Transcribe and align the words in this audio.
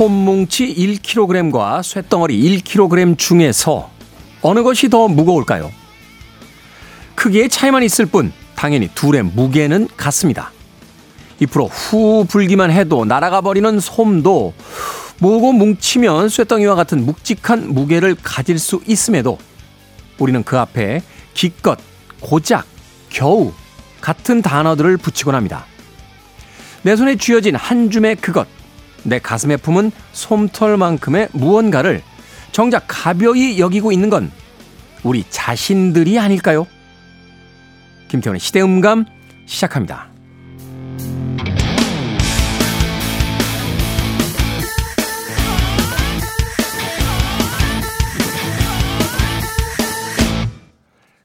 솜뭉치 0.00 0.76
1kg과 0.76 1.82
쇳덩어리 1.82 2.62
1kg 2.62 3.18
중에서 3.18 3.90
어느 4.40 4.62
것이 4.62 4.88
더 4.88 5.08
무거울까요? 5.08 5.70
크기의 7.14 7.50
차이만 7.50 7.82
있을 7.82 8.06
뿐 8.06 8.32
당연히 8.56 8.88
둘의 8.94 9.24
무게는 9.24 9.88
같습니다. 9.98 10.52
이 11.38 11.44
프로 11.44 11.66
후 11.66 12.24
불기만 12.26 12.70
해도 12.70 13.04
날아가 13.04 13.42
버리는 13.42 13.78
솜도 13.78 14.54
모으고 15.18 15.52
뭉치면 15.52 16.30
쇳덩이와 16.30 16.76
같은 16.76 17.04
묵직한 17.04 17.74
무게를 17.74 18.16
가질 18.22 18.58
수 18.58 18.80
있음에도 18.86 19.36
우리는 20.18 20.42
그 20.42 20.58
앞에 20.58 21.02
기껏, 21.34 21.78
고작, 22.20 22.64
겨우 23.10 23.52
같은 24.00 24.40
단어들을 24.40 24.96
붙이곤 24.96 25.34
합니다. 25.34 25.66
내 26.80 26.96
손에 26.96 27.16
쥐어진 27.16 27.54
한 27.54 27.90
줌의 27.90 28.16
그것, 28.16 28.48
내 29.02 29.18
가슴에 29.18 29.56
품은 29.56 29.90
솜털만큼의 30.12 31.28
무언가를 31.32 32.02
정작 32.52 32.84
가벼이 32.88 33.58
여기고 33.58 33.92
있는 33.92 34.10
건 34.10 34.30
우리 35.02 35.24
자신들이 35.28 36.18
아닐까요? 36.18 36.66
김태훈의 38.08 38.40
시대음감 38.40 39.06
시작합니다. 39.46 40.10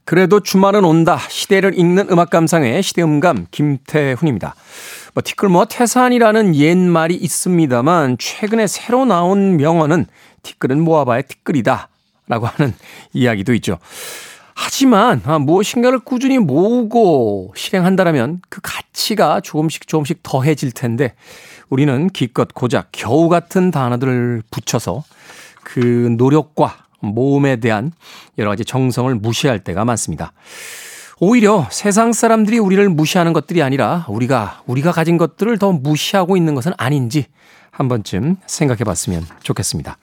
그래도 0.06 0.40
주말은 0.40 0.86
온다. 0.86 1.20
시대를 1.30 1.78
읽는 1.78 2.10
음악 2.12 2.30
감상의 2.30 2.84
시대음감 2.84 3.48
김태훈입니다. 3.50 4.54
뭐 5.16 5.24
티끌 5.24 5.50
태산이라는 5.70 6.56
옛말이 6.58 7.16
있습니다만 7.16 8.18
최근에 8.20 8.68
새로 8.68 9.06
나온 9.06 9.56
명언은 9.56 10.08
티끌은 10.44 10.82
모아봐야 10.82 11.22
티끌이다. 11.22 11.88
라고 12.28 12.48
하는 12.48 12.74
이야기도 13.14 13.54
있죠. 13.56 13.78
하지만 14.56 15.22
아, 15.26 15.40
무엇인가를 15.40 16.00
꾸준히 16.00 16.38
모으고 16.38 17.54
실행한다라면 17.56 18.42
그 18.50 18.60
가치가 18.62 19.40
조금씩 19.40 19.88
조금씩 19.88 20.20
더해질 20.22 20.72
텐데 20.72 21.14
우리는 21.70 22.10
기껏 22.10 22.50
고작 22.54 22.90
겨우 22.92 23.30
같은 23.30 23.72
단어들을 23.72 24.44
붙여서 24.52 25.04
그 25.64 26.14
노력과 26.18 26.78
모험에 27.00 27.58
대한 27.58 27.94
여러 28.38 28.50
가지 28.50 28.66
정성을 28.66 29.14
무시할 29.16 29.64
때가 29.64 29.86
많습니다. 29.86 30.34
오히려 31.20 31.68
세상 31.72 32.12
사람들이 32.12 32.60
우리를 32.60 32.90
무시하는 32.90 33.32
것들이 33.34 33.64
아니라 33.64 34.06
우리가 34.10 34.64
우리가 34.66 34.92
가진 34.92 35.18
것들을 35.18 35.58
더 35.58 35.72
무시하고 35.72 36.36
있는 36.36 36.56
것은 36.56 36.74
아닌지 36.78 37.28
한 37.72 37.88
번쯤 37.88 38.38
생각해 38.46 38.84
봤으면 38.84 39.26
좋겠습니다. 39.42 39.98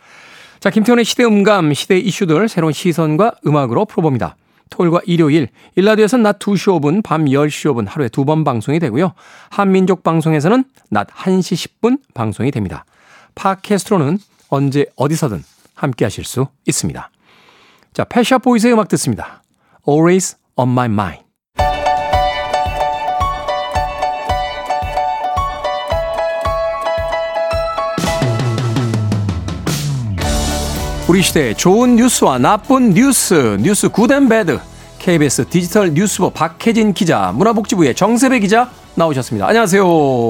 자, 0.61 0.71
김태훈의 0.71 1.05
시대 1.05 1.25
음감, 1.25 1.75
시대 1.75 1.99
이슈들 1.99 2.49
새로운 2.49 2.73
시선과 2.73 3.33
음악으로 3.47 3.85
풀어봅니다. 3.85 4.37
토요일과 4.71 5.01
일요일, 5.05 5.49
일라디오에서는 5.75 6.23
낮 6.23 6.39
2시 6.39 6.81
5분, 6.81 7.03
밤 7.03 7.27
10시 7.27 7.71
5분 7.73 7.87
하루에 7.89 8.09
두 8.09 8.25
번 8.25 8.43
방송이 8.45 8.79
되고요. 8.79 9.13
한민족 9.51 10.03
방송에서는 10.03 10.65
낮 10.89 11.09
1시 11.09 11.69
10분 11.83 11.99
방송이 12.15 12.51
됩니다. 12.51 12.87
팟캐스트로는 13.35 14.19
언제 14.49 14.87
어디서든 14.97 15.43
함께 15.75 16.05
하실 16.07 16.25
수 16.25 16.47
있습니다. 16.67 17.11
자, 17.93 18.05
펫 18.05 18.19
샵 18.19 18.39
보이스의 18.39 18.73
음악 18.73 18.89
듣습니다. 18.89 19.43
Always 19.87 20.37
on 20.57 20.69
my 20.71 20.87
mind. 20.87 21.23
우리 31.09 31.21
시대의 31.21 31.55
좋은 31.57 31.97
뉴스와 31.97 32.39
나쁜 32.39 32.95
뉴스, 32.95 33.59
뉴스 33.61 33.89
good 33.89 34.12
and 34.12 34.29
bad. 34.29 34.59
KBS 34.99 35.47
디지털 35.49 35.93
뉴스부 35.93 36.31
박혜진 36.31 36.95
기자, 36.95 37.33
문화복지부의 37.35 37.95
정세배 37.95 38.39
기자 38.39 38.71
나오셨습니다. 38.95 39.47
안녕하세요. 39.49 39.85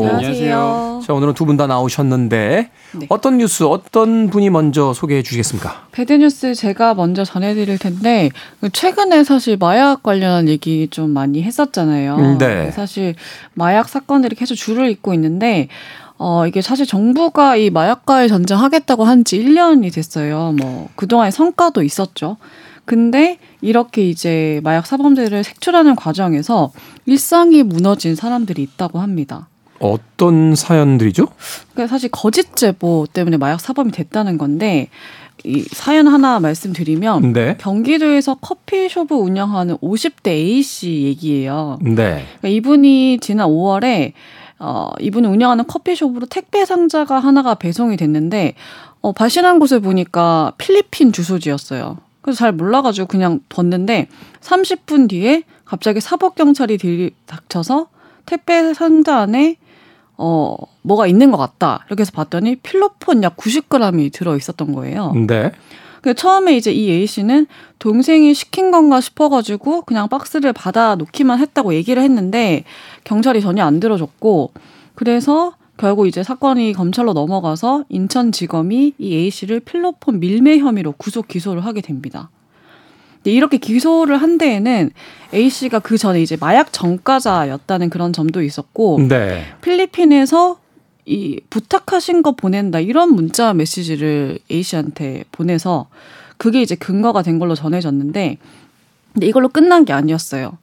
안녕하세요. 0.09 1.01
자, 1.05 1.13
오늘은 1.13 1.35
두 1.35 1.45
분 1.47 1.57
다 1.57 1.67
나오셨는데 1.67 2.71
네. 2.93 3.07
어떤 3.09 3.39
뉴스 3.39 3.65
어떤 3.65 4.31
분이 4.31 4.51
먼저 4.51 4.93
소개해 4.95 5.23
주시겠습니까? 5.23 5.87
배드 5.91 6.13
뉴스 6.13 6.55
제가 6.55 6.95
먼저 6.95 7.25
전해드릴 7.25 7.79
텐데 7.79 8.31
최근에 8.73 9.25
사실 9.25 9.57
마약 9.59 10.03
관련한 10.05 10.49
얘기 10.49 10.87
좀 10.89 11.11
많이 11.11 11.43
했었잖아요. 11.43 12.17
음, 12.17 12.39
네. 12.39 12.71
사실 12.71 13.17
마약 13.55 13.89
사건들이 13.89 14.37
계속 14.37 14.55
줄을 14.55 14.91
잇고 14.91 15.13
있는데 15.15 15.67
어, 16.19 16.47
이게 16.47 16.63
사실 16.63 16.87
정부가 16.87 17.57
이 17.57 17.71
마약과의 17.71 18.29
전쟁하겠다고 18.29 19.05
한 19.05 19.25
지 19.25 19.39
1년이 19.41 19.93
됐어요. 19.93 20.55
뭐, 20.57 20.89
그동안의 20.95 21.33
성과도 21.33 21.83
있었죠. 21.83 22.37
근데 22.93 23.39
이렇게 23.63 24.07
이제 24.07 24.61
마약 24.65 24.87
사범들을 24.87 25.45
색출하는 25.45 25.97
과정에서 25.97 26.73
일상이 27.07 27.63
무너진 27.63 28.15
사람들이 28.15 28.61
있다고 28.61 28.99
합니다. 28.99 29.49
어떤 29.79 30.55
사연들이죠? 30.55 31.27
그러니까 31.73 31.91
사실 31.91 32.11
거짓 32.11 32.55
제보 32.55 33.07
때문에 33.11 33.39
마약 33.39 33.63
사범이 33.63 33.93
됐다는 33.93 34.37
건데 34.37 34.91
이 35.43 35.63
사연 35.63 36.07
하나 36.07 36.39
말씀드리면 36.39 37.33
네. 37.33 37.57
경기도에서 37.59 38.35
커피숍을 38.35 39.17
운영하는 39.17 39.79
50대 39.79 40.29
A 40.29 40.61
씨 40.63 41.05
얘기예요. 41.05 41.79
네. 41.81 42.27
그러니까 42.41 42.49
이분이 42.49 43.21
지난 43.23 43.49
5월에 43.49 44.13
어, 44.59 44.91
이분이 45.01 45.29
운영하는 45.29 45.67
커피숍으로 45.67 46.27
택배 46.27 46.67
상자가 46.67 47.21
하나가 47.21 47.55
배송이 47.55 47.97
됐는데 47.97 48.53
어, 49.01 49.13
발신한 49.13 49.61
곳을 49.61 49.81
보니까 49.81 50.53
필리핀 50.59 51.13
주소지였어요. 51.13 51.97
그래서 52.23 52.39
잘 52.39 52.53
몰라가지고 52.53 53.09
그냥 53.09 53.41
뒀는데 53.49 54.09
30분 54.41 55.09
뒤에 55.09 55.43
갑자기 55.65 56.01
사법 56.01 56.35
경찰이 56.35 56.79
들이닥쳐서 56.79 57.89
택배 58.25 58.73
상자 58.75 59.19
안에 59.19 59.57
어 60.17 60.57
뭐가 60.83 61.07
있는 61.07 61.31
것 61.31 61.37
같다 61.37 61.85
이렇게 61.89 62.03
해서 62.03 62.13
봤더니 62.13 62.57
필로폰 62.57 63.23
약 63.23 63.37
90g이 63.37 64.13
들어 64.13 64.37
있었던 64.37 64.73
거예요. 64.73 65.13
네. 65.27 65.53
그 66.03 66.15
처음에 66.15 66.57
이제 66.57 66.73
이 66.73 66.91
A 66.91 67.07
씨는 67.07 67.47
동생이 67.79 68.35
시킨 68.35 68.71
건가 68.71 69.01
싶어가지고 69.01 69.83
그냥 69.83 70.09
박스를 70.09 70.53
받아 70.53 70.97
놓기만 70.97 71.39
했다고 71.39 71.75
얘기를 71.75 72.03
했는데 72.03 72.65
경찰이 73.05 73.41
전혀 73.41 73.65
안 73.65 73.81
들어줬고 73.81 74.53
그래서 74.95 75.55
결국 75.83 76.07
이제 76.07 76.23
사건이 76.23 76.75
검찰로 76.75 77.13
넘어가서 77.13 77.87
인천지검이 77.89 78.95
이 78.99 79.17
A 79.17 79.31
씨를 79.31 79.59
필로폰 79.59 80.21
밀매 80.21 80.59
혐의로 80.59 80.93
구속 80.93 81.27
기소를 81.27 81.65
하게 81.65 81.81
됩니다. 81.81 82.31
이렇게 83.25 83.59
기소를 83.59 84.17
한 84.17 84.39
데에는 84.39 84.91
A 85.35 85.51
씨가 85.51 85.81
그 85.81 85.99
전에 85.99 86.23
이제 86.23 86.37
마약 86.39 86.73
전과자였다는 86.73 87.91
그런 87.91 88.13
점도 88.13 88.43
있었고 88.43 89.01
네. 89.09 89.45
필리핀에서 89.61 90.61
이 91.05 91.41
부탁하신 91.51 92.23
거 92.23 92.31
보낸다 92.31 92.79
이런 92.79 93.17
문자 93.17 93.53
메시지를 93.53 94.39
A 94.53 94.63
씨한테 94.63 95.25
보내서 95.33 95.89
그게 96.37 96.63
이제 96.63 96.77
근거가 96.77 97.23
된 97.23 97.41
걸로 97.41 97.57
전해졌는데 97.57 98.39
근데 99.15 99.27
이걸로 99.27 99.49
끝난 99.49 99.85
게 99.85 99.93
아니었어요. 99.93 100.59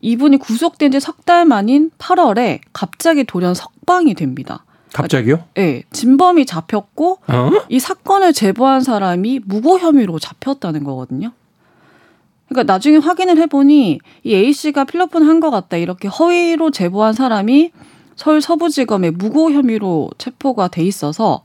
이분이 0.00 0.36
구속된 0.38 0.90
지 0.92 0.98
석 1.00 1.24
달 1.26 1.44
만인 1.44 1.90
8월에 1.98 2.60
갑자기 2.72 3.24
돌연 3.24 3.54
석방이 3.54 4.14
됩니다. 4.14 4.64
갑자기요? 4.94 5.44
네, 5.54 5.82
진범이 5.92 6.46
잡혔고 6.46 7.18
어? 7.28 7.50
이 7.68 7.78
사건을 7.78 8.32
제보한 8.32 8.80
사람이 8.80 9.40
무고 9.44 9.78
혐의로 9.78 10.18
잡혔다는 10.18 10.84
거거든요. 10.84 11.32
그러니까 12.48 12.72
나중에 12.72 12.96
확인을 12.96 13.36
해보니 13.38 13.98
이 14.24 14.34
A 14.34 14.52
씨가 14.54 14.84
필로폰 14.84 15.24
한 15.24 15.40
것 15.40 15.50
같다 15.50 15.76
이렇게 15.76 16.08
허위로 16.08 16.70
제보한 16.70 17.12
사람이 17.12 17.72
서울 18.16 18.40
서부지검에 18.40 19.10
무고 19.10 19.52
혐의로 19.52 20.10
체포가 20.16 20.68
돼 20.68 20.82
있어서 20.84 21.42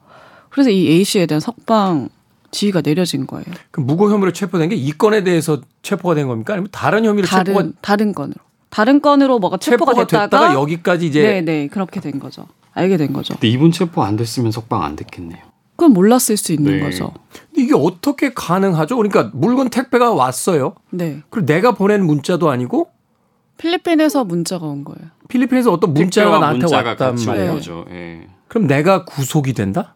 그래서 0.49 0.69
이 0.69 0.87
A 0.87 1.03
씨에 1.03 1.25
대한 1.25 1.41
석방 1.41 2.07
지휘가 2.53 2.81
내려진 2.81 3.27
거예요. 3.27 3.45
그 3.71 3.81
무고 3.81 4.09
혐의로 4.09 4.31
체포된 4.31 4.69
게 4.69 4.75
이 4.77 4.91
건에 4.91 5.23
대해서 5.23 5.59
체포가 5.81 6.15
된 6.15 6.27
겁니까? 6.27 6.53
아니면 6.53 6.69
다른 6.71 7.03
혐의로 7.03 7.27
다른, 7.27 7.45
체포가 7.53 7.69
다른 7.81 8.13
건으로 8.13 8.37
다른 8.69 9.01
건으로 9.01 9.39
뭐가 9.39 9.57
체포가, 9.57 9.91
체포가 9.93 10.07
됐다가, 10.07 10.23
됐다가, 10.47 10.53
여기까지 10.61 11.07
이제 11.07 11.21
네네 11.21 11.41
네, 11.41 11.67
그렇게 11.67 11.99
된 11.99 12.19
거죠. 12.19 12.47
알게 12.73 12.97
된 12.97 13.11
거죠. 13.13 13.33
근데 13.35 13.49
이분 13.49 13.71
체포 13.71 14.03
안 14.03 14.15
됐으면 14.15 14.51
석방 14.51 14.81
안 14.83 14.95
됐겠네요. 14.95 15.39
그건 15.75 15.93
몰랐을 15.93 16.37
수 16.37 16.53
있는 16.53 16.77
네. 16.77 16.83
거죠. 16.83 17.11
이게 17.57 17.73
어떻게 17.75 18.33
가능하죠? 18.33 18.95
그러니까 18.95 19.31
물건 19.33 19.69
택배가 19.69 20.13
왔어요. 20.13 20.75
네. 20.91 21.21
그리고 21.29 21.45
내가 21.47 21.73
보낸 21.73 22.05
문자도 22.05 22.49
아니고 22.49 22.89
필리핀에서 23.57 24.23
문자가 24.25 24.65
온 24.65 24.83
거예요. 24.83 25.09
필리핀에서 25.27 25.71
어떤 25.71 25.93
문자가 25.93 26.39
나한테 26.39 26.73
왔단 26.73 27.15
말이에요. 27.25 27.59
네. 27.89 28.27
그럼 28.47 28.67
내가 28.67 29.05
구속이 29.05 29.53
된다? 29.53 29.95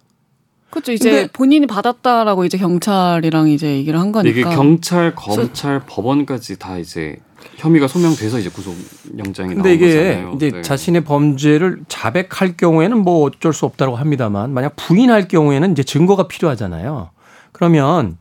그렇죠. 0.70 0.92
이제 0.92 1.10
근데- 1.12 1.28
본인이 1.32 1.66
받았다라고 1.68 2.46
이제 2.46 2.58
경찰이랑 2.58 3.50
이제 3.50 3.68
얘기를 3.78 4.00
한 4.00 4.12
근데 4.12 4.30
이게 4.30 4.42
거니까. 4.42 4.62
경찰, 4.62 5.16
검찰, 5.16 5.82
법원까지 5.88 6.60
다 6.60 6.78
이제 6.78 7.18
혐의가 7.58 7.88
소명돼서 7.88 8.40
이제 8.40 8.50
구속 8.50 8.76
영장이 9.18 9.56
근데 9.56 9.70
나온 9.70 9.76
이게 9.76 9.88
거잖아요. 9.88 10.34
이제 10.36 10.52
네. 10.52 10.62
자신의 10.62 11.04
범죄를 11.06 11.80
자백할 11.88 12.58
경우에는 12.58 12.98
뭐 13.00 13.24
어쩔 13.26 13.54
수 13.54 13.66
없다고 13.66 13.96
합니다만 13.96 14.54
만약 14.54 14.76
부인할 14.76 15.28
경우에는 15.28 15.72
이제 15.72 15.84
증거가 15.84 16.28
필요하잖아요. 16.28 17.10
그러면 17.54 18.18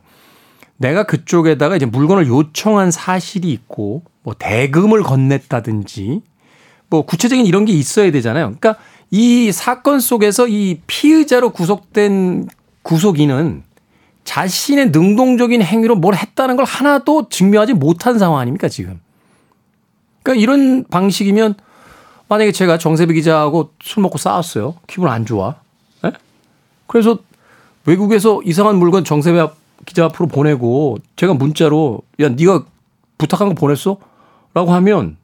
내가 0.79 1.05
그쪽에다가 1.05 1.77
이제 1.77 1.87
물건을 1.87 2.27
요청한 2.29 2.91
사실이 2.91 3.51
있고 3.51 4.03
뭐 4.23 4.35
대금을 4.39 5.03
건넸다든지 5.03 6.23
뭐 6.89 7.03
구체적인 7.03 7.45
이런 7.47 7.65
게 7.65 7.73
있어야 7.73 8.11
되잖아요. 8.13 8.55
그러니까 8.59 8.77
이 9.11 9.53
사건 9.53 10.00
속에서 10.00 10.49
이 10.49 10.81
피의자로 10.87 11.50
구속된 11.50 12.49
구속인은 12.82 13.62
자신의 14.25 14.91
능동적인 14.91 15.62
행위로 15.62 15.94
뭘 15.97 16.14
했다는 16.17 16.56
걸 16.56 16.64
하나도 16.64 17.29
증명하지 17.29 17.75
못한 17.75 18.19
상황 18.19 18.41
아닙니까, 18.41 18.69
지금? 18.69 19.00
그러니까 20.23 20.43
이런 20.43 20.85
방식이면 20.85 21.55
만약에 22.29 22.50
제가 22.50 22.79
정세비 22.79 23.14
기자하고 23.14 23.70
술 23.81 24.03
먹고 24.03 24.19
싸웠어요. 24.19 24.75
기분 24.88 25.09
안 25.09 25.25
좋아. 25.25 25.55
예? 26.05 26.11
그래서 26.88 27.19
외국에서 27.85 28.41
이상한 28.44 28.76
물건 28.79 29.05
정세비 29.05 29.38
앞- 29.38 29.55
기자 29.85 30.06
앞으로 30.06 30.26
보내고 30.26 30.99
제가 31.14 31.35
문자로 31.35 32.00
야 32.20 32.29
네가 32.31 32.64
부탁한 33.19 33.49
거 33.50 33.55
보냈어? 33.55 33.99
라고 34.55 34.73
하면 34.73 35.17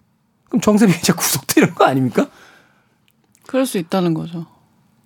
그럼 0.48 0.60
정세비 0.60 0.92
기자 0.92 1.12
구속되는 1.16 1.74
거 1.74 1.84
아닙니까? 1.86 2.28
그럴 3.52 3.66
수 3.66 3.76
있다는 3.76 4.14
거죠. 4.14 4.46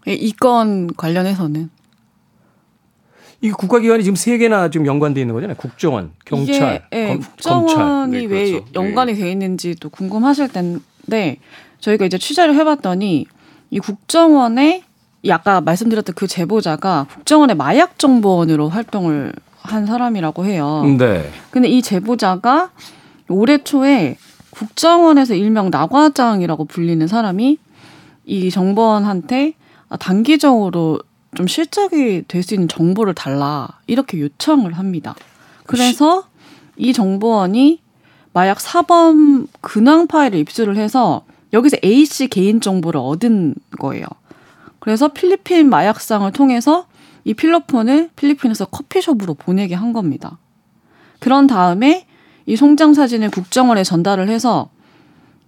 예, 0.06 0.12
이건 0.12 0.86
관련해서는 0.96 1.68
이게 3.40 3.52
국가기관이 3.52 4.04
지금 4.04 4.14
세 4.14 4.38
개나 4.38 4.70
지금 4.70 4.86
연관돼 4.86 5.20
있는 5.20 5.34
거잖아요. 5.34 5.56
국정원, 5.56 6.12
경찰, 6.24 6.86
이게 6.92 6.96
예, 6.96 7.08
검, 7.08 7.20
국정원이. 7.22 8.18
네, 8.18 8.24
왜 8.26 8.50
그렇죠. 8.52 8.66
연관이 8.76 9.16
돼 9.16 9.32
있는지도 9.32 9.90
궁금하실 9.90 10.52
텐데 10.52 11.38
저희가 11.80 12.04
이제 12.06 12.18
취재를 12.18 12.54
해봤더니 12.54 13.26
이 13.70 13.78
국정원의 13.80 14.84
이 15.24 15.30
아까 15.32 15.60
말씀드렸던 15.60 16.14
그 16.14 16.28
제보자가 16.28 17.08
국정원의 17.12 17.56
마약 17.56 17.98
정보원으로 17.98 18.68
활동을 18.68 19.32
한 19.56 19.86
사람이라고 19.86 20.44
해요. 20.44 20.84
네. 20.96 21.28
근데 21.50 21.66
이 21.66 21.82
제보자가 21.82 22.70
올해 23.28 23.58
초에 23.58 24.18
국정원에서 24.50 25.34
일명 25.34 25.70
나과장이라고 25.70 26.66
불리는 26.66 27.04
사람이 27.08 27.58
이 28.26 28.50
정보원한테 28.50 29.54
아, 29.88 29.96
단기적으로 29.96 30.98
좀 31.34 31.46
실적이 31.46 32.24
될 32.28 32.42
수 32.42 32.54
있는 32.54 32.68
정보를 32.68 33.14
달라 33.14 33.68
이렇게 33.86 34.20
요청을 34.20 34.74
합니다. 34.74 35.14
그래서 35.66 36.24
이 36.76 36.92
정보원이 36.92 37.80
마약 38.32 38.60
사범 38.60 39.46
근황 39.60 40.06
파일을 40.06 40.38
입수를 40.40 40.76
해서 40.76 41.24
여기서 41.52 41.78
A 41.84 42.04
씨 42.04 42.28
개인 42.28 42.60
정보를 42.60 43.00
얻은 43.00 43.54
거예요. 43.78 44.06
그래서 44.78 45.08
필리핀 45.08 45.70
마약상을 45.70 46.30
통해서 46.32 46.86
이 47.24 47.34
필로폰을 47.34 48.10
필리핀에서 48.16 48.66
커피숍으로 48.66 49.34
보내게 49.34 49.74
한 49.74 49.92
겁니다. 49.92 50.38
그런 51.18 51.46
다음에 51.46 52.06
이 52.46 52.56
송장 52.56 52.94
사진을 52.94 53.30
국정원에 53.30 53.82
전달을 53.82 54.28
해서 54.28 54.68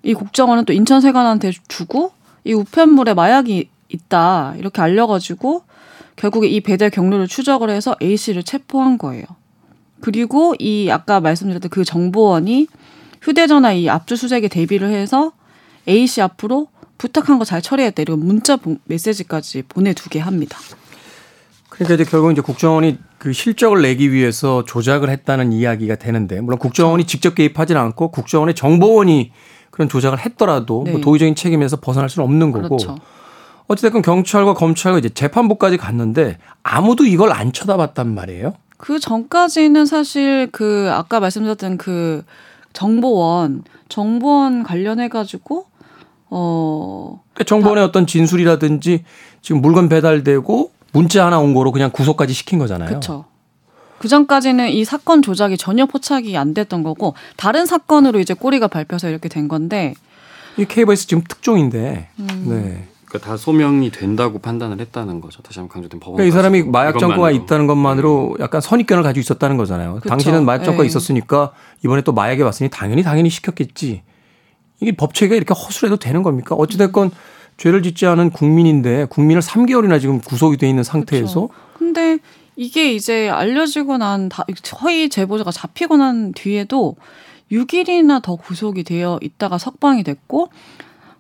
이 0.02 0.14
국정원은 0.14 0.64
또 0.64 0.72
인천세관한테 0.72 1.52
주고 1.68 2.12
이 2.48 2.54
우편물에 2.54 3.12
마약이 3.14 3.68
있다 3.90 4.54
이렇게 4.56 4.80
알려가지고 4.80 5.62
결국에 6.16 6.48
이 6.48 6.60
배달 6.62 6.88
경로를 6.90 7.28
추적을 7.28 7.68
해서 7.70 7.94
A 8.02 8.16
씨를 8.16 8.42
체포한 8.42 8.96
거예요. 8.96 9.24
그리고 10.00 10.54
이 10.58 10.88
아까 10.90 11.20
말씀드렸던 11.20 11.68
그 11.70 11.84
정보원이 11.84 12.66
휴대전화 13.22 13.72
이 13.72 13.88
압수수색에 13.90 14.48
대비를 14.48 14.90
해서 14.90 15.32
A 15.88 16.06
씨 16.06 16.22
앞으로 16.22 16.68
부탁한 16.96 17.38
거 17.38 17.44
잘 17.44 17.60
처리했다 17.62 18.02
이런 18.02 18.18
문자 18.20 18.56
보- 18.56 18.78
메시지까지 18.84 19.62
보내두게 19.68 20.18
합니다. 20.18 20.58
그러니까 21.68 21.94
이제 21.94 22.04
결국 22.10 22.32
이제 22.32 22.40
국정원이 22.40 22.98
그 23.18 23.32
실적을 23.32 23.82
내기 23.82 24.10
위해서 24.10 24.64
조작을 24.64 25.10
했다는 25.10 25.52
이야기가 25.52 25.96
되는데 25.96 26.40
물론 26.40 26.58
국정원이 26.58 27.04
직접 27.04 27.34
개입하지는 27.34 27.80
않고 27.80 28.10
국정원의 28.10 28.54
정보원이 28.54 29.32
그런 29.78 29.88
조작을 29.88 30.18
했더라도 30.18 30.82
네. 30.84 30.90
뭐 30.90 31.00
도의적인 31.00 31.36
책임에서 31.36 31.76
벗어날 31.76 32.08
수는 32.08 32.24
없는 32.24 32.50
거고 32.50 32.78
그렇죠. 32.78 32.98
어찌됐건 33.68 34.02
경찰과 34.02 34.54
검찰과 34.54 34.98
이제 34.98 35.08
재판부까지 35.08 35.76
갔는데 35.76 36.38
아무도 36.64 37.04
이걸 37.04 37.30
안 37.30 37.52
쳐다봤단 37.52 38.12
말이에요. 38.12 38.54
그 38.76 38.98
전까지는 38.98 39.86
사실 39.86 40.48
그 40.50 40.90
아까 40.92 41.20
말씀드렸던 41.20 41.78
그 41.78 42.24
정보원 42.72 43.62
정보원 43.88 44.64
관련해 44.64 45.08
가지고 45.08 45.66
어 46.28 47.22
그러니까 47.34 47.44
정보원의 47.44 47.84
어떤 47.84 48.08
진술이라든지 48.08 49.04
지금 49.42 49.60
물건 49.60 49.88
배달되고 49.88 50.72
문자 50.92 51.24
하나 51.24 51.38
온 51.38 51.54
거로 51.54 51.70
그냥 51.70 51.92
구속까지 51.92 52.32
시킨 52.32 52.58
거잖아요. 52.58 52.88
그렇죠. 52.88 53.26
그 53.98 54.08
전까지는 54.08 54.70
이 54.70 54.84
사건 54.84 55.22
조작이 55.22 55.56
전혀 55.56 55.86
포착이 55.86 56.36
안 56.36 56.54
됐던 56.54 56.82
거고 56.82 57.14
다른 57.36 57.66
사건으로 57.66 58.20
이제 58.20 58.34
꼬리가 58.34 58.68
밟혀서 58.68 59.08
이렇게 59.08 59.28
된 59.28 59.48
건데 59.48 59.94
이 60.56 60.64
KBS 60.64 61.06
지금 61.06 61.22
특종인데. 61.26 62.08
음. 62.18 62.44
네. 62.48 62.88
그러니까 63.08 63.30
다 63.30 63.36
소명이 63.38 63.90
된다고 63.90 64.38
판단을 64.38 64.80
했다는 64.80 65.22
거죠. 65.22 65.40
다시 65.42 65.58
한번 65.60 65.72
강조된 65.72 65.98
법원. 65.98 66.16
그러니까 66.18 66.28
이 66.28 66.36
사람이 66.36 66.64
마약 66.64 66.98
정과가 66.98 67.30
있다는 67.30 67.66
것만으로 67.66 68.36
약간 68.38 68.60
선입견을 68.60 69.02
가지고 69.02 69.20
있었다는 69.20 69.56
거잖아요. 69.56 69.94
그쵸. 69.94 70.10
당신은 70.10 70.44
마약 70.44 70.62
정과가 70.62 70.84
예. 70.84 70.86
있었으니까 70.88 71.52
이번에 71.82 72.02
또 72.02 72.12
마약에 72.12 72.42
왔으니 72.42 72.68
당연히 72.68 73.02
당연히 73.02 73.30
시켰겠지. 73.30 74.02
이게 74.80 74.92
법 74.92 75.14
체계가 75.14 75.36
이렇게 75.36 75.54
허술해도 75.54 75.96
되는 75.96 76.22
겁니까? 76.22 76.54
어찌됐건 76.54 77.10
죄를 77.56 77.82
짓지 77.82 78.06
않은 78.06 78.30
국민인데 78.30 79.06
국민을 79.06 79.40
3개월이나 79.40 80.00
지금 80.00 80.20
구속이 80.20 80.58
돼 80.58 80.68
있는 80.68 80.82
상태에서 80.82 81.48
근데 81.78 82.18
이게 82.58 82.92
이제 82.92 83.28
알려지고 83.28 83.98
난 83.98 84.28
다, 84.28 84.44
허위 84.82 85.08
제보자가 85.08 85.52
잡히고 85.52 85.96
난 85.96 86.32
뒤에도 86.32 86.96
6일이나 87.52 88.20
더 88.20 88.34
구속이 88.34 88.82
되어 88.82 89.20
있다가 89.22 89.58
석방이 89.58 90.02
됐고 90.02 90.48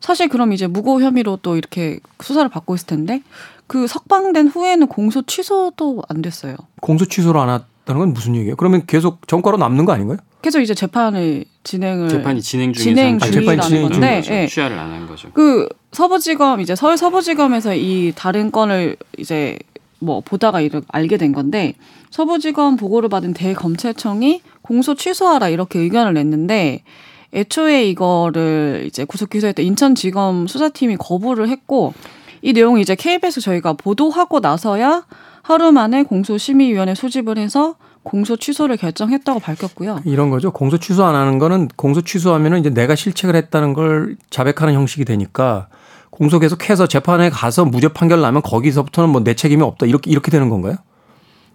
사실 0.00 0.28
그럼 0.28 0.52
이제 0.52 0.66
무고 0.66 1.00
혐의로 1.00 1.38
또 1.40 1.56
이렇게 1.56 2.00
수사를 2.20 2.48
받고 2.48 2.74
있을 2.74 2.88
텐데 2.88 3.22
그 3.68 3.86
석방된 3.86 4.48
후에는 4.48 4.88
공소 4.88 5.22
취소도 5.22 6.02
안 6.08 6.22
됐어요. 6.22 6.56
공소 6.80 7.04
취소를 7.06 7.40
안 7.40 7.50
했다는 7.50 8.00
건 8.00 8.12
무슨 8.14 8.34
얘기예요? 8.34 8.56
그러면 8.56 8.82
계속 8.86 9.28
전과로 9.28 9.58
남는 9.58 9.84
거 9.84 9.92
아닌가요? 9.92 10.18
계속 10.42 10.60
이제 10.60 10.74
재판을 10.74 11.44
진행을 11.62 12.08
재판이 12.08 12.42
진행 12.42 12.72
중인 12.72 12.96
진행 12.96 13.18
중이라는 13.18 13.40
재판이 13.44 13.62
진행 13.68 13.82
건데, 13.82 13.96
중인 13.98 14.20
거죠. 14.22 14.34
예. 14.34 14.46
취하를 14.48 14.78
안 14.78 14.90
한 14.92 15.06
거죠. 15.06 15.30
그 15.32 15.68
서부지검 15.92 16.60
이제 16.60 16.74
서울 16.74 16.96
서부지검에서 16.96 17.74
이 17.74 18.12
다른 18.14 18.50
건을 18.52 18.96
이제 19.18 19.58
뭐 20.00 20.20
보다가 20.20 20.60
이렇게 20.60 20.86
알게 20.88 21.16
된 21.16 21.32
건데 21.32 21.74
서부지검 22.10 22.76
보고를 22.76 23.08
받은 23.08 23.34
대검찰청이 23.34 24.42
공소 24.62 24.94
취소하라 24.94 25.48
이렇게 25.48 25.78
의견을 25.80 26.14
냈는데 26.14 26.82
애초에 27.34 27.88
이거를 27.88 28.84
이제 28.86 29.04
구속 29.04 29.30
기소했던 29.30 29.64
인천지검 29.64 30.46
수사팀이 30.46 30.96
거부를 30.96 31.48
했고 31.48 31.92
이 32.40 32.52
내용이 32.52 32.80
이제 32.80 32.94
KBS 32.94 33.40
저희가 33.40 33.74
보도하고 33.74 34.40
나서야 34.40 35.04
하루 35.42 35.72
만에 35.72 36.02
공소심의위원회 36.04 36.94
소집을 36.94 37.38
해서 37.38 37.76
공소 38.02 38.36
취소를 38.36 38.76
결정했다고 38.76 39.40
밝혔고요. 39.40 40.00
이런 40.04 40.30
거죠. 40.30 40.50
공소 40.50 40.78
취소 40.78 41.04
안 41.04 41.14
하는 41.14 41.38
거는 41.38 41.68
공소 41.76 42.00
취소하면은 42.00 42.60
이제 42.60 42.70
내가 42.70 42.94
실책을 42.94 43.34
했다는 43.34 43.74
걸 43.74 44.16
자백하는 44.30 44.74
형식이 44.74 45.04
되니까 45.04 45.68
공소 46.18 46.40
계속해서 46.40 46.88
재판에 46.88 47.30
가서 47.30 47.64
무죄 47.64 47.86
판결 47.88 48.20
나면 48.20 48.42
거기서부터는 48.42 49.10
뭐 49.10 49.22
내 49.22 49.34
책임이 49.34 49.62
없다 49.62 49.86
이렇게 49.86 50.10
이렇게 50.10 50.30
되는 50.32 50.48
건가요? 50.48 50.74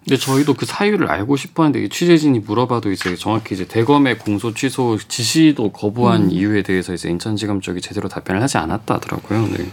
근데 0.04 0.16
저희도 0.16 0.54
그 0.54 0.64
사유를 0.66 1.10
알고 1.10 1.36
싶어하는데 1.36 1.84
이 1.84 1.88
취재진이 1.90 2.38
물어봐도 2.40 2.90
이제 2.90 3.14
정확히 3.16 3.54
이제 3.54 3.66
대검의 3.66 4.18
공소 4.18 4.52
취소 4.54 4.98
지시도 4.98 5.72
거부한 5.72 6.30
이유에 6.30 6.62
대해서 6.62 6.94
이제 6.94 7.10
인천지검 7.10 7.60
쪽이 7.60 7.80
제대로 7.82 8.08
답변을 8.08 8.42
하지 8.42 8.56
않았다 8.58 8.94
하더라고요. 8.94 9.46
네. 9.48 9.70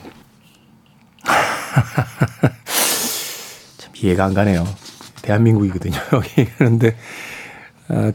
참 3.77 3.93
이해가 3.95 4.25
안 4.25 4.33
가네요. 4.33 4.65
대한민국이거든요. 5.21 5.97
여기 6.13 6.45
그런데 6.57 6.97
어, 7.89 8.11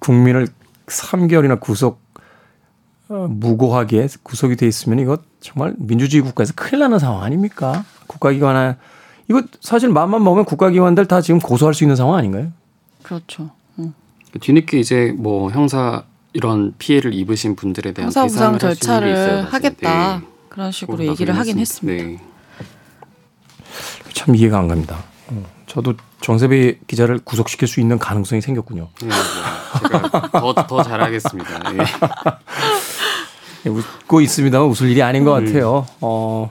국민을 0.00 0.48
3개월이나 0.86 1.58
구속 1.60 1.94
어, 1.94 2.05
무고하게 3.08 4.08
구속이 4.22 4.56
돼 4.56 4.66
있으면 4.66 4.98
이거 4.98 5.18
정말 5.40 5.74
민주주의 5.78 6.22
국가에서 6.22 6.52
큰일 6.56 6.80
나는 6.80 6.98
상황 6.98 7.22
아닙니까? 7.22 7.84
국가기관에 8.06 8.76
이거 9.28 9.42
사실 9.60 9.88
마음만 9.88 10.22
먹으면 10.22 10.44
국가기관들 10.44 11.06
다 11.06 11.20
지금 11.20 11.40
고소할 11.40 11.74
수 11.74 11.84
있는 11.84 11.96
상황 11.96 12.16
아닌가요? 12.16 12.52
그렇죠. 13.02 13.50
음. 13.78 13.94
뒤늦게 14.40 14.78
이제 14.78 15.14
뭐 15.16 15.50
형사 15.50 16.02
이런 16.32 16.74
피해를 16.78 17.14
입으신 17.14 17.56
분들에 17.56 17.92
대한 17.92 18.10
게 18.10 18.26
있어야 18.26 18.58
절차를. 18.58 19.44
하겠다 19.52 20.18
네. 20.18 20.26
그런 20.48 20.72
식으로 20.72 21.06
얘기를 21.06 21.36
하긴 21.36 21.58
했습니다. 21.58 22.04
네. 22.04 22.20
참 24.12 24.34
이해가 24.34 24.58
안 24.58 24.68
갑니다. 24.68 24.98
어, 25.28 25.44
저도 25.66 25.94
정세배 26.20 26.80
기자를 26.86 27.20
구속시킬 27.20 27.68
수 27.68 27.80
있는 27.80 27.98
가능성이 27.98 28.40
생겼군요. 28.40 28.88
네, 29.02 29.08
네. 29.08 29.14
제가 29.82 30.28
더, 30.30 30.54
더 30.54 30.82
잘하겠습니다. 30.82 31.72
예. 31.74 31.78
예, 33.66 33.70
웃고 33.70 34.20
있습니다만 34.20 34.68
웃을 34.68 34.88
일이 34.88 35.02
아닌 35.02 35.24
것 35.24 35.32
같아요. 35.32 35.86
어, 36.00 36.50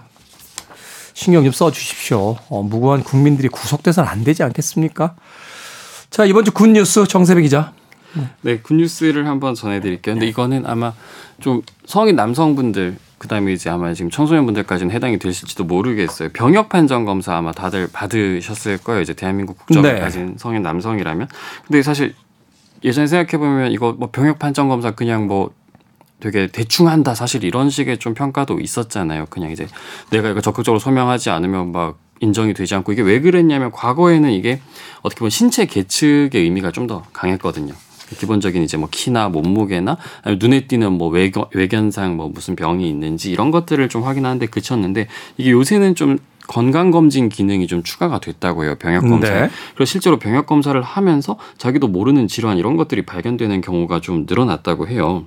신경 1.13 1.43
좀 1.43 1.51
써주십시오. 1.51 2.37
어, 2.49 2.61
무고한 2.61 3.03
국민들이 3.03 3.47
구속돼서는 3.47 4.07
안 4.09 4.23
되지 4.23 4.43
않겠습니까? 4.43 5.15
자, 6.09 6.25
이번 6.25 6.43
주 6.45 6.51
굿뉴스 6.51 7.07
정세배 7.07 7.41
기자. 7.41 7.73
네, 8.41 8.59
굿뉴스를 8.59 9.27
한번 9.27 9.55
전해드릴게요. 9.55 10.15
근데 10.15 10.27
이거는 10.27 10.63
아마 10.65 10.93
좀 11.41 11.61
성인 11.85 12.15
남성분들 12.15 12.97
그다음에 13.17 13.53
이제 13.53 13.69
아마 13.69 13.93
지금 13.93 14.09
청소년분들까지는 14.11 14.93
해당이 14.93 15.19
되실지도 15.19 15.63
모르겠어요. 15.63 16.29
병역 16.33 16.69
판정 16.69 17.05
검사 17.05 17.35
아마 17.35 17.51
다들 17.51 17.87
받으셨을 17.91 18.77
거예요. 18.79 19.01
이제 19.01 19.13
대한민국 19.13 19.57
국적을 19.57 19.95
네. 19.95 19.99
가진 19.99 20.35
성인 20.37 20.61
남성이라면. 20.61 21.27
근데 21.67 21.81
사실 21.81 22.13
예전에 22.83 23.07
생각해 23.07 23.37
보면 23.37 23.71
이거 23.71 23.93
뭐 23.97 24.09
병역 24.11 24.39
판정 24.39 24.69
검사 24.69 24.91
그냥 24.91 25.27
뭐 25.27 25.51
되게 26.19 26.47
대충 26.47 26.87
한다 26.87 27.13
사실 27.13 27.43
이런 27.43 27.69
식의 27.69 27.97
좀 27.97 28.13
평가도 28.13 28.59
있었잖아요. 28.59 29.25
그냥 29.29 29.51
이제 29.51 29.67
내가 30.11 30.29
이거 30.29 30.41
적극적으로 30.41 30.79
소명하지 30.79 31.29
않으면 31.29 31.71
막 31.71 31.99
인정이 32.21 32.53
되지 32.53 32.75
않고 32.75 32.93
이게 32.93 33.01
왜 33.01 33.19
그랬냐면 33.19 33.71
과거에는 33.71 34.31
이게 34.31 34.61
어떻게 35.01 35.19
보면 35.19 35.29
신체 35.29 35.65
계측의 35.65 36.41
의미가 36.41 36.71
좀 36.71 36.87
더 36.87 37.03
강했거든요. 37.13 37.73
기본적인 38.19 38.61
이제 38.61 38.77
뭐 38.77 38.87
키나 38.91 39.29
몸무게나 39.29 39.97
아니면 40.21 40.39
눈에 40.39 40.67
띄는 40.67 40.91
뭐 40.93 41.09
외견, 41.09 41.45
외견상 41.53 42.15
뭐 42.15 42.29
무슨 42.29 42.55
병이 42.55 42.87
있는지 42.87 43.31
이런 43.31 43.49
것들을 43.49 43.89
좀 43.89 44.03
확인하는데 44.03 44.45
그쳤는데 44.45 45.07
이게 45.37 45.51
요새는 45.51 45.95
좀 45.95 46.19
건강 46.47 46.91
검진 46.91 47.29
기능이 47.29 47.67
좀 47.67 47.83
추가가 47.83 48.19
됐다고 48.19 48.63
해요 48.65 48.75
병역 48.79 49.01
검사에. 49.01 49.41
네. 49.41 49.49
그래서 49.75 49.89
실제로 49.89 50.17
병역 50.19 50.45
검사를 50.45 50.79
하면서 50.81 51.37
자기도 51.57 51.87
모르는 51.87 52.27
질환 52.27 52.57
이런 52.57 52.75
것들이 52.77 53.03
발견되는 53.05 53.61
경우가 53.61 54.01
좀 54.01 54.25
늘어났다고 54.27 54.87
해요. 54.87 55.25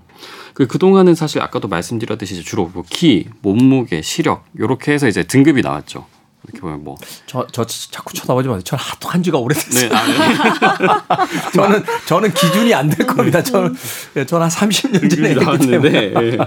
그 0.54 0.66
그동안은 0.66 1.14
사실 1.14 1.40
아까도 1.40 1.68
말씀드렸듯이 1.68 2.42
주로 2.42 2.70
뭐 2.72 2.82
키, 2.88 3.28
몸무게, 3.42 4.02
시력 4.02 4.44
요렇게 4.58 4.92
해서 4.92 5.06
이제 5.08 5.22
등급이 5.22 5.62
나왔죠. 5.62 6.06
이렇게 6.44 6.60
보면 6.60 6.84
뭐 6.84 6.96
저, 7.26 7.46
저 7.52 7.64
자꾸 7.64 8.14
쳐다보지 8.14 8.48
마세요. 8.48 8.62
저는 8.62 8.82
하도 8.82 9.08
한 9.08 9.22
지가 9.22 9.38
오래됐어요. 9.38 9.88
네, 9.88 9.94
아, 9.94 10.06
네. 10.06 11.50
저는, 11.54 11.84
저는 12.06 12.32
기준이 12.32 12.72
안 12.74 12.88
될 12.88 13.06
겁니다. 13.06 13.42
저는, 13.42 13.74
예, 14.16 14.24
저는 14.24 14.48
한 14.48 14.50
30년 14.50 15.10
전에. 15.14 15.34
나왔는데. 15.34 16.38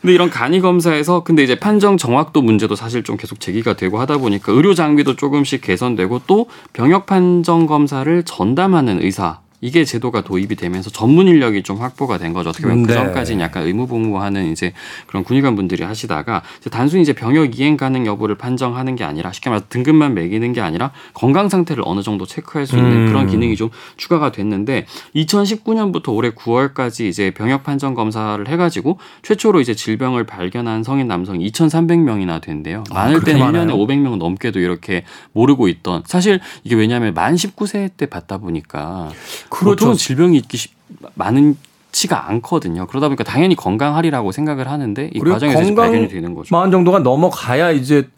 예. 0.00 0.06
근데 0.06 0.14
이런 0.14 0.30
간이 0.30 0.60
검사에서 0.60 1.22
근데 1.22 1.42
이제 1.42 1.54
판정 1.54 1.96
정확도 1.96 2.42
문제도 2.42 2.74
사실 2.74 3.02
좀 3.02 3.16
계속 3.16 3.40
제기가 3.40 3.74
되고 3.74 3.98
하다 3.98 4.18
보니까 4.18 4.52
의료 4.52 4.74
장비도 4.74 5.16
조금씩 5.16 5.60
개선되고 5.60 6.22
또 6.26 6.46
병역 6.72 7.06
판정 7.06 7.66
검사를 7.66 8.22
전담하는 8.24 9.02
의사 9.02 9.40
이게 9.60 9.84
제도가 9.84 10.22
도입이 10.22 10.56
되면서 10.56 10.90
전문 10.90 11.28
인력이 11.28 11.62
좀 11.62 11.78
확보가 11.78 12.18
된 12.18 12.32
거죠. 12.32 12.50
어떻게 12.50 12.64
보면 12.64 12.82
네. 12.82 12.88
그 12.88 12.94
전까지는 12.94 13.42
약간 13.42 13.64
의무복무하는 13.66 14.50
이제 14.52 14.72
그런 15.06 15.24
군의관 15.24 15.56
분들이 15.56 15.84
하시다가 15.84 16.42
이제 16.60 16.70
단순히 16.70 17.02
이제 17.02 17.12
병역 17.12 17.58
이행 17.58 17.76
가능 17.76 18.06
여부를 18.06 18.36
판정하는 18.36 18.96
게 18.96 19.04
아니라 19.04 19.32
쉽게 19.32 19.50
말해서 19.50 19.66
등급만 19.68 20.14
매기는 20.14 20.52
게 20.52 20.60
아니라 20.60 20.92
건강 21.14 21.48
상태를 21.48 21.82
어느 21.86 22.02
정도 22.02 22.26
체크할 22.26 22.66
수 22.66 22.76
있는 22.76 22.90
음. 22.90 23.06
그런 23.08 23.26
기능이 23.26 23.56
좀 23.56 23.70
추가가 23.96 24.32
됐는데 24.32 24.86
2019년부터 25.14 26.14
올해 26.14 26.30
9월까지 26.30 27.06
이제 27.06 27.30
병역 27.30 27.62
판정 27.62 27.94
검사를 27.94 28.46
해가지고 28.46 28.98
최초로 29.22 29.60
이제 29.60 29.74
질병을 29.74 30.24
발견한 30.24 30.82
성인 30.82 31.08
남성 31.08 31.38
2,300명이나 31.38 32.40
된대요. 32.40 32.84
아, 32.90 32.94
많을 32.94 33.14
그렇게 33.14 33.32
때는 33.32 33.46
많아요? 33.46 33.66
1년에 33.66 33.88
500명 33.88 34.16
넘게도 34.16 34.60
이렇게 34.60 35.04
모르고 35.32 35.68
있던 35.68 36.02
사실 36.06 36.40
이게 36.64 36.74
왜냐하면 36.74 37.14
만 37.14 37.34
19세 37.34 37.90
때 37.96 38.06
받다 38.06 38.38
보니까 38.38 39.10
그렇죠. 39.50 39.76
보통 39.86 39.94
질병이 39.96 40.36
있기 40.38 40.56
쉽, 40.56 40.72
많은 41.14 41.56
치가 41.92 42.28
않거든요. 42.30 42.86
그러다 42.86 43.08
보니까 43.08 43.24
당연히 43.24 43.54
건강하리라고 43.56 44.32
생각을 44.32 44.68
하는데 44.68 45.10
이 45.12 45.18
과정에서 45.18 45.58
건강- 45.62 45.90
발견이 45.90 46.08
되는 46.08 46.34
거죠. 46.34 46.54
마흔 46.54 46.70
정도가 46.70 47.00
넘어가야 47.00 47.72
이제 47.72 48.08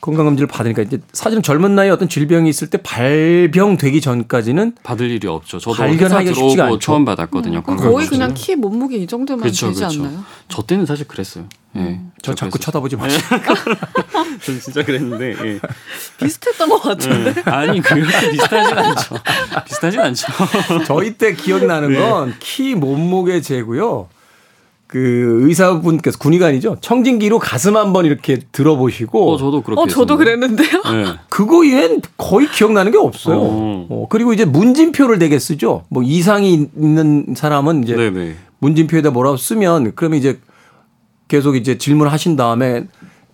건강검진을 0.00 0.46
받으니까 0.46 0.82
이제 0.82 1.00
사실은 1.12 1.42
젊은 1.42 1.74
나이에 1.74 1.90
어떤 1.90 2.08
질병이 2.08 2.48
있을 2.48 2.68
때 2.70 2.78
발병되기 2.78 4.00
전까지는 4.00 4.76
받을 4.82 5.10
일이 5.10 5.26
없죠. 5.26 5.58
저도 5.58 5.76
발견하기가 5.76 6.30
회사 6.30 6.34
쉽지가 6.40 6.64
않죠. 6.66 6.78
처음 6.78 7.04
받았거든요. 7.04 7.62
건강 7.62 7.90
거의. 7.92 8.06
그냥 8.06 8.32
키, 8.34 8.54
몸무게 8.56 8.96
이 8.98 9.06
정도면 9.06 9.40
그렇죠, 9.42 9.68
되지 9.68 9.80
그렇죠. 9.80 10.04
않나요? 10.04 10.24
저 10.48 10.62
때는 10.62 10.86
사실 10.86 11.06
그랬어요. 11.08 11.44
예. 11.76 12.00
저 12.26 12.34
자꾸. 12.34 12.58
쳐다보지 12.58 12.96
마세요. 12.96 13.20
전 14.42 14.60
진짜 14.60 14.84
그랬는데. 14.84 15.34
예. 15.44 15.60
비슷했던 16.22 16.68
것 16.68 16.80
같은데. 16.82 17.34
네. 17.34 17.42
아니 17.50 17.80
그렇게 17.80 18.30
비슷하진 18.30 18.78
않죠. 18.78 19.16
비슷하진 19.66 20.00
않죠. 20.00 20.26
저희 20.86 21.14
때 21.14 21.34
기억나는 21.34 21.92
네. 21.92 21.98
건키 21.98 22.74
몸무게 22.74 23.40
재고요. 23.40 24.08
그 24.88 25.40
의사분께서 25.42 26.16
군의관이죠. 26.18 26.78
청진기로 26.80 27.40
가슴 27.40 27.76
한번 27.76 28.06
이렇게 28.06 28.38
들어보시고 28.52 29.32
어 29.32 29.36
저도 29.36 29.62
그렇게. 29.62 29.80
어, 29.80 29.86
저도 29.86 30.14
했었는데. 30.20 30.64
그랬는데요. 30.68 31.04
네. 31.04 31.18
그거 31.28 31.64
이외엔 31.64 32.02
거의 32.16 32.48
기억나는 32.48 32.92
게 32.92 32.98
없어요. 32.98 33.36
어. 33.40 33.86
어, 33.90 34.06
그리고 34.08 34.32
이제 34.32 34.44
문진표를 34.44 35.18
되게 35.18 35.38
쓰죠. 35.40 35.84
뭐 35.88 36.02
이상이 36.04 36.68
있는 36.76 37.34
사람은 37.36 37.82
이제 37.82 37.96
네네. 37.96 38.36
문진표에다 38.58 39.10
뭐라고 39.10 39.36
쓰면 39.36 39.92
그러면 39.96 40.18
이제 40.20 40.38
계속 41.28 41.56
이제 41.56 41.78
질문을 41.78 42.12
하신 42.12 42.36
다음에 42.36 42.86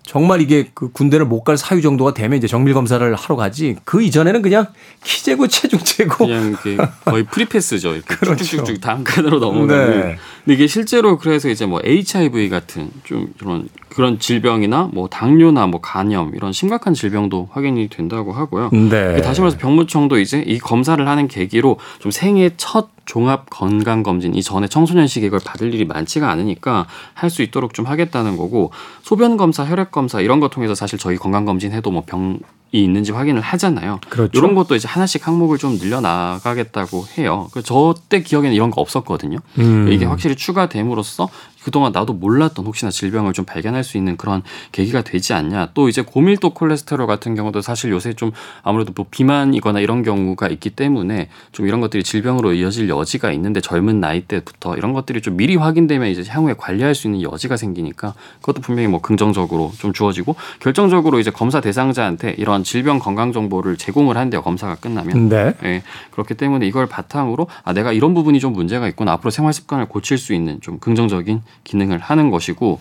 정말 0.05 0.41
이게 0.41 0.71
그 0.75 0.91
군대를 0.91 1.27
못 1.27 1.45
갈 1.45 1.57
사유 1.57 1.81
정도가 1.81 2.13
되면 2.13 2.37
이제 2.37 2.47
정밀 2.49 2.75
검사를 2.75 3.15
하러 3.15 3.37
가지. 3.37 3.77
그 3.85 4.03
이전에는 4.03 4.43
그냥 4.43 4.67
키 5.05 5.23
재고 5.23 5.47
체중 5.47 5.79
재고 5.81 6.27
그냥 6.27 6.49
이렇게 6.49 6.77
거의 7.05 7.25
free 7.25 7.48
pass죠. 7.48 7.95
이렇게 7.95 8.17
그렇죠. 8.17 8.45
쭉쭉쭉 8.45 8.81
다음 8.81 9.05
칸으로 9.05 9.39
넘어가는. 9.39 9.91
네. 10.01 10.17
근데 10.45 10.55
이게 10.55 10.67
실제로 10.67 11.19
그래서 11.19 11.49
이제 11.49 11.67
뭐 11.67 11.81
HIV 11.85 12.49
같은 12.49 12.91
좀 13.05 13.33
그런 13.39 13.69
그런 13.95 14.19
질병이나 14.19 14.89
뭐 14.93 15.09
당뇨나 15.09 15.67
뭐 15.67 15.81
간염 15.81 16.33
이런 16.35 16.53
심각한 16.53 16.95
질병도 16.95 17.49
확인이 17.53 17.89
된다고 17.89 18.33
하고요. 18.33 18.71
네. 18.71 19.21
다시 19.21 19.41
말해서 19.41 19.59
병무청도 19.59 20.19
이제 20.19 20.43
이 20.47 20.59
검사를 20.59 21.07
하는 21.07 21.29
계기로 21.29 21.79
좀 21.99 22.11
생애 22.11 22.51
첫 22.57 22.89
종합 23.05 23.51
건강 23.51 24.03
검진 24.03 24.35
이 24.35 24.43
전에 24.43 24.69
청소년 24.69 25.07
시기에 25.07 25.27
이걸 25.27 25.41
받을 25.45 25.75
일이 25.75 25.85
많지가 25.85 26.31
않으니까 26.31 26.87
할 27.15 27.33
수 27.33 27.43
있도록 27.43 27.73
좀 27.73 27.87
하겠다는 27.87 28.37
거고 28.37 28.73
소변 29.03 29.39
검사, 29.39 29.65
혈액 29.65 29.91
검사 29.91 30.21
이런 30.21 30.39
거 30.39 30.49
통해서 30.49 30.75
사실 30.75 30.99
저희 30.99 31.17
건강 31.17 31.47
검진 31.47 31.73
해도 31.73 31.91
뭐 31.91 32.03
병이 32.05 32.39
있는지 32.81 33.13
확인을 33.13 33.41
하잖아요. 33.43 34.01
그렇죠. 34.09 34.31
이런 34.39 34.55
것도 34.55 34.75
이제 34.75 34.89
하나씩 34.89 35.27
항목을 35.27 35.59
좀 35.59 35.79
늘려 35.79 36.01
나가겠다고 36.01 37.07
해요. 37.19 37.49
저 37.65 37.95
때 38.09 38.23
기억에는 38.23 38.55
이런 38.55 38.71
거 38.71 38.81
없었거든요. 38.81 39.39
음. 39.59 39.89
이게 39.91 40.05
확실히 40.05 40.37
추가됨으로써 40.37 41.29
그동안 41.63 41.93
나도 41.93 42.13
몰랐던 42.15 42.67
혹시나 42.67 42.91
질병을 42.91 43.33
좀 43.33 43.45
발견할 43.45 43.85
수 43.85 43.97
있는 43.97 44.17
그런 44.17 44.43
계기가 44.73 45.03
되지 45.03 45.33
않냐. 45.33 45.71
또 45.75 45.89
이제 45.89 46.03
고밀도 46.03 46.51
콜레스테롤 46.51 47.07
같은 47.07 47.37
경우도 47.37 47.61
사실 47.61 47.91
요새 47.93 48.15
좀 48.15 48.33
아무래도 48.65 48.93
뭐 48.97 49.07
비만이거나 49.09 49.79
이런 49.79 50.03
경우가 50.03 50.49
있기 50.49 50.71
때문에 50.71 51.29
좀 51.53 51.69
이런 51.69 51.81
것들이 51.81 52.03
질병으로 52.03 52.55
이어질 52.55 52.89
여지가 52.89 53.31
있는데 53.33 53.61
젊은 53.61 54.01
나이 54.01 54.23
때부터 54.23 54.77
이런 54.77 54.93
것들이 54.93 55.21
좀 55.21 55.37
미리 55.37 55.55
확인되면 55.55 56.09
이제 56.09 56.25
향후에 56.27 56.55
관리할 56.59 56.97
수 56.97 57.07
있는 57.07 57.23
여지가 57.23 57.57
생기니까 57.57 58.15
그것도 58.41 58.61
분명히 58.61 58.89
뭐 58.89 59.01
긍정적으로 59.01 59.73
좀 59.79 59.93
주어지고 59.93 60.35
결정적으로 60.59 61.21
이제 61.21 61.31
검사 61.31 61.61
대상자한테 61.61 62.35
이런 62.39 62.62
질병 62.65 62.99
건강 62.99 63.33
정보를 63.33 63.77
제공을 63.77 64.17
한대요. 64.17 64.43
검사가 64.43 64.77
끝나면. 64.77 65.29
네. 65.29 65.55
예, 65.65 65.83
그렇기 66.11 66.35
때문에 66.35 66.67
이걸 66.67 66.87
바탕으로 66.87 67.47
아 67.65 67.73
내가 67.73 67.93
이런 67.93 68.15
부분이 68.15 68.41
좀 68.41 68.53
문제가 68.53 68.89
있구나 68.89 69.13
앞으로 69.13 69.31
생활 69.31 69.53
습관을 69.53 69.87
고칠 69.87 70.19
수 70.19 70.35
있는 70.35 70.61
좀 70.61 70.79
긍정적인 70.79 71.43
기능을 71.65 71.99
하는 71.99 72.31
것이고 72.31 72.81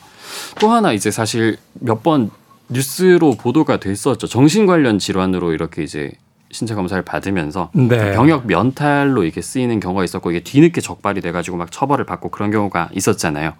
또 0.59 0.69
하나 0.71 0.93
이제 0.93 1.11
사실 1.11 1.57
몇 1.73 2.03
번 2.03 2.29
뉴스로 2.69 3.35
보도가 3.35 3.77
됐었죠 3.77 4.27
정신 4.27 4.65
관련 4.65 4.97
질환으로 4.97 5.51
이렇게 5.51 5.83
이제 5.83 6.11
신체 6.51 6.73
검사를 6.73 7.01
받으면서 7.03 7.69
네. 7.73 8.13
병역 8.13 8.47
면탈로 8.47 9.23
이게 9.25 9.41
쓰이는 9.41 9.79
경우가 9.79 10.03
있었고 10.05 10.31
이게 10.31 10.39
뒤늦게 10.41 10.81
적발이 10.81 11.21
돼가지고 11.21 11.57
막 11.57 11.71
처벌을 11.71 12.05
받고 12.05 12.29
그런 12.29 12.49
경우가 12.51 12.89
있었잖아요. 12.93 13.53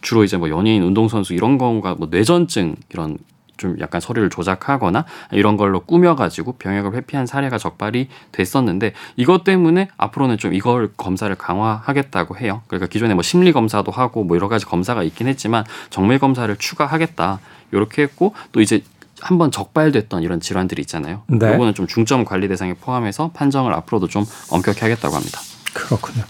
주로 0.00 0.24
이제 0.24 0.36
뭐 0.36 0.48
연예인, 0.48 0.82
운동선수 0.82 1.32
이런 1.34 1.58
경우가 1.58 1.94
뭐 1.94 2.08
뇌전증 2.10 2.74
이런 2.92 3.18
좀 3.60 3.76
약간 3.78 4.00
서류를 4.00 4.30
조작하거나 4.30 5.04
이런 5.32 5.56
걸로 5.58 5.80
꾸며가지고 5.80 6.54
병역을 6.54 6.94
회피한 6.94 7.26
사례가 7.26 7.58
적발이 7.58 8.08
됐었는데 8.32 8.94
이것 9.16 9.44
때문에 9.44 9.88
앞으로는 9.98 10.38
좀 10.38 10.54
이걸 10.54 10.90
검사를 10.96 11.32
강화하겠다고 11.34 12.38
해요. 12.38 12.62
그러니까 12.66 12.88
기존에 12.88 13.12
뭐 13.12 13.22
심리 13.22 13.52
검사도 13.52 13.92
하고 13.92 14.24
뭐 14.24 14.36
여러 14.36 14.48
가지 14.48 14.64
검사가 14.64 15.02
있긴 15.02 15.28
했지만 15.28 15.64
정밀 15.90 16.18
검사를 16.18 16.54
추가하겠다 16.56 17.38
이렇게 17.72 18.02
했고 18.02 18.34
또 18.52 18.62
이제 18.62 18.82
한번 19.20 19.50
적발됐던 19.50 20.22
이런 20.22 20.40
질환들이 20.40 20.80
있잖아요. 20.80 21.22
네. 21.26 21.52
요거는 21.52 21.74
좀 21.74 21.86
중점 21.86 22.24
관리 22.24 22.48
대상에 22.48 22.72
포함해서 22.72 23.30
판정을 23.34 23.74
앞으로도 23.74 24.08
좀 24.08 24.24
엄격히 24.50 24.80
하겠다고 24.80 25.14
합니다. 25.14 25.38
그렇군요. 25.74 26.24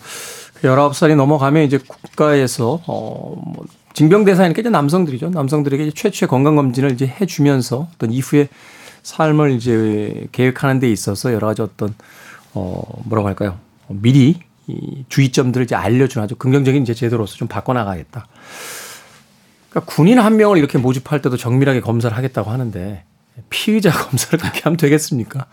19살이 0.62 1.14
넘어가면 1.14 1.62
이제 1.62 1.78
국가에서 1.78 2.80
어, 2.86 3.40
뭐 3.40 3.64
징병 3.94 4.24
대상이니까 4.24 4.60
이제 4.60 4.70
남성들이죠. 4.70 5.30
남성들에게 5.30 5.84
이제 5.84 5.92
최초의 5.94 6.28
건강 6.28 6.56
검진을 6.56 6.92
이제 6.92 7.06
해 7.06 7.26
주면서 7.26 7.88
어떤 7.94 8.12
이후에 8.12 8.48
삶을 9.02 9.52
이제 9.52 10.26
계획하는 10.32 10.78
데 10.78 10.90
있어서 10.90 11.32
여러 11.32 11.46
가지 11.46 11.62
어떤 11.62 11.94
어 12.54 12.82
뭐라고 13.04 13.28
할까요? 13.28 13.58
미리 13.88 14.40
이 14.66 15.04
주의점들을 15.08 15.64
이제 15.64 15.74
알려주는 15.74 16.24
아주 16.24 16.36
긍정적인 16.36 16.82
이제 16.82 16.94
제도로서 16.94 17.34
좀 17.36 17.48
바꿔나가겠다. 17.48 18.26
그러니까 19.70 19.92
군인 19.92 20.18
한 20.18 20.36
명을 20.36 20.58
이렇게 20.58 20.78
모집할 20.78 21.22
때도 21.22 21.36
정밀하게 21.36 21.80
검사를 21.80 22.14
하겠다고 22.16 22.50
하는데 22.50 23.04
피의자 23.48 23.90
검사를 24.06 24.38
그렇게 24.38 24.60
하면 24.62 24.76
되겠습니까? 24.76 25.46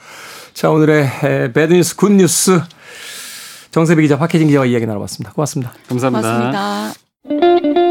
자, 0.53 0.69
오늘의 0.69 1.53
배드뉴스, 1.53 1.95
굿뉴스 1.95 2.61
정세비 3.71 4.01
기자, 4.01 4.17
박혜진 4.17 4.47
기자와 4.47 4.65
이야기 4.65 4.85
나눠봤습니다. 4.85 5.33
고맙습니다. 5.33 5.73
감사합니다. 5.87 6.93
고맙습니다. 7.23 7.86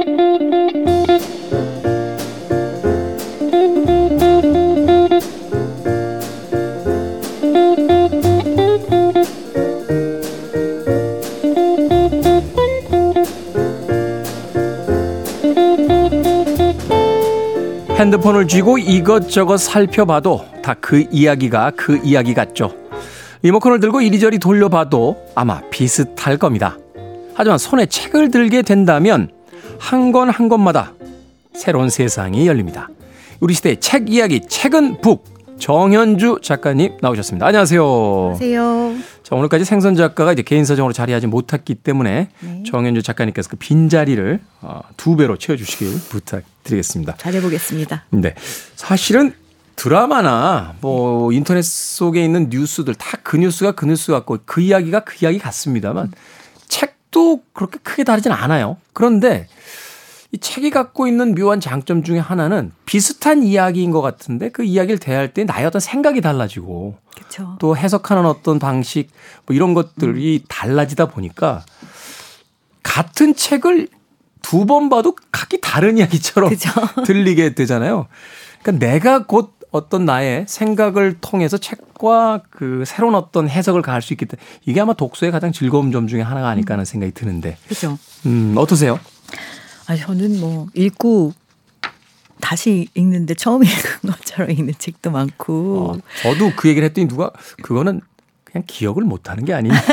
핸드폰을 18.16 18.48
쥐고 18.48 18.78
이것저것 18.78 19.58
살펴봐도 19.58 20.44
다 20.62 20.74
그 20.80 21.04
이야기가 21.10 21.72
그 21.76 22.00
이야기 22.02 22.32
같죠. 22.34 22.72
리모컨을 23.42 23.80
들고 23.80 24.00
이리저리 24.00 24.38
돌려봐도 24.38 25.16
아마 25.34 25.60
비슷할 25.70 26.38
겁니다. 26.38 26.78
하지만 27.34 27.58
손에 27.58 27.86
책을 27.86 28.30
들게 28.30 28.62
된다면 28.62 29.30
한 29.78 30.12
권 30.12 30.30
한 30.30 30.48
권마다 30.48 30.92
새로운 31.54 31.90
세상이 31.90 32.46
열립니다. 32.46 32.88
우리 33.40 33.54
시대의 33.54 33.80
책 33.80 34.10
이야기, 34.10 34.40
책은 34.40 35.00
북. 35.00 35.35
정현주 35.58 36.40
작가님 36.42 36.98
나오셨습니다. 37.00 37.46
안녕하세요. 37.46 37.82
안녕하세요. 37.82 38.94
자, 39.22 39.34
오늘까지 39.34 39.64
생선 39.64 39.94
작가가 39.96 40.32
이제 40.32 40.42
개인 40.42 40.64
사정으로 40.64 40.92
자리하지 40.92 41.26
못했기 41.26 41.74
때문에 41.76 42.28
네. 42.40 42.62
정현주 42.66 43.02
작가님께서 43.02 43.48
그 43.50 43.56
빈자리를 43.56 44.40
어, 44.60 44.80
두 44.96 45.16
배로 45.16 45.36
채워주시길 45.36 45.88
부탁드리겠습니다. 46.10 47.16
잘해보겠습니다. 47.16 48.04
네. 48.10 48.34
사실은 48.76 49.32
드라마나 49.76 50.74
뭐 50.80 51.32
인터넷 51.32 51.62
속에 51.64 52.24
있는 52.24 52.48
뉴스들 52.50 52.94
다 52.94 53.16
그 53.22 53.36
뉴스가 53.38 53.72
그 53.72 53.86
뉴스 53.86 54.12
같고 54.12 54.38
그 54.44 54.60
이야기가 54.60 55.00
그 55.00 55.16
이야기 55.20 55.40
같습니다만 55.40 56.12
책도 56.68 57.42
그렇게 57.52 57.78
크게 57.82 58.04
다르진 58.04 58.30
않아요. 58.30 58.76
그런데 58.92 59.48
이 60.36 60.38
책이 60.38 60.68
갖고 60.68 61.06
있는 61.06 61.34
묘한 61.34 61.60
장점 61.60 62.02
중에 62.02 62.18
하나는 62.18 62.70
비슷한 62.84 63.42
이야기인 63.42 63.90
것 63.90 64.02
같은데 64.02 64.50
그 64.50 64.64
이야기를 64.64 64.98
대할 64.98 65.32
때 65.32 65.44
나의 65.44 65.64
어떤 65.64 65.80
생각이 65.80 66.20
달라지고 66.20 66.98
그렇죠. 67.16 67.56
또 67.58 67.74
해석하는 67.74 68.26
어떤 68.26 68.58
방식 68.58 69.08
뭐 69.46 69.56
이런 69.56 69.72
것들이 69.72 70.44
달라지다 70.46 71.06
보니까 71.06 71.64
같은 72.82 73.34
책을 73.34 73.88
두 74.42 74.66
번 74.66 74.90
봐도 74.90 75.16
각기 75.32 75.58
다른 75.60 75.96
이야기처럼 75.96 76.50
그죠. 76.50 76.70
들리게 77.06 77.54
되잖아요. 77.54 78.06
그러니까 78.62 78.86
내가 78.86 79.24
곧 79.24 79.54
어떤 79.70 80.04
나의 80.04 80.44
생각을 80.48 81.16
통해서 81.20 81.56
책과 81.56 82.42
그 82.50 82.84
새로운 82.86 83.14
어떤 83.14 83.48
해석을 83.48 83.80
가할 83.82 84.02
수 84.02 84.12
있기 84.12 84.26
때문에 84.26 84.46
이게 84.66 84.80
아마 84.82 84.92
독서의 84.92 85.32
가장 85.32 85.50
즐거운 85.50 85.90
점 85.92 86.06
중에 86.06 86.20
하나가 86.20 86.48
아닐까 86.48 86.74
하는 86.74 86.84
생각이 86.84 87.12
드는데, 87.12 87.56
그렇죠. 87.64 87.98
음, 88.26 88.54
어떠세요? 88.56 89.00
아 89.88 89.96
저는 89.96 90.40
뭐 90.40 90.66
읽고 90.74 91.32
다시 92.40 92.88
읽는데 92.94 93.34
처음 93.34 93.62
읽은 93.64 94.10
것처럼 94.12 94.50
읽는 94.50 94.74
책도 94.78 95.10
많고 95.10 95.92
어, 95.92 95.98
저도 96.22 96.52
그 96.56 96.68
얘기를 96.68 96.86
했더니 96.88 97.08
누가 97.08 97.30
그거는 97.62 98.00
그냥 98.44 98.64
기억을 98.66 99.04
못 99.04 99.28
하는 99.30 99.44
게 99.44 99.54
아니냐. 99.54 99.74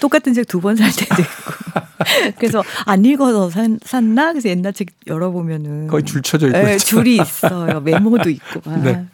똑같은 0.00 0.32
책 0.34 0.44
두 0.46 0.60
번 0.60 0.76
살 0.76 0.90
때도 0.92 1.22
있고 1.22 2.32
그래서 2.38 2.62
안 2.86 3.04
읽어서 3.04 3.50
산, 3.50 3.78
샀나 3.82 4.32
그래서 4.32 4.48
옛날 4.48 4.72
책 4.72 4.88
열어보면은 5.06 5.88
거의 5.88 6.04
줄 6.04 6.22
쳐져 6.22 6.48
있고. 6.48 6.58
네, 6.58 6.74
있죠. 6.74 6.86
줄이 6.86 7.16
있어요 7.16 7.80
메모도 7.80 8.30
있고 8.30 8.60
막 8.64 8.78
네. 8.84 9.06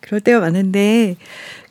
그럴 0.00 0.20
때가 0.20 0.40
많은데 0.40 1.16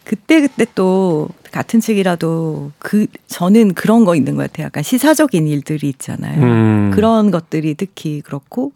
그때 0.04 0.42
그때 0.42 0.66
또 0.76 1.30
같은 1.52 1.80
책이라도 1.80 2.72
그 2.80 3.08
저는 3.28 3.74
그런 3.74 4.06
거 4.06 4.16
있는 4.16 4.36
것 4.36 4.44
같아요. 4.44 4.66
약간 4.66 4.84
시사적인 4.84 5.48
일들이 5.48 5.90
있잖아요. 5.90 6.42
음. 6.44 6.92
그런 6.94 7.32
것들이 7.32 7.76
특히 7.76 8.22
그렇고 8.22 8.72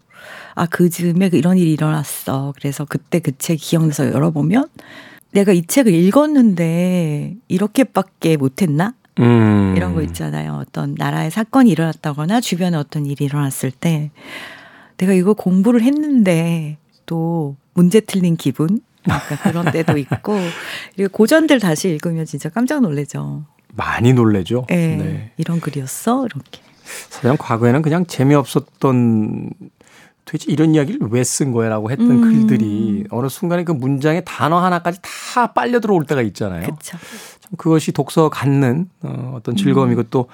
아 0.55 0.65
그 0.67 0.89
즈음에 0.89 1.29
이런 1.33 1.57
일이 1.57 1.73
일어났어. 1.73 2.53
그래서 2.57 2.86
그때 2.86 3.19
그 3.19 3.31
책 3.38 3.57
기억나서 3.59 4.12
열어보면 4.13 4.67
내가 5.31 5.51
이 5.51 5.63
책을 5.65 5.93
읽었는데 5.93 7.36
이렇게밖에 7.47 8.38
못했나? 8.38 8.93
음. 9.19 9.73
이런 9.75 9.93
거 9.95 10.01
있잖아요. 10.03 10.59
어떤 10.62 10.95
나라에 10.97 11.29
사건이 11.29 11.69
일어났다거나 11.71 12.41
주변에 12.41 12.77
어떤 12.77 13.05
일이 13.05 13.25
일어났을 13.25 13.71
때 13.71 14.12
내가 14.97 15.13
이거 15.13 15.33
공부를 15.33 15.81
했는데 15.81 16.77
또 17.05 17.55
문제 17.73 17.99
틀린 17.99 18.36
기분? 18.38 18.79
약간 19.09 19.37
그런 19.43 19.71
때도 19.71 19.97
있고 19.97 20.37
그리고 20.95 21.11
고전들 21.11 21.59
다시 21.59 21.89
읽으면 21.89 22.25
진짜 22.25 22.49
깜짝 22.49 22.81
놀래죠. 22.81 23.45
많이 23.75 24.13
놀래죠. 24.13 24.67
예, 24.71 24.75
네. 24.75 25.31
이런 25.37 25.59
글이었어 25.59 26.25
이렇게. 26.25 26.61
사실 27.09 27.35
과거에는 27.37 27.81
그냥 27.81 28.05
재미없었던 28.05 29.49
도대체 30.25 30.51
이런 30.51 30.73
이야기를 30.75 31.07
왜 31.11 31.23
쓴 31.23 31.51
거야라고 31.51 31.91
했던 31.91 32.11
음. 32.11 32.21
글들이 32.21 33.05
어느 33.09 33.27
순간에 33.29 33.63
그 33.63 33.71
문장에 33.71 34.21
단어 34.21 34.59
하나까지 34.59 34.99
다 35.01 35.47
빨려 35.53 35.79
들어올 35.79 36.05
때가 36.05 36.21
있잖아요. 36.21 36.61
그렇죠. 36.63 36.97
참 37.39 37.51
그것이 37.57 37.91
독서 37.91 38.29
갖는 38.29 38.89
어, 39.01 39.33
어떤 39.35 39.55
즐거움이고 39.55 40.03
또 40.03 40.27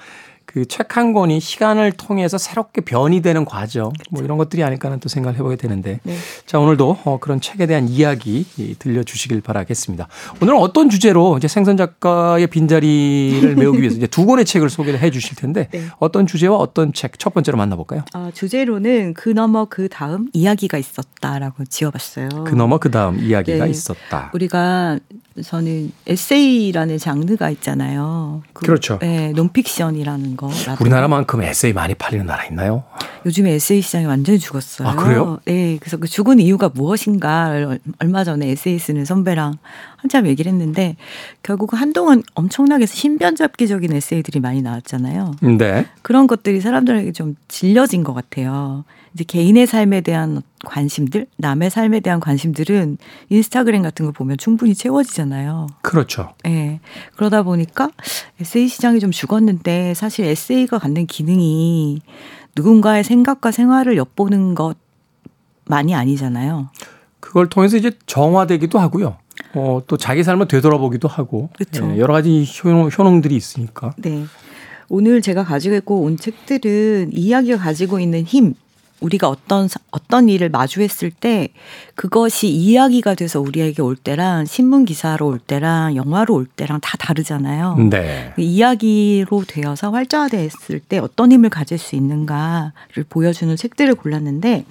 그 0.52 0.64
책 0.66 0.96
한 0.96 1.12
권이 1.12 1.38
시간을 1.38 1.92
통해서 1.92 2.36
새롭게 2.36 2.80
변이 2.80 3.22
되는 3.22 3.44
과정 3.44 3.92
뭐 4.10 4.24
이런 4.24 4.36
것들이 4.38 4.64
아닐까 4.64 4.88
하는 4.88 4.98
또 4.98 5.08
생각을 5.08 5.38
해보게 5.38 5.54
되는데 5.54 6.00
네. 6.02 6.16
자 6.46 6.58
오늘도 6.58 6.98
어, 7.04 7.18
그런 7.20 7.40
책에 7.40 7.66
대한 7.66 7.88
이야기 7.88 8.44
이, 8.56 8.74
들려주시길 8.76 9.40
바라겠습니다. 9.42 10.08
오늘은 10.42 10.58
어떤 10.58 10.90
주제로 10.90 11.36
이제 11.36 11.46
생선 11.46 11.76
작가의 11.76 12.48
빈자리를 12.48 13.54
메우기 13.54 13.80
위해서 13.80 13.96
이제 13.96 14.08
두 14.08 14.26
권의 14.26 14.44
책을 14.44 14.68
소개를 14.70 14.98
해주실 15.00 15.36
텐데 15.36 15.68
네. 15.70 15.84
어떤 16.00 16.26
주제와 16.26 16.56
어떤 16.56 16.92
책 16.92 17.12
첫 17.18 17.34
번째로 17.34 17.58
만나볼까요? 17.58 18.02
아, 18.14 18.30
주제로는 18.34 19.14
그 19.14 19.28
너머 19.28 19.66
그 19.66 19.88
다음 19.88 20.28
이야기가 20.32 20.78
있었다라고 20.78 21.64
지어봤어요. 21.66 22.28
그 22.46 22.54
너머 22.54 22.78
그 22.78 22.90
다음 22.90 23.18
이야기가 23.20 23.64
네. 23.66 23.70
있었다. 23.70 24.30
우리가 24.34 24.98
저는 25.42 25.92
에세이라는 26.06 26.98
장르가 26.98 27.50
있잖아요. 27.50 28.42
그, 28.52 28.66
그렇죠. 28.66 28.98
네, 29.00 29.32
논픽션이라는 29.32 30.36
거. 30.36 30.50
우리나라만큼 30.80 31.42
에세이 31.42 31.72
많이 31.72 31.94
팔리는 31.94 32.26
나라 32.26 32.44
있나요? 32.46 32.84
요즘에 33.26 33.52
에세이 33.52 33.82
시장이 33.82 34.06
완전히 34.06 34.38
죽었어요. 34.38 34.88
아, 34.88 34.94
그래요? 34.94 35.38
네, 35.44 35.78
그래서 35.80 35.96
그 35.96 36.08
죽은 36.08 36.40
이유가 36.40 36.70
무엇인가 36.72 37.78
얼마 37.98 38.24
전에 38.24 38.48
에세이 38.48 38.78
쓰는 38.78 39.04
선배랑 39.04 39.58
한참 40.00 40.26
얘기를 40.26 40.50
했는데 40.50 40.96
결국 41.42 41.74
한동안 41.74 42.22
엄청나게 42.34 42.86
신변잡기적인 42.86 43.92
에세이들이 43.92 44.40
많이 44.40 44.62
나왔잖아요. 44.62 45.36
네. 45.58 45.86
그런 46.02 46.26
것들이 46.26 46.60
사람들에게 46.60 47.12
좀 47.12 47.36
질려진 47.48 48.02
것 48.02 48.14
같아요. 48.14 48.84
이제 49.12 49.24
개인의 49.24 49.66
삶에 49.66 50.00
대한 50.00 50.40
관심들, 50.64 51.26
남의 51.36 51.70
삶에 51.70 52.00
대한 52.00 52.20
관심들은 52.20 52.96
인스타그램 53.28 53.82
같은 53.82 54.06
거 54.06 54.12
보면 54.12 54.38
충분히 54.38 54.74
채워지잖아요. 54.74 55.66
그렇죠. 55.82 56.32
예. 56.46 56.48
네. 56.48 56.80
그러다 57.16 57.42
보니까 57.42 57.90
에세이 58.40 58.68
시장이 58.68 59.00
좀 59.00 59.10
죽었는데 59.10 59.94
사실 59.94 60.24
에세이가 60.26 60.78
갖는 60.78 61.06
기능이 61.06 62.00
누군가의 62.56 63.04
생각과 63.04 63.50
생활을 63.50 63.96
엿보는 63.96 64.54
것만이 64.54 65.94
아니잖아요. 65.94 66.68
그걸 67.20 67.48
통해서 67.48 67.76
이제 67.76 67.92
정화되기도 68.06 68.78
하고요. 68.78 69.16
어, 69.54 69.82
또 69.86 69.96
자기 69.96 70.22
삶을 70.22 70.48
되돌아보기도 70.48 71.08
하고. 71.08 71.50
예, 71.60 71.98
여러 71.98 72.14
가지 72.14 72.46
효능, 72.64 72.88
효능들이 72.88 73.34
있으니까. 73.34 73.94
네. 73.98 74.24
오늘 74.88 75.22
제가 75.22 75.44
가지고 75.44 76.00
온 76.02 76.16
책들은 76.16 77.10
이야기가 77.12 77.58
가지고 77.58 78.00
있는 78.00 78.24
힘, 78.24 78.54
우리가 79.00 79.28
어떤 79.28 79.68
어떤 79.90 80.28
일을 80.28 80.50
마주했을 80.50 81.10
때 81.10 81.48
그것이 81.94 82.48
이야기가 82.48 83.14
돼서 83.14 83.40
우리에게 83.40 83.82
올 83.82 83.96
때랑 83.96 84.44
신문 84.44 84.84
기사로 84.84 85.26
올 85.26 85.38
때랑 85.38 85.96
영화로 85.96 86.34
올 86.34 86.46
때랑 86.46 86.80
다 86.80 86.96
다르잖아요. 86.98 87.76
네. 87.90 88.32
그 88.36 88.42
이야기로 88.42 89.44
되어서 89.46 89.90
활자화됐을 89.90 90.80
때 90.80 90.98
어떤 90.98 91.32
힘을 91.32 91.50
가질 91.50 91.78
수 91.78 91.96
있는가를 91.96 93.04
보여주는 93.08 93.54
책들을 93.56 93.94
골랐는데 93.94 94.64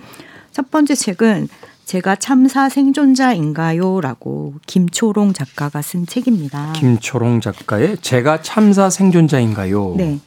첫 0.51 0.69
번째 0.71 0.95
책은 0.95 1.47
제가 1.89 2.17
참사 2.17 2.69
생존자인가요 2.69 3.99
라고 4.02 4.54
김초롱 4.67 5.34
작가가 5.34 5.82
쓴 5.82 6.06
책입니다. 6.06 6.71
김초롱 6.73 7.41
작가의 7.41 7.97
제가 7.97 8.43
참사 8.43 8.91
생존자인가요? 8.91 9.95
네. 9.97 10.19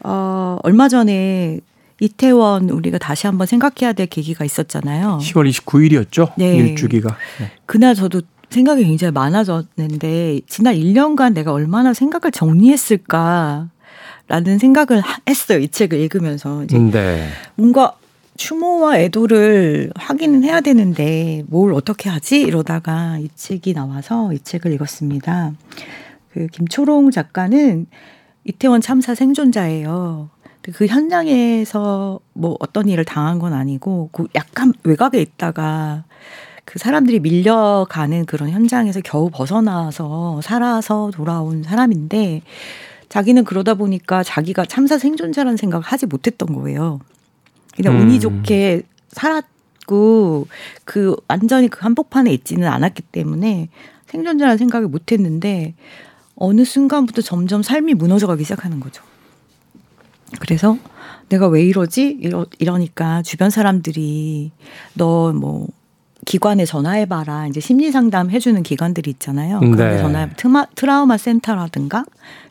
어, 0.00 0.58
얼마 0.62 0.90
전에 0.90 1.60
이태원 2.00 2.68
우리가 2.68 2.98
다시 2.98 3.26
한번 3.26 3.46
생각해야 3.46 3.94
될 3.94 4.08
계기가 4.08 4.44
있었잖아요. 4.44 5.20
10월 5.22 5.50
29일이었죠. 5.50 6.32
네. 6.36 6.54
일주기가. 6.54 7.16
네. 7.40 7.50
그날 7.64 7.94
저도 7.94 8.20
생각이 8.50 8.84
굉장히 8.84 9.10
많아졌는데 9.12 10.42
지난 10.46 10.74
1년간 10.74 11.32
내가 11.32 11.54
얼마나 11.54 11.94
생각을 11.94 12.30
정리했을까 12.30 13.70
라는 14.28 14.58
생각을 14.58 15.00
하- 15.00 15.16
했어요. 15.30 15.60
이 15.60 15.68
책을 15.68 15.98
읽으면서 15.98 16.62
이제 16.64 16.78
네. 16.78 17.30
뭔가 17.54 17.94
추모와 18.36 18.98
애도를 18.98 19.92
하기는 19.94 20.42
해야 20.42 20.60
되는데 20.60 21.44
뭘 21.46 21.72
어떻게 21.72 22.08
하지 22.08 22.40
이러다가 22.40 23.18
이 23.18 23.28
책이 23.34 23.74
나와서 23.74 24.32
이 24.32 24.38
책을 24.40 24.72
읽었습니다. 24.72 25.52
그 26.32 26.48
김초롱 26.48 27.10
작가는 27.10 27.86
이태원 28.44 28.80
참사 28.80 29.14
생존자예요. 29.14 30.30
그 30.72 30.86
현장에서 30.86 32.20
뭐 32.32 32.56
어떤 32.58 32.88
일을 32.88 33.04
당한 33.04 33.38
건 33.38 33.52
아니고 33.52 34.08
그 34.12 34.26
약간 34.34 34.72
외곽에 34.82 35.20
있다가 35.20 36.04
그 36.64 36.78
사람들이 36.78 37.20
밀려가는 37.20 38.24
그런 38.24 38.50
현장에서 38.50 39.00
겨우 39.04 39.30
벗어나서 39.30 40.40
살아서 40.42 41.10
돌아온 41.12 41.62
사람인데 41.62 42.42
자기는 43.10 43.44
그러다 43.44 43.74
보니까 43.74 44.22
자기가 44.22 44.64
참사 44.64 44.98
생존자라는 44.98 45.56
생각을 45.56 45.84
하지 45.84 46.06
못했던 46.06 46.52
거예요. 46.54 46.98
그냥 47.76 47.96
음. 47.96 48.02
운이 48.02 48.20
좋게 48.20 48.82
살았고 49.08 50.46
그 50.84 51.16
완전히 51.28 51.68
그 51.68 51.80
한복판에 51.82 52.32
있지는 52.32 52.68
않았기 52.68 53.02
때문에 53.02 53.68
생존자라는 54.06 54.58
생각을 54.58 54.88
못 54.88 55.12
했는데 55.12 55.74
어느 56.36 56.64
순간부터 56.64 57.22
점점 57.22 57.62
삶이 57.62 57.94
무너져 57.94 58.26
가기 58.26 58.44
시작하는 58.44 58.80
거죠. 58.80 59.02
그래서 60.40 60.78
내가 61.28 61.48
왜 61.48 61.64
이러지? 61.64 62.18
이러, 62.20 62.46
이러니까 62.58 63.22
주변 63.22 63.50
사람들이 63.50 64.52
너 64.94 65.32
뭐 65.32 65.68
기관에 66.24 66.64
전화해봐라. 66.64 67.46
이제 67.48 67.60
심리 67.60 67.90
상담 67.90 68.30
해주는 68.30 68.62
기관들이 68.62 69.10
있잖아요. 69.10 69.60
그런 69.60 69.76
데 69.76 69.90
네. 69.90 69.98
전화, 69.98 70.28
트마, 70.28 70.66
트라우마 70.74 71.16
센터라든가 71.16 72.04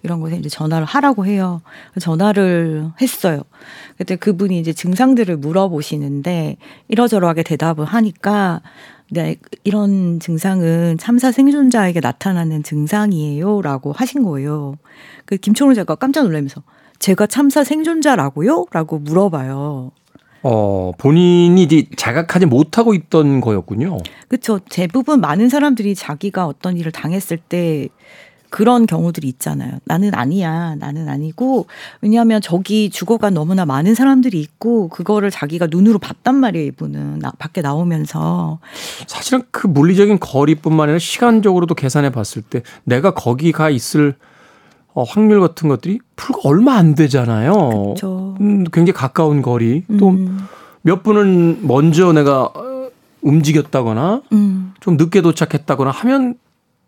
이런 0.04 0.20
곳에 0.20 0.38
이제 0.38 0.50
전화를 0.50 0.86
하라고 0.86 1.26
해요. 1.26 1.62
전화를 2.00 2.92
했어요. 3.02 3.42
그때 3.98 4.16
그분이 4.16 4.60
이제 4.60 4.74
증상들을 4.74 5.38
물어보시는데 5.38 6.58
이러저러하게 6.88 7.44
대답을 7.44 7.86
하니까 7.86 8.62
네, 9.10 9.36
이런 9.64 10.20
증상은 10.20 10.98
참사 10.98 11.32
생존자에게 11.32 12.00
나타나는 12.00 12.64
증상이에요 12.64 13.62
라고 13.62 13.92
하신 13.92 14.24
거예요. 14.24 14.76
그 15.26 15.38
김초롱 15.38 15.76
작가 15.76 15.96
깜짝 15.96 16.24
놀라면서 16.24 16.64
제가 17.00 17.28
참사 17.28 17.64
생존자라고요? 17.64 18.66
라고 18.72 18.98
물어봐요. 18.98 19.92
어, 20.44 20.92
본인이 20.98 21.64
이제 21.64 21.86
자각하지 21.96 22.46
못하고 22.46 22.94
있던 22.94 23.42
거였군요. 23.42 23.98
그렇죠. 24.28 24.60
대부분 24.70 25.22
많은 25.22 25.50
사람들이 25.50 25.96
자기가 25.96 26.46
어떤 26.46 26.78
일을 26.78 26.92
당했을 26.92 27.38
때 27.38 27.88
그런 28.50 28.86
경우들이 28.86 29.28
있잖아요. 29.30 29.80
나는 29.86 30.14
아니야. 30.14 30.76
나는 30.76 31.10
아니고 31.10 31.66
왜냐하면 32.02 32.40
저기 32.40 32.92
죽어간 32.92 33.34
너무나 33.34 33.66
많은 33.66 33.96
사람들이 33.96 34.40
있고 34.40 34.90
그거를 34.90 35.32
자기가 35.32 35.70
눈으로 35.72 35.98
봤단 35.98 36.36
말이에요. 36.36 36.68
이분은 36.68 37.18
나, 37.18 37.32
밖에 37.40 37.62
나오면서 37.62 38.60
사실은 39.08 39.42
그 39.50 39.66
물리적인 39.66 40.20
거리뿐만 40.20 40.84
아니라 40.84 41.00
시간적으로도 41.00 41.74
계산해 41.74 42.12
봤을 42.12 42.44
때 42.44 42.62
내가 42.84 43.16
거기 43.16 43.52
가 43.52 43.72
있을 43.72 44.14
어, 44.94 45.04
확률 45.04 45.40
같은 45.40 45.70
것들이 45.70 46.00
불과 46.16 46.42
얼마 46.44 46.76
안 46.76 46.96
되잖아요. 46.96 47.54
그렇죠. 47.54 48.36
음, 48.42 48.64
굉장히 48.66 48.94
가까운 48.94 49.42
거리 49.42 49.84
또몇 50.00 50.88
음, 50.88 51.04
분은 51.04 51.60
먼저 51.68 52.14
내가 52.14 52.44
어, 52.44 52.90
움직였다거나 53.22 54.22
음. 54.34 54.74
좀 54.80 54.98
늦게 54.98 55.22
도착했다거나 55.22 55.92
하면 55.92 56.36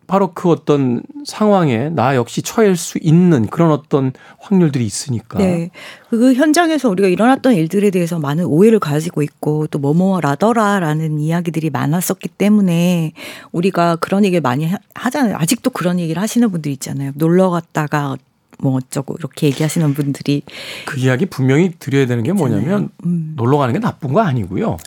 바로 0.07 0.31
그 0.33 0.49
어떤 0.49 1.01
상황에 1.25 1.89
나 1.89 2.15
역시 2.15 2.41
처할 2.41 2.75
수 2.75 2.97
있는 3.01 3.47
그런 3.47 3.71
어떤 3.71 4.11
확률들이 4.39 4.85
있으니까. 4.85 5.37
네. 5.39 5.71
그 6.09 6.33
현장에서 6.33 6.89
우리가 6.89 7.07
일어났던 7.07 7.55
일들에 7.55 7.89
대해서 7.89 8.19
많은 8.19 8.45
오해를 8.45 8.79
가지고 8.79 9.21
있고 9.23 9.67
또 9.67 9.79
뭐뭐라더라라는 9.79 11.19
이야기들이 11.19 11.69
많았었기 11.69 12.29
때문에 12.29 13.13
우리가 13.51 13.95
그런 13.97 14.23
얘기를 14.25 14.41
많이 14.41 14.65
하- 14.67 14.77
하잖아요. 14.93 15.37
아직도 15.37 15.71
그런 15.71 15.99
얘기를 15.99 16.21
하시는 16.21 16.49
분들 16.51 16.71
있잖아요. 16.73 17.11
놀러 17.15 17.49
갔다가 17.49 18.17
뭐 18.59 18.75
어쩌고 18.77 19.15
이렇게 19.19 19.47
얘기하시는 19.47 19.93
분들이 19.93 20.41
그 20.85 20.99
이야기 20.99 21.25
분명히 21.25 21.71
드려야 21.77 22.05
되는 22.05 22.23
게 22.23 22.31
뭐냐면 22.31 22.89
음. 23.05 23.33
놀러 23.35 23.57
가는 23.57 23.73
게 23.73 23.79
나쁜 23.79 24.13
거 24.13 24.21
아니고요. 24.21 24.77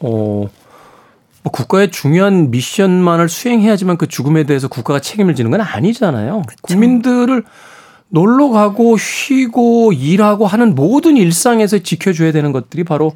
어, 0.00 0.46
뭐 1.42 1.52
국가의 1.52 1.90
중요한 1.90 2.50
미션만을 2.50 3.28
수행해야지만 3.28 3.96
그 3.96 4.06
죽음에 4.06 4.44
대해서 4.44 4.68
국가가 4.68 5.00
책임을 5.00 5.34
지는 5.34 5.50
건 5.50 5.60
아니잖아요. 5.60 6.42
국민들을 6.62 7.44
놀러 8.10 8.48
가고 8.48 8.96
쉬고 8.96 9.92
일하고 9.92 10.46
하는 10.46 10.74
모든 10.74 11.16
일상에서 11.16 11.78
지켜줘야 11.78 12.32
되는 12.32 12.52
것들이 12.52 12.84
바로 12.84 13.12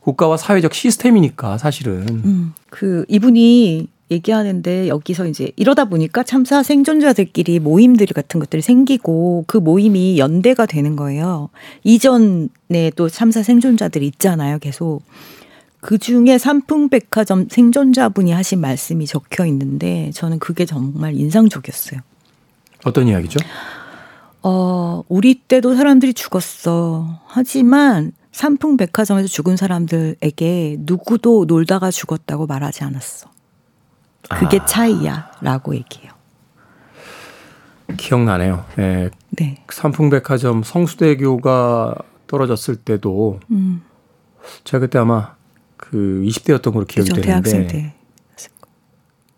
국가와 0.00 0.36
사회적 0.36 0.74
시스템이니까 0.74 1.58
사실은. 1.58 2.06
음, 2.08 2.54
그 2.68 3.04
이분이 3.08 3.88
얘기하는데 4.10 4.88
여기서 4.88 5.26
이제 5.26 5.50
이러다 5.56 5.86
보니까 5.86 6.22
참사 6.22 6.62
생존자들끼리 6.62 7.58
모임들 7.58 8.06
같은 8.08 8.38
것들이 8.38 8.60
생기고 8.60 9.44
그 9.46 9.56
모임이 9.56 10.18
연대가 10.18 10.66
되는 10.66 10.94
거예요. 10.94 11.48
이전에 11.84 12.92
또 12.96 13.08
참사 13.08 13.42
생존자들이 13.42 14.06
있잖아요. 14.08 14.58
계속. 14.58 15.02
그 15.84 15.98
중에 15.98 16.38
삼풍백화점 16.38 17.48
생존자분이 17.50 18.32
하신 18.32 18.58
말씀이 18.58 19.04
적혀 19.04 19.44
있는데 19.44 20.10
저는 20.14 20.38
그게 20.38 20.64
정말 20.64 21.12
인상적이었어요. 21.12 22.00
어떤 22.86 23.06
이야기죠? 23.06 23.38
어, 24.42 25.02
우리 25.10 25.34
때도 25.34 25.74
사람들이 25.74 26.14
죽었어. 26.14 27.20
하지만 27.26 28.12
삼풍백화점에서 28.32 29.28
죽은 29.28 29.58
사람들에게 29.58 30.78
누구도 30.80 31.44
놀다가 31.46 31.90
죽었다고 31.90 32.46
말하지 32.46 32.82
않았어. 32.84 33.28
그게 34.30 34.60
아. 34.60 34.64
차이야. 34.64 35.32
라고 35.42 35.74
얘기해요. 35.74 36.12
기억나네요. 37.98 38.64
예. 38.78 39.10
네. 39.32 39.62
삼풍백화점 39.68 40.62
성수대교가 40.62 41.94
떨어졌을 42.26 42.76
때도 42.76 43.40
음, 43.50 43.82
제가 44.64 44.80
그때 44.80 44.98
아마 44.98 45.34
그 45.90 46.22
20대였던 46.26 46.72
걸로 46.72 46.84
기억이. 46.86 47.08
되는데 47.10 47.26
대학생 47.26 47.66
때. 47.66 47.94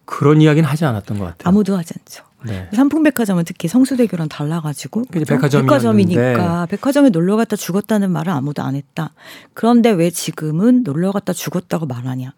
그런 0.04 0.40
이야기는 0.40 0.68
하지 0.68 0.84
않았던 0.84 1.18
것 1.18 1.24
같아요. 1.24 1.48
아무도 1.48 1.76
하지 1.76 1.94
않죠. 1.98 2.24
네. 2.44 2.68
삼풍백화점은 2.72 3.44
특히 3.44 3.66
성수대교랑 3.66 4.28
달라가지고. 4.28 5.06
백화점이니까 5.10 6.66
백화점에 6.66 7.08
놀러 7.10 7.36
갔다 7.36 7.56
죽었다는 7.56 8.12
말을 8.12 8.32
아무도 8.32 8.62
안 8.62 8.76
했다. 8.76 9.12
그런데 9.52 9.90
왜 9.90 10.10
지금은 10.10 10.84
놀러 10.84 11.10
갔다 11.10 11.32
죽었다고 11.32 11.86
말하냐? 11.86 12.34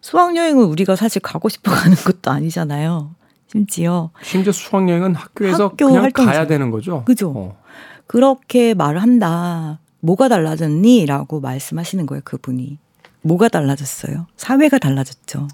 수학여행은 0.00 0.64
우리가 0.64 0.96
사실 0.96 1.20
가고 1.20 1.50
싶어 1.50 1.70
가는 1.70 1.94
것도 1.94 2.30
아니잖아요. 2.30 3.14
심지어 3.46 4.10
심지어 4.22 4.52
수학여행은 4.52 5.14
학교에서 5.14 5.64
학교 5.64 5.88
그냥 5.88 6.04
활동이죠. 6.04 6.32
가야 6.32 6.46
되는 6.46 6.70
거죠. 6.70 7.04
그죠. 7.04 7.32
어. 7.36 7.58
그렇게 8.06 8.72
말을 8.72 9.02
한다. 9.02 9.80
뭐가 10.00 10.28
달라졌니? 10.28 11.04
라고 11.06 11.40
말씀하시는 11.40 12.06
거예요, 12.06 12.22
그분이. 12.24 12.78
뭐가 13.22 13.48
달라졌어요? 13.48 14.26
사회가 14.36 14.78
달라졌죠. 14.78 15.48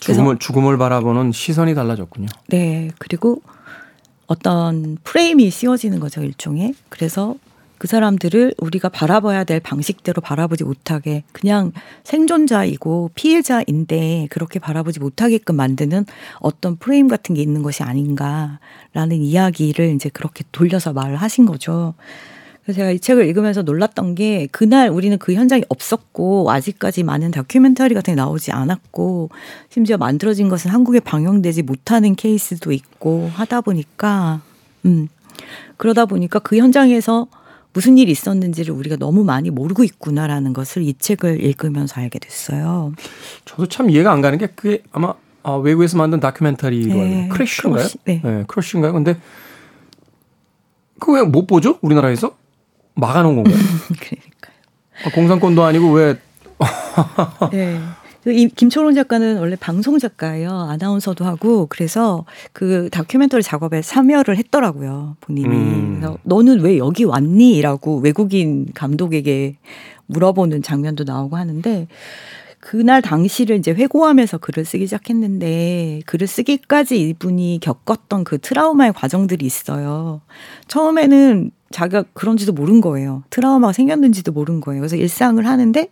죽음을 0.00 0.38
죽음을 0.38 0.78
바라보는 0.78 1.32
시선이 1.32 1.74
달라졌군요. 1.74 2.28
네. 2.48 2.90
그리고 2.98 3.42
어떤 4.26 4.98
프레임이 5.02 5.50
씌워지는 5.50 6.00
거죠, 6.00 6.22
일종의. 6.22 6.74
그래서 6.88 7.36
그 7.78 7.86
사람들을 7.86 8.54
우리가 8.58 8.88
바라봐야 8.88 9.44
될 9.44 9.60
방식대로 9.60 10.20
바라보지 10.20 10.64
못하게 10.64 11.22
그냥 11.32 11.72
생존자이고 12.02 13.12
피해자인데 13.14 14.26
그렇게 14.30 14.58
바라보지 14.58 14.98
못하게끔 14.98 15.56
만드는 15.56 16.04
어떤 16.40 16.76
프레임 16.76 17.06
같은 17.08 17.36
게 17.36 17.40
있는 17.40 17.62
것이 17.62 17.84
아닌가라는 17.84 19.12
이야기를 19.12 19.94
이제 19.94 20.08
그렇게 20.08 20.44
돌려서 20.50 20.92
말을 20.92 21.16
하신 21.16 21.46
거죠. 21.46 21.94
그래서 22.68 22.80
제가 22.80 22.90
이 22.90 22.98
책을 23.00 23.24
읽으면서 23.28 23.62
놀랐던 23.62 24.14
게 24.14 24.46
그날 24.52 24.90
우리는 24.90 25.16
그 25.16 25.32
현장에 25.32 25.64
없었고 25.70 26.50
아직까지 26.50 27.02
많은 27.02 27.30
다큐멘터리 27.30 27.94
같은 27.94 28.12
게 28.12 28.14
나오지 28.14 28.52
않았고 28.52 29.30
심지어 29.70 29.96
만들어진 29.96 30.50
것은 30.50 30.70
한국에 30.70 31.00
방영되지 31.00 31.62
못하는 31.62 32.14
케이스도 32.14 32.72
있고 32.72 33.30
하다 33.32 33.62
보니까 33.62 34.42
음 34.84 35.08
그러다 35.78 36.04
보니까 36.04 36.40
그 36.40 36.58
현장에서 36.58 37.28
무슨 37.72 37.96
일이 37.96 38.12
있었는지를 38.12 38.74
우리가 38.74 38.96
너무 38.96 39.24
많이 39.24 39.48
모르고 39.48 39.82
있구나라는 39.84 40.52
것을 40.52 40.82
이 40.82 40.92
책을 40.92 41.42
읽으면서 41.42 42.02
알게 42.02 42.18
됐어요. 42.18 42.92
저도 43.46 43.66
참 43.68 43.88
이해가 43.88 44.12
안 44.12 44.20
가는 44.20 44.36
게 44.36 44.48
그게 44.48 44.82
아마 44.92 45.14
아, 45.42 45.52
외국에서 45.52 45.96
만든 45.96 46.20
다큐멘터리로 46.20 46.94
네, 46.94 47.28
Crash인가요? 47.32 47.82
Crush, 47.82 47.98
네. 48.04 48.44
크래쉬인가요? 48.46 48.92
근데 48.92 49.16
그거 50.98 51.14
왜 51.14 51.22
못 51.22 51.46
보죠? 51.46 51.78
우리나라에서 51.80 52.36
막아놓은 52.98 53.36
건가요? 53.36 53.54
그러니까요. 54.00 55.14
공산권도 55.14 55.64
아니고 55.64 55.92
왜? 55.92 56.16
네. 57.52 57.78
그이 58.24 58.48
김초롱 58.48 58.94
작가는 58.94 59.38
원래 59.38 59.56
방송 59.56 59.98
작가예요. 59.98 60.50
아나운서도 60.50 61.24
하고 61.24 61.66
그래서 61.66 62.24
그 62.52 62.88
다큐멘터리 62.90 63.42
작업에 63.42 63.80
참여를 63.80 64.36
했더라고요. 64.36 65.16
본인이. 65.20 65.48
음. 65.48 65.96
그래서 66.00 66.18
너는 66.24 66.60
왜 66.60 66.78
여기 66.78 67.04
왔니?라고 67.04 67.98
외국인 67.98 68.66
감독에게 68.74 69.56
물어보는 70.06 70.62
장면도 70.62 71.04
나오고 71.04 71.36
하는데 71.36 71.86
그날 72.60 73.00
당시를 73.00 73.56
이제 73.56 73.70
회고하면서 73.70 74.38
글을 74.38 74.64
쓰기 74.64 74.86
시작했는데 74.86 76.00
글을 76.06 76.26
쓰기까지 76.26 77.00
이분이 77.00 77.60
겪었던 77.62 78.24
그 78.24 78.38
트라우마의 78.38 78.92
과정들이 78.92 79.46
있어요. 79.46 80.20
처음에는 80.66 81.50
자기가 81.70 82.04
그런지도 82.12 82.52
모른 82.52 82.80
거예요. 82.80 83.22
트라우마가 83.30 83.72
생겼는지도 83.72 84.32
모른 84.32 84.60
거예요. 84.60 84.80
그래서 84.80 84.96
일상을 84.96 85.44
하는데 85.44 85.88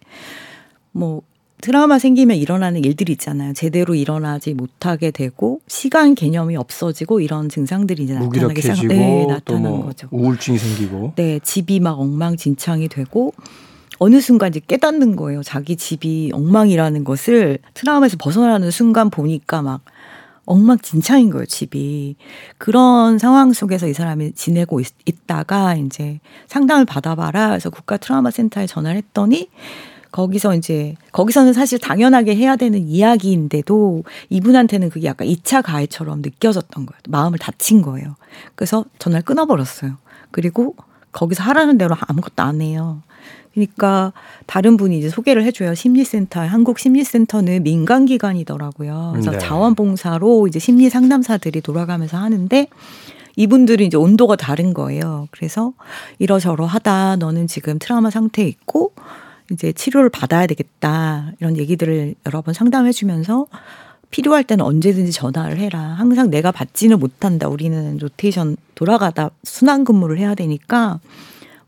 뭐 0.92 1.22
트라우마 1.60 1.98
생기면 1.98 2.36
일어나는 2.36 2.84
일들이 2.84 3.12
있잖아요. 3.12 3.52
제대로 3.54 3.94
일어나지 3.94 4.54
못하게 4.54 5.10
되고 5.10 5.60
시간 5.66 6.14
개념이 6.14 6.56
없어지고 6.56 7.20
이런 7.20 7.48
증상들이 7.48 8.04
이제 8.04 8.14
나타나기 8.14 8.60
시작 8.60 8.74
무기력해지고 8.74 8.92
네, 8.92 9.24
또 9.26 9.32
나타나는 9.32 9.70
뭐 9.70 9.84
거죠. 9.86 10.08
우울증이 10.10 10.58
생기고. 10.58 11.12
네, 11.16 11.40
집이 11.42 11.80
막 11.80 11.98
엉망진창이 11.98 12.88
되고 12.88 13.32
어느 13.98 14.20
순간 14.20 14.50
이제 14.50 14.60
깨닫는 14.66 15.16
거예요. 15.16 15.42
자기 15.42 15.76
집이 15.76 16.30
엉망이라는 16.34 17.04
것을 17.04 17.58
트라우마에서 17.72 18.18
벗어나는 18.18 18.70
순간 18.70 19.08
보니까 19.08 19.62
막 19.62 19.80
엉망진창인 20.46 21.30
거예요, 21.30 21.44
집이. 21.46 22.16
그런 22.56 23.18
상황 23.18 23.52
속에서 23.52 23.87
이 23.87 23.92
사람이 23.92 24.32
지내고 24.32 24.80
있, 24.80 24.87
있다가 25.04 25.74
이제 25.74 26.20
상담을 26.46 26.85
받아봐라. 26.85 27.48
그래서 27.48 27.70
국가 27.70 27.96
트라우마 27.96 28.30
센터에 28.30 28.66
전화를 28.66 28.96
했더니 28.98 29.50
거기서 30.12 30.54
이제 30.54 30.94
거기서는 31.12 31.52
사실 31.52 31.78
당연하게 31.78 32.37
해야 32.37 32.56
되는 32.56 32.80
이야기인데도 32.80 34.04
이분한테는 34.30 34.88
그게 34.88 35.06
약간 35.09 35.28
2차 35.28 35.62
가해처럼 35.62 36.22
느껴졌던 36.22 36.87
거예요. 36.87 37.00
마음을 37.09 37.38
다친 37.38 37.82
거예요. 37.82 38.16
그래서 38.54 38.85
전화를 38.98 39.24
끊어버렸어요. 39.24 39.96
그리고 40.30 40.74
거기서 41.12 41.42
하라는 41.44 41.76
대로 41.76 41.96
아무것도 41.98 42.42
안 42.42 42.61
해요. 42.62 43.02
그러니까 43.57 44.12
다른 44.45 44.77
분이 44.77 44.99
이제 44.99 45.09
소개를 45.09 45.42
해줘요. 45.45 45.75
심리센터, 45.75 46.40
한국 46.40 46.79
심리센터는 46.79 47.62
민간 47.62 48.05
기관이더라고요. 48.05 49.12
그래서 49.14 49.31
네. 49.31 49.38
자원봉사로 49.38 50.47
이제 50.47 50.59
심리 50.59 50.90
상담사들이 50.90 51.62
돌아가면서 51.62 52.19
하는데 52.19 52.69
이분들이 53.35 53.87
이제 53.87 53.97
온도가 53.97 54.37
다른 54.37 54.75
거예요. 54.75 55.29
그래서 55.31 55.73
이러저러 56.19 56.66
하다 56.66 57.16
너는 57.16 57.47
지금 57.47 57.79
트라우마 57.79 58.11
상태에 58.11 58.47
있고 58.47 58.92
이제 59.51 59.73
치료를 59.73 60.11
받아야 60.11 60.47
되겠다. 60.47 61.33
이런 61.40 61.57
얘기들을 61.57 62.14
여러 62.27 62.42
번 62.42 62.53
상담해 62.53 62.92
주면서 62.92 63.47
필요할 64.11 64.45
때는 64.45 64.64
언제든지 64.64 65.12
전화를 65.12 65.59
해라. 65.59 65.81
항상 65.81 66.29
내가 66.31 66.53
받지는 66.53 66.99
못한다. 66.99 67.49
우리는 67.49 67.97
로테이션 67.97 68.57
돌아가다 68.75 69.31
순환 69.45 69.85
근무를 69.85 70.19
해야 70.19 70.35
되니까 70.35 71.01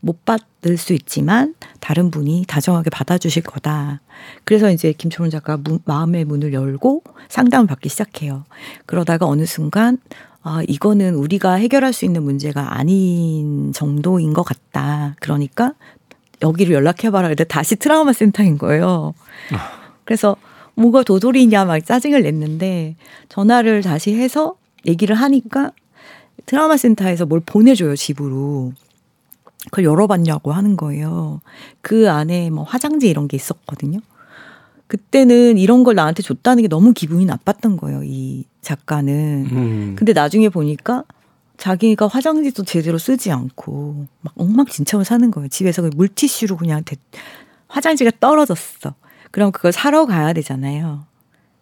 못 0.01 0.25
받을 0.25 0.77
수 0.77 0.93
있지만 0.93 1.55
다른 1.79 2.11
분이 2.11 2.45
다정하게 2.47 2.89
받아주실 2.89 3.43
거다. 3.43 4.01
그래서 4.43 4.71
이제 4.71 4.93
김초론 4.93 5.29
작가 5.29 5.57
문, 5.57 5.79
마음의 5.85 6.25
문을 6.25 6.53
열고 6.53 7.03
상담을 7.27 7.67
받기 7.67 7.89
시작해요. 7.89 8.45
그러다가 8.85 9.25
어느 9.25 9.45
순간 9.45 9.97
아, 10.41 10.61
이거는 10.67 11.15
우리가 11.15 11.53
해결할 11.53 11.91
수 11.91 12.05
있는 12.05 12.23
문제가 12.23 12.77
아닌 12.77 13.73
정도인 13.73 14.33
것 14.33 14.43
같다. 14.43 15.15
그러니까 15.19 15.73
여기를 16.41 16.73
연락해봐라. 16.73 17.27
근데 17.27 17.43
다시 17.43 17.75
트라우마 17.75 18.13
센터인 18.13 18.57
거예요. 18.57 19.13
그래서 20.05 20.37
뭐가 20.75 21.03
도돌이냐 21.03 21.65
막 21.65 21.85
짜증을 21.85 22.23
냈는데 22.23 22.95
전화를 23.27 23.81
다시 23.81 24.15
해서 24.15 24.55
얘기를 24.85 25.13
하니까 25.13 25.71
트라우마 26.45 26.77
센터에서 26.77 27.25
뭘 27.25 27.41
보내줘요 27.45 27.97
집으로. 27.97 28.71
그걸 29.65 29.85
열어봤냐고 29.85 30.51
하는 30.51 30.77
거예요. 30.77 31.41
그 31.81 32.09
안에 32.09 32.49
뭐 32.49 32.63
화장지 32.63 33.09
이런 33.09 33.27
게 33.27 33.35
있었거든요. 33.37 33.99
그때는 34.87 35.57
이런 35.57 35.83
걸 35.83 35.95
나한테 35.95 36.23
줬다는 36.23 36.63
게 36.63 36.67
너무 36.67 36.93
기분이 36.93 37.25
나빴던 37.25 37.77
거예요. 37.77 38.01
이 38.03 38.45
작가는. 38.61 39.47
음. 39.51 39.95
근데 39.97 40.13
나중에 40.13 40.49
보니까 40.49 41.03
자기가 41.57 42.07
화장지도 42.07 42.63
제대로 42.63 42.97
쓰지 42.97 43.31
않고 43.31 44.07
막 44.21 44.33
엉망진창을 44.37 45.05
사는 45.05 45.29
거예요. 45.29 45.49
집에서 45.49 45.81
그 45.83 45.89
물티슈로 45.93 46.57
그냥 46.57 46.83
대, 46.85 46.95
화장지가 47.67 48.11
떨어졌어. 48.19 48.95
그럼 49.31 49.51
그걸 49.51 49.71
사러 49.71 50.05
가야 50.05 50.33
되잖아요. 50.33 51.05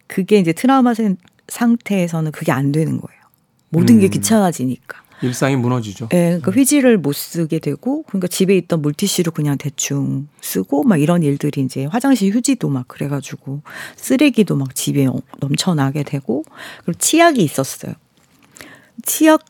그게 0.06 0.38
이제 0.40 0.54
트라우마 0.54 0.94
생- 0.94 1.18
상태에서는 1.50 2.32
그게 2.32 2.52
안 2.54 2.72
되는 2.72 3.02
거예요. 3.02 3.22
모든 3.70 4.00
게 4.00 4.08
음. 4.08 4.12
귀찮아지니까. 4.12 5.02
일상이 5.22 5.56
무너지죠. 5.56 6.10
예, 6.14 6.38
그러니까 6.40 6.52
휘지를 6.52 6.98
못 6.98 7.14
쓰게 7.14 7.60
되고, 7.60 8.04
그러니까 8.04 8.28
집에 8.28 8.56
있던 8.58 8.82
물티슈로 8.82 9.32
그냥 9.32 9.58
대충 9.58 10.28
쓰고, 10.42 10.84
막 10.84 10.98
이런 11.02 11.24
일들이 11.24 11.62
이제 11.62 11.86
화장실 11.86 12.34
휴지도 12.34 12.70
막 12.70 12.88
그래가지고, 12.88 13.62
쓰레기도 13.96 14.56
막 14.56 14.76
집에 14.76 15.08
넘쳐나게 15.40 16.04
되고, 16.04 16.44
그리고 16.86 16.98
치약이 17.00 17.42
있었어요. 17.44 17.94
치약을 19.04 19.42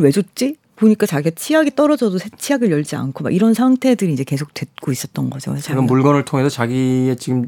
왜 0.00 0.10
줬지? 0.10 0.56
보니까 0.76 1.06
자기가 1.06 1.30
치약이 1.36 1.76
떨어져도 1.76 2.18
새 2.18 2.28
치약을 2.36 2.70
열지 2.72 2.96
않고 2.96 3.22
막 3.22 3.32
이런 3.32 3.54
상태들이 3.54 4.12
이제 4.12 4.24
계속 4.24 4.52
됐고 4.52 4.90
있었던 4.90 5.30
거죠. 5.30 5.52
그런 5.52 5.60
자기가- 5.62 5.86
물건을 5.86 6.24
통해서 6.24 6.48
자기의 6.48 7.16
지금 7.18 7.46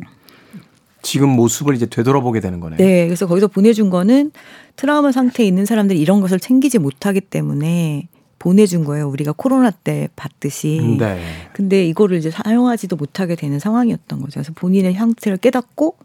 지금 1.04 1.28
모습을 1.28 1.74
이제 1.74 1.86
되돌아보게 1.86 2.40
되는 2.40 2.58
거네요. 2.58 2.78
네, 2.78 3.06
그래서 3.06 3.26
거기서 3.26 3.46
보내준 3.46 3.90
거는 3.90 4.32
트라우마 4.74 5.12
상태에 5.12 5.46
있는 5.46 5.66
사람들이 5.66 6.00
이런 6.00 6.20
것을 6.20 6.40
챙기지 6.40 6.78
못하기 6.78 7.20
때문에 7.20 8.08
보내준 8.38 8.84
거예요. 8.84 9.08
우리가 9.08 9.32
코로나 9.36 9.70
때 9.70 10.08
받듯이. 10.16 10.96
네. 10.98 11.22
근데 11.52 11.86
이거를 11.86 12.18
이제 12.18 12.30
사용하지도 12.30 12.96
못하게 12.96 13.36
되는 13.36 13.58
상황이었던 13.58 14.20
거죠. 14.20 14.32
그래서 14.32 14.52
본인의 14.54 14.94
상태를 14.94 15.38
깨닫고 15.38 15.96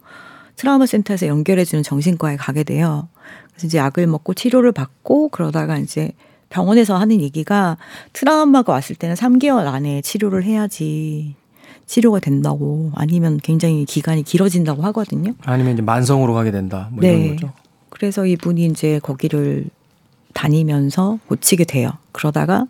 트라우마 0.56 0.86
센터에서 0.86 1.26
연결해주는 1.26 1.82
정신과에 1.82 2.36
가게 2.36 2.62
돼요. 2.62 3.08
그래서 3.50 3.66
이제 3.66 3.78
약을 3.78 4.06
먹고 4.06 4.34
치료를 4.34 4.72
받고 4.72 5.30
그러다가 5.30 5.78
이제 5.78 6.12
병원에서 6.50 6.96
하는 6.96 7.20
얘기가 7.20 7.78
트라우마가 8.12 8.72
왔을 8.72 8.96
때는 8.96 9.16
3개월 9.16 9.66
안에 9.66 10.02
치료를 10.02 10.44
해야지 10.44 11.34
치료가 11.90 12.20
된다고 12.20 12.92
아니면 12.94 13.40
굉장히 13.42 13.84
기간이 13.84 14.22
길어진다고 14.22 14.80
하거든요. 14.84 15.34
아니면 15.42 15.72
이제 15.72 15.82
만성으로 15.82 16.34
가게 16.34 16.52
된다. 16.52 16.88
뭐 16.92 17.02
네. 17.02 17.08
이런 17.08 17.34
거죠. 17.34 17.52
그래서 17.88 18.24
이분이 18.26 18.64
이제 18.66 19.00
거기를 19.00 19.64
다니면서 20.32 21.18
고치게 21.26 21.64
돼요. 21.64 21.90
그러다가 22.12 22.68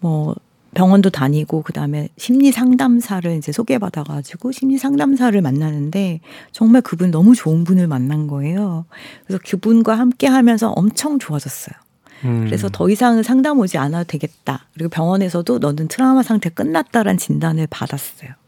뭐 0.00 0.34
병원도 0.74 1.10
다니고 1.10 1.62
그다음에 1.62 2.08
심리 2.16 2.50
상담사를 2.50 3.30
이제 3.36 3.52
소개받아 3.52 4.02
가지고 4.02 4.50
심리 4.50 4.78
상담사를 4.78 5.40
만나는데 5.40 6.18
정말 6.50 6.82
그분 6.82 7.12
너무 7.12 7.36
좋은 7.36 7.62
분을 7.62 7.86
만난 7.86 8.26
거예요. 8.26 8.84
그래서 9.28 9.40
그분과 9.46 9.96
함께 9.96 10.26
하면서 10.26 10.72
엄청 10.72 11.20
좋아졌어요. 11.20 11.76
음. 12.24 12.46
그래서 12.46 12.68
더 12.68 12.90
이상은 12.90 13.22
상담 13.22 13.60
오지 13.60 13.78
않아도 13.78 14.08
되겠다. 14.08 14.66
그리고 14.74 14.90
병원에서도 14.90 15.60
너는 15.60 15.86
트라우마 15.86 16.24
상태 16.24 16.50
끝났다라는 16.50 17.16
진단을 17.16 17.68
받았어요. 17.70 18.39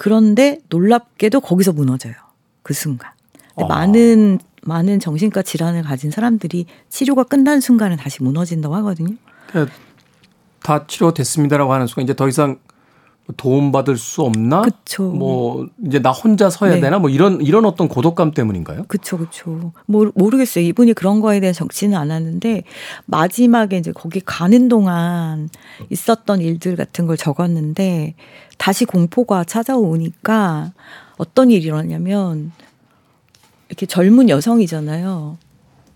그런데 0.00 0.60
놀랍게도 0.70 1.42
거기서 1.42 1.74
무너져요. 1.74 2.14
그 2.62 2.72
순간. 2.72 3.10
근데 3.54 3.64
아. 3.64 3.76
많은 3.76 4.38
많은 4.62 4.98
정신과 4.98 5.42
질환을 5.42 5.82
가진 5.82 6.10
사람들이 6.10 6.64
치료가 6.88 7.22
끝난 7.22 7.60
순간은 7.60 7.98
다시 7.98 8.22
무너진다고 8.22 8.74
하거든요. 8.76 9.14
그러니까 9.48 9.74
다 10.62 10.86
치료됐습니다라고 10.86 11.74
하는 11.74 11.86
순간 11.86 12.04
이제 12.04 12.14
더 12.14 12.28
이상 12.28 12.58
도움 13.36 13.72
받을 13.72 13.96
수 13.96 14.22
없나? 14.22 14.62
그쵸. 14.62 15.04
뭐 15.04 15.68
이제 15.86 16.00
나 16.00 16.10
혼자 16.10 16.50
서야 16.50 16.74
네. 16.74 16.80
되나? 16.80 16.98
뭐 16.98 17.10
이런 17.10 17.40
이런 17.40 17.64
어떤 17.64 17.88
고독감 17.88 18.32
때문인가요? 18.32 18.84
그쵸, 18.88 19.18
그쵸. 19.18 19.72
모, 19.86 20.10
모르겠어요. 20.14 20.64
이분이 20.64 20.94
그런 20.94 21.20
거에 21.20 21.40
대해 21.40 21.52
적지는 21.52 21.96
않았는데, 21.96 22.64
마지막에 23.06 23.78
이제 23.78 23.92
거기 23.92 24.20
가는 24.20 24.68
동안 24.68 25.48
있었던 25.90 26.40
일들 26.40 26.76
같은 26.76 27.06
걸 27.06 27.16
적었는데, 27.16 28.14
다시 28.58 28.84
공포가 28.84 29.44
찾아오니까 29.44 30.72
어떤 31.16 31.50
일이 31.50 31.64
일어났냐면, 31.64 32.52
이렇게 33.68 33.86
젊은 33.86 34.28
여성이잖아요. 34.28 35.38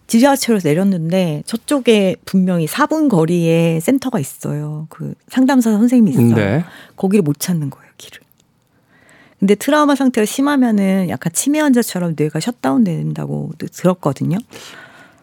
지하철에서 0.06 0.68
내렸는데, 0.68 1.42
저쪽에 1.46 2.16
분명히 2.24 2.66
4분 2.66 3.08
거리에 3.08 3.80
센터가 3.80 4.18
있어요. 4.20 4.86
그 4.90 5.14
상담사 5.28 5.72
선생님이 5.72 6.10
있어요. 6.10 6.34
네. 6.34 6.64
거기를 6.96 7.22
못 7.22 7.38
찾는 7.38 7.70
거예요, 7.70 7.90
길을. 7.96 8.20
근데 9.38 9.54
트라우마 9.54 9.94
상태가 9.94 10.24
심하면은 10.24 11.08
약간 11.08 11.32
치매 11.32 11.60
환자처럼 11.60 12.14
뇌가 12.16 12.40
셧다운 12.40 12.84
된다고 12.84 13.52
들었거든요. 13.58 14.38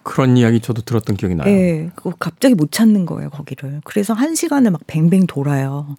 그런 0.03 0.37
이야기 0.37 0.59
저도 0.59 0.81
들었던 0.81 1.15
기억이 1.15 1.35
나요. 1.35 1.47
예. 1.49 1.89
그거 1.95 2.13
갑자기 2.19 2.55
못 2.55 2.71
찾는 2.71 3.05
거예요, 3.05 3.29
거기를. 3.29 3.81
그래서 3.83 4.13
한 4.13 4.35
시간을 4.35 4.71
막 4.71 4.81
뱅뱅 4.87 5.27
돌아요. 5.27 5.95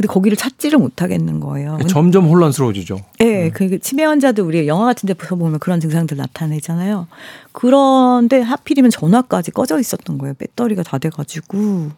근데 0.00 0.08
거기를 0.08 0.34
찾지를 0.34 0.78
못하겠는 0.78 1.40
거예요. 1.40 1.78
점점 1.86 2.26
혼란스러워지죠. 2.26 3.00
네, 3.18 3.48
음. 3.48 3.50
그 3.52 3.78
치매 3.80 4.04
환자들 4.04 4.42
우리 4.42 4.66
영화 4.66 4.86
같은 4.86 5.06
데 5.06 5.12
보면 5.12 5.58
그런 5.58 5.78
증상들 5.78 6.16
나타내잖아요. 6.16 7.06
그런데 7.52 8.40
하필이면 8.40 8.90
전화까지 8.90 9.50
꺼져 9.50 9.78
있었던 9.78 10.16
거예요. 10.16 10.32
배터리가 10.38 10.82
다 10.84 10.96
돼가지고. 10.96 11.90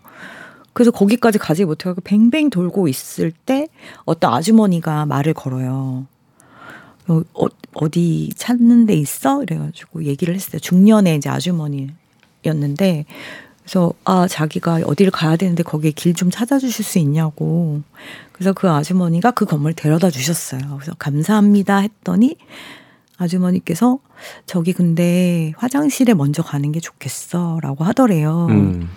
그래서 0.72 0.90
거기까지 0.90 1.38
가지 1.38 1.64
못해서 1.64 1.94
뱅뱅 2.02 2.50
돌고 2.50 2.88
있을 2.88 3.30
때 3.30 3.68
어떤 4.04 4.34
아주머니가 4.34 5.06
말을 5.06 5.32
걸어요. 5.32 6.04
어, 7.06 7.20
어, 7.34 7.88
디 7.88 8.30
찾는 8.34 8.86
데 8.86 8.94
있어? 8.94 9.44
이래가지고 9.44 10.06
얘기를 10.06 10.34
했어요. 10.34 10.58
중년의 10.58 11.18
이제 11.18 11.30
아주머니였는데 11.30 13.04
그래서 13.62 13.92
아 14.04 14.26
자기가 14.28 14.80
어디를 14.84 15.12
가야 15.12 15.36
되는데 15.36 15.62
거기에 15.62 15.92
길 15.92 16.14
좀 16.14 16.30
찾아주실 16.30 16.84
수 16.84 16.98
있냐고 16.98 17.80
그래서 18.32 18.52
그 18.52 18.68
아주머니가 18.68 19.30
그 19.32 19.44
건물 19.46 19.72
데려다 19.72 20.10
주셨어요. 20.10 20.60
그래서 20.78 20.92
감사합니다 20.98 21.78
했더니 21.78 22.36
아주머니께서 23.18 23.98
저기 24.46 24.72
근데 24.72 25.52
화장실에 25.56 26.14
먼저 26.14 26.42
가는 26.42 26.70
게 26.72 26.80
좋겠어라고 26.80 27.84
하더래요. 27.84 28.46
음. 28.50 28.88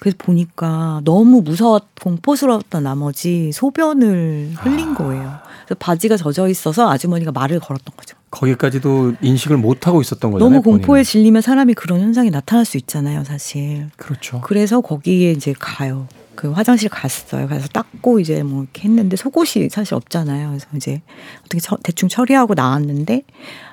그래서 0.00 0.16
보니까 0.18 1.00
너무 1.04 1.42
무서웠 1.42 1.84
공포스러웠던 2.00 2.82
나머지 2.82 3.50
소변을 3.52 4.52
흘린 4.56 4.94
거예요. 4.94 5.38
그래서 5.64 5.74
바지가 5.78 6.16
젖어 6.16 6.48
있어서 6.48 6.90
아주머니가 6.90 7.32
말을 7.32 7.60
걸었던 7.60 7.96
거죠. 7.96 8.16
거기까지도 8.30 9.14
인식을 9.20 9.56
못 9.58 9.86
하고 9.86 10.00
있었던 10.00 10.30
거잖아요. 10.30 10.48
너무 10.50 10.62
공포에 10.62 10.86
본인은. 10.86 11.04
질리면 11.04 11.42
사람이 11.42 11.74
그런 11.74 12.00
현상이 12.00 12.30
나타날 12.30 12.64
수 12.64 12.76
있잖아요, 12.78 13.24
사실. 13.24 13.90
그렇죠. 13.96 14.40
그래서 14.42 14.80
거기에 14.80 15.32
이제 15.32 15.54
가요. 15.58 16.08
그 16.34 16.50
화장실 16.50 16.88
갔어요. 16.88 17.46
가서 17.46 17.68
닦고 17.68 18.18
이제 18.20 18.42
뭐 18.42 18.62
이렇게 18.62 18.88
했는데 18.88 19.16
속옷이 19.16 19.68
사실 19.70 19.94
없잖아요. 19.94 20.48
그래서 20.48 20.66
이제 20.74 21.02
어떻게 21.40 21.60
처, 21.60 21.76
대충 21.82 22.08
처리하고 22.08 22.54
나왔는데 22.54 23.22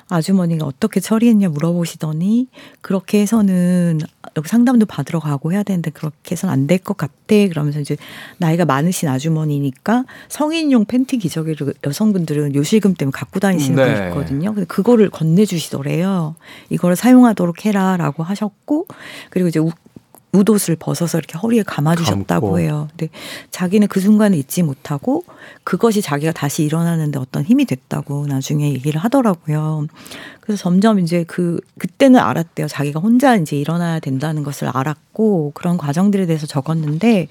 아주머니가 0.09 0.65
어떻게 0.65 0.99
처리했냐 0.99 1.49
물어보시더니 1.49 2.47
그렇게 2.81 3.21
해서는 3.21 3.99
여기 4.35 4.47
상담도 4.47 4.85
받으러 4.85 5.19
가고 5.19 5.53
해야 5.53 5.63
되는데 5.63 5.91
그렇게 5.91 6.31
해서는 6.31 6.53
안 6.53 6.67
될 6.67 6.79
것 6.83 6.97
같아. 6.97 7.13
그러면서 7.29 7.79
이제 7.79 7.95
나이가 8.37 8.65
많으신 8.65 9.07
아주머니니까 9.07 10.05
성인용 10.29 10.85
팬티 10.85 11.17
기저귀를 11.19 11.73
여성분들은 11.85 12.55
요실금 12.55 12.95
때문에 12.95 13.11
갖고 13.11 13.39
다니시는 13.39 13.75
네. 13.75 13.93
분이 13.95 14.07
있거든요. 14.09 14.53
근데 14.53 14.65
그거를 14.65 15.09
건네주시더래요. 15.09 16.35
이거를 16.69 16.95
사용하도록 16.95 17.65
해라라고 17.65 18.23
하셨고 18.23 18.87
그리고 19.29 19.47
이제 19.49 19.59
웃옷을 20.31 20.75
벗어서 20.75 21.17
이렇게 21.17 21.37
허리에 21.37 21.63
감아주셨다고 21.63 22.47
감고. 22.47 22.59
해요. 22.59 22.87
근데 22.91 23.09
자기는 23.49 23.87
그 23.87 23.99
순간을 23.99 24.37
잊지 24.37 24.63
못하고 24.63 25.23
그것이 25.63 26.01
자기가 26.01 26.31
다시 26.33 26.63
일어나는데 26.63 27.17
어떤 27.19 27.43
힘이 27.43 27.65
됐다고 27.65 28.27
나중에 28.27 28.71
얘기를 28.71 29.01
하더라고요. 29.01 29.87
그래서 30.39 30.61
점점 30.61 30.99
이제 30.99 31.23
그 31.27 31.59
그때는 31.77 32.19
알았대요. 32.19 32.67
자기가 32.67 32.99
혼자 32.99 33.35
이제 33.35 33.57
일어나야 33.57 33.99
된다는 33.99 34.43
것을 34.43 34.69
알았고 34.71 35.51
그런 35.55 35.77
과정들에 35.77 36.25
대해서 36.27 36.45
적었는데 36.45 37.27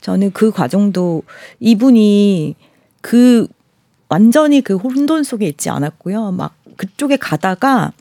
저는 0.00 0.30
그 0.32 0.52
과정도 0.52 1.22
이분이 1.58 2.54
그 3.00 3.48
완전히 4.08 4.60
그 4.60 4.76
혼돈 4.76 5.24
속에 5.24 5.46
있지 5.46 5.70
않았고요. 5.70 6.32
막 6.32 6.54
그쪽에 6.76 7.16
가다가 7.16 7.92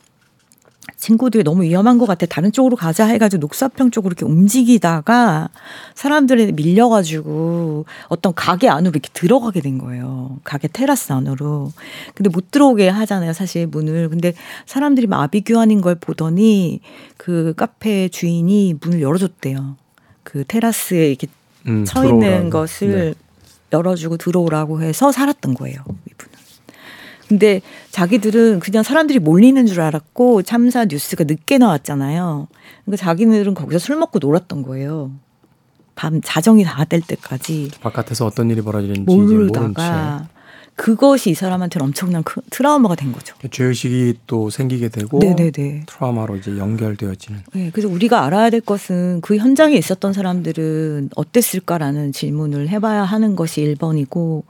친구들이 0.97 1.43
너무 1.43 1.63
위험한 1.63 1.99
것 1.99 2.07
같아. 2.07 2.25
다른 2.25 2.51
쪽으로 2.51 2.75
가자 2.75 3.05
해가지고 3.05 3.41
녹사평 3.41 3.91
쪽으로 3.91 4.13
이렇게 4.13 4.25
움직이다가 4.25 5.49
사람들에 5.93 6.51
밀려가지고 6.53 7.85
어떤 8.09 8.33
가게 8.33 8.67
안으로 8.67 8.91
이렇게 8.91 9.09
들어가게 9.13 9.61
된 9.61 9.77
거예요. 9.77 10.39
가게 10.43 10.67
테라스 10.67 11.13
안으로. 11.13 11.71
근데 12.15 12.29
못 12.29 12.49
들어오게 12.49 12.89
하잖아요. 12.89 13.33
사실 13.33 13.67
문을. 13.67 14.09
근데 14.09 14.33
사람들이 14.65 15.05
마비규환인 15.07 15.81
걸 15.81 15.95
보더니 15.95 16.81
그 17.15 17.53
카페 17.55 18.09
주인이 18.09 18.75
문을 18.81 19.01
열어줬대요. 19.01 19.75
그 20.23 20.43
테라스에 20.45 21.09
이렇게 21.09 21.27
음, 21.67 21.85
서 21.85 22.05
있는 22.05 22.49
것을 22.49 23.13
네. 23.13 23.27
열어주고 23.71 24.17
들어오라고 24.17 24.81
해서 24.81 25.11
살았던 25.11 25.53
거예요. 25.53 25.77
근데 27.27 27.61
자기들은 27.91 28.59
그냥 28.59 28.83
사람들이 28.83 29.19
몰리는 29.19 29.65
줄 29.65 29.81
알았고 29.81 30.43
참사 30.43 30.85
뉴스가 30.85 31.25
늦게 31.25 31.57
나왔잖아요. 31.57 32.47
그러니까 32.85 33.03
자기들은 33.03 33.53
거기서 33.53 33.79
술 33.79 33.97
먹고 33.97 34.19
놀았던 34.19 34.63
거예요. 34.63 35.11
밤 35.95 36.21
자정이 36.21 36.63
다 36.63 36.85
될 36.85 37.01
때까지 37.01 37.71
바깥에서 37.81 38.25
어떤 38.27 38.49
일이 38.49 38.61
벌어지는지 38.61 39.01
모르다가 39.03 40.27
그것이 40.75 41.31
이 41.31 41.33
사람한테는 41.33 41.87
엄청난 41.87 42.23
트라우마가 42.51 42.93
된 42.93 43.11
거죠. 43.11 43.35
죄의식이 43.49 44.19
또 44.27 44.51
생기게 44.51 44.89
되고 44.89 45.17
네네네. 45.17 45.85
트라우마로 45.87 46.35
이제 46.37 46.55
연결되어지는. 46.55 47.39
네, 47.53 47.71
그래서 47.73 47.89
우리가 47.89 48.23
알아야 48.25 48.51
될 48.51 48.61
것은 48.61 49.21
그 49.21 49.37
현장에 49.37 49.75
있었던 49.75 50.13
사람들은 50.13 51.09
어땠을까라는 51.15 52.11
질문을 52.11 52.69
해봐야 52.69 53.03
하는 53.03 53.35
것이 53.35 53.61
1번이고 53.61 54.43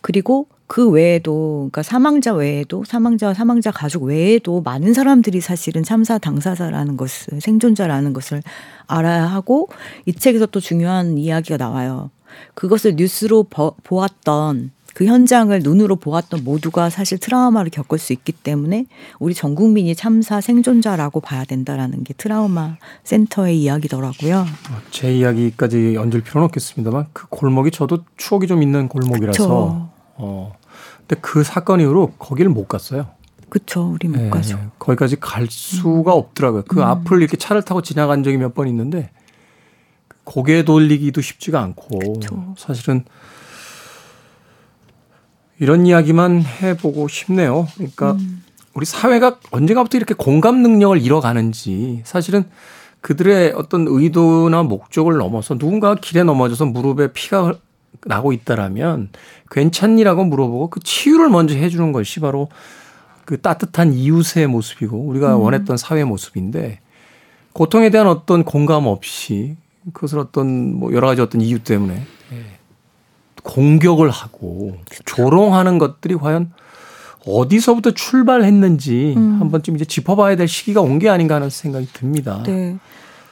그리고 0.00 0.48
그 0.66 0.88
외에도 0.90 1.68
그러니까 1.70 1.82
사망자 1.82 2.34
외에도 2.34 2.84
사망자와 2.84 3.34
사망자 3.34 3.70
가족 3.70 4.04
외에도 4.04 4.60
많은 4.62 4.94
사람들이 4.94 5.40
사실은 5.40 5.82
참사 5.82 6.18
당사자라는 6.18 6.96
것을 6.96 7.40
생존자라는 7.40 8.12
것을 8.12 8.42
알아야 8.86 9.26
하고 9.26 9.68
이 10.06 10.12
책에서 10.12 10.46
또 10.46 10.60
중요한 10.60 11.18
이야기가 11.18 11.56
나와요. 11.56 12.10
그것을 12.54 12.96
뉴스로 12.96 13.44
보, 13.44 13.74
보았던 13.82 14.72
그 14.96 15.04
현장을 15.04 15.60
눈으로 15.62 15.96
보았던 15.96 16.42
모두가 16.42 16.88
사실 16.88 17.18
트라우마를 17.18 17.70
겪을 17.70 17.98
수 17.98 18.14
있기 18.14 18.32
때문에 18.32 18.86
우리 19.18 19.34
전 19.34 19.54
국민이 19.54 19.94
참사 19.94 20.40
생존자라고 20.40 21.20
봐야 21.20 21.44
된다라는 21.44 22.02
게 22.02 22.14
트라우마 22.14 22.78
센터의 23.04 23.60
이야기더라고요. 23.60 24.38
어, 24.38 24.80
제 24.90 25.14
이야기까지 25.14 25.96
얹을 25.98 26.22
필요는 26.22 26.46
없겠습니다만 26.46 27.08
그 27.12 27.26
골목이 27.28 27.70
저도 27.72 28.04
추억이 28.16 28.46
좀 28.46 28.62
있는 28.62 28.88
골목이라서 28.88 29.42
그쵸. 29.42 29.95
어. 30.16 30.54
근데 31.06 31.20
그 31.20 31.42
사건 31.44 31.80
이후로 31.80 32.12
거기를 32.18 32.50
못 32.50 32.66
갔어요. 32.68 33.06
그쵸, 33.48 33.92
우리 33.92 34.08
못 34.08 34.18
네, 34.18 34.30
가죠. 34.30 34.58
거기까지 34.78 35.16
갈 35.20 35.46
수가 35.48 36.14
음. 36.14 36.18
없더라고요. 36.18 36.64
그 36.66 36.80
음. 36.80 36.84
앞을 36.84 37.20
이렇게 37.20 37.36
차를 37.36 37.62
타고 37.62 37.80
지나간 37.82 38.22
적이 38.24 38.38
몇 38.38 38.54
번 38.54 38.66
있는데 38.68 39.10
고개 40.24 40.64
돌리기도 40.64 41.20
쉽지가 41.20 41.60
않고 41.62 42.14
그쵸. 42.14 42.54
사실은 42.58 43.04
이런 45.58 45.86
이야기만 45.86 46.42
해보고 46.42 47.08
싶네요. 47.08 47.68
그러니까 47.74 48.12
음. 48.12 48.42
우리 48.74 48.84
사회가 48.84 49.38
언젠가부터 49.52 49.96
이렇게 49.96 50.12
공감 50.14 50.62
능력을 50.62 51.00
잃어가는지 51.00 52.02
사실은 52.04 52.44
그들의 53.00 53.52
어떤 53.56 53.86
의도나 53.88 54.64
목적을 54.64 55.16
넘어서 55.16 55.56
누군가 55.56 55.94
길에 55.94 56.24
넘어져서 56.24 56.66
무릎에 56.66 57.12
피가 57.12 57.54
나고 58.06 58.32
있다라면 58.32 59.10
괜찮니라고 59.50 60.24
물어보고 60.24 60.70
그 60.70 60.80
치유를 60.80 61.28
먼저 61.28 61.54
해주는 61.54 61.92
것이 61.92 62.20
바로 62.20 62.48
그 63.24 63.40
따뜻한 63.40 63.92
이웃의 63.92 64.46
모습이고 64.46 64.96
우리가 64.96 65.36
음. 65.36 65.42
원했던 65.42 65.76
사회 65.76 66.04
모습인데 66.04 66.80
고통에 67.52 67.90
대한 67.90 68.06
어떤 68.06 68.44
공감 68.44 68.86
없이 68.86 69.56
그것을 69.92 70.18
어떤 70.18 70.74
뭐 70.74 70.92
여러 70.92 71.06
가지 71.06 71.20
어떤 71.20 71.40
이유 71.40 71.58
때문에 71.58 72.02
공격을 73.42 74.10
하고 74.10 74.76
조롱하는 75.04 75.78
것들이 75.78 76.16
과연 76.16 76.52
어디서부터 77.24 77.92
출발했는지 77.92 79.14
음. 79.16 79.40
한 79.40 79.50
번쯤 79.50 79.76
이제 79.76 79.84
짚어봐야 79.84 80.36
될 80.36 80.48
시기가 80.48 80.80
온 80.80 80.98
게 80.98 81.08
아닌가 81.08 81.36
하는 81.36 81.50
생각이 81.50 81.88
듭니다. 81.92 82.42
네. 82.44 82.76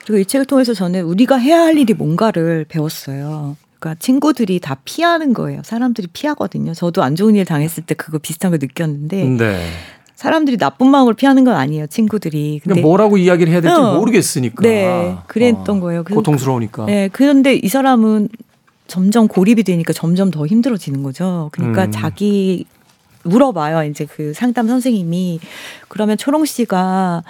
그리고 0.05 0.19
이 0.19 0.25
책을 0.27 0.47
통해서 0.47 0.75
저는 0.75 1.03
우리가 1.05 1.37
해야 1.37 1.61
할 1.63 1.79
일이 1.79 1.95
뭔가를 1.95 2.67
배웠어요. 2.69 3.57
그러니까 3.85 3.95
친구들이 3.99 4.61
다 4.61 4.79
피하는 4.87 5.35
거예요. 5.35 5.61
사람들이 5.63 6.09
피하거든요. 6.13 6.73
저도 6.73 7.03
안 7.03 7.17
좋은 7.17 7.35
일 7.35 7.45
당했을 7.45 7.85
때 7.85 7.95
그거 7.95 8.17
비슷한 8.17 8.51
걸 8.51 8.59
느꼈는데 8.59 9.25
네. 9.25 9.67
사람들이 10.15 10.57
나쁜 10.57 10.89
마음을 10.89 11.13
피하는 11.13 11.45
건 11.45 11.55
아니에요. 11.55 11.87
친구들이. 11.89 12.61
근데 12.65 12.81
뭐라고 12.81 13.19
이야기를 13.19 13.53
해야 13.53 13.61
될지 13.61 13.77
어, 13.77 13.99
모르겠으니까. 13.99 14.63
네, 14.63 15.17
그랬던 15.27 15.77
어, 15.77 15.81
거예요. 15.81 16.05
고통스러우니까. 16.05 16.87
네, 16.87 17.11
그런데 17.13 17.55
이 17.55 17.69
사람은 17.69 18.31
점점 18.87 19.29
고립이 19.29 19.65
되니까 19.65 19.93
점점 19.93 20.31
더 20.31 20.47
힘들어지는 20.47 21.03
거죠. 21.03 21.51
그러니까 21.53 21.85
음. 21.85 21.91
자기 21.91 22.65
물어봐요. 23.25 23.85
이제 23.91 24.07
그 24.07 24.33
상담 24.33 24.67
선생님이 24.67 25.41
그러면 25.89 26.17
초롱 26.17 26.47
씨가 26.47 27.23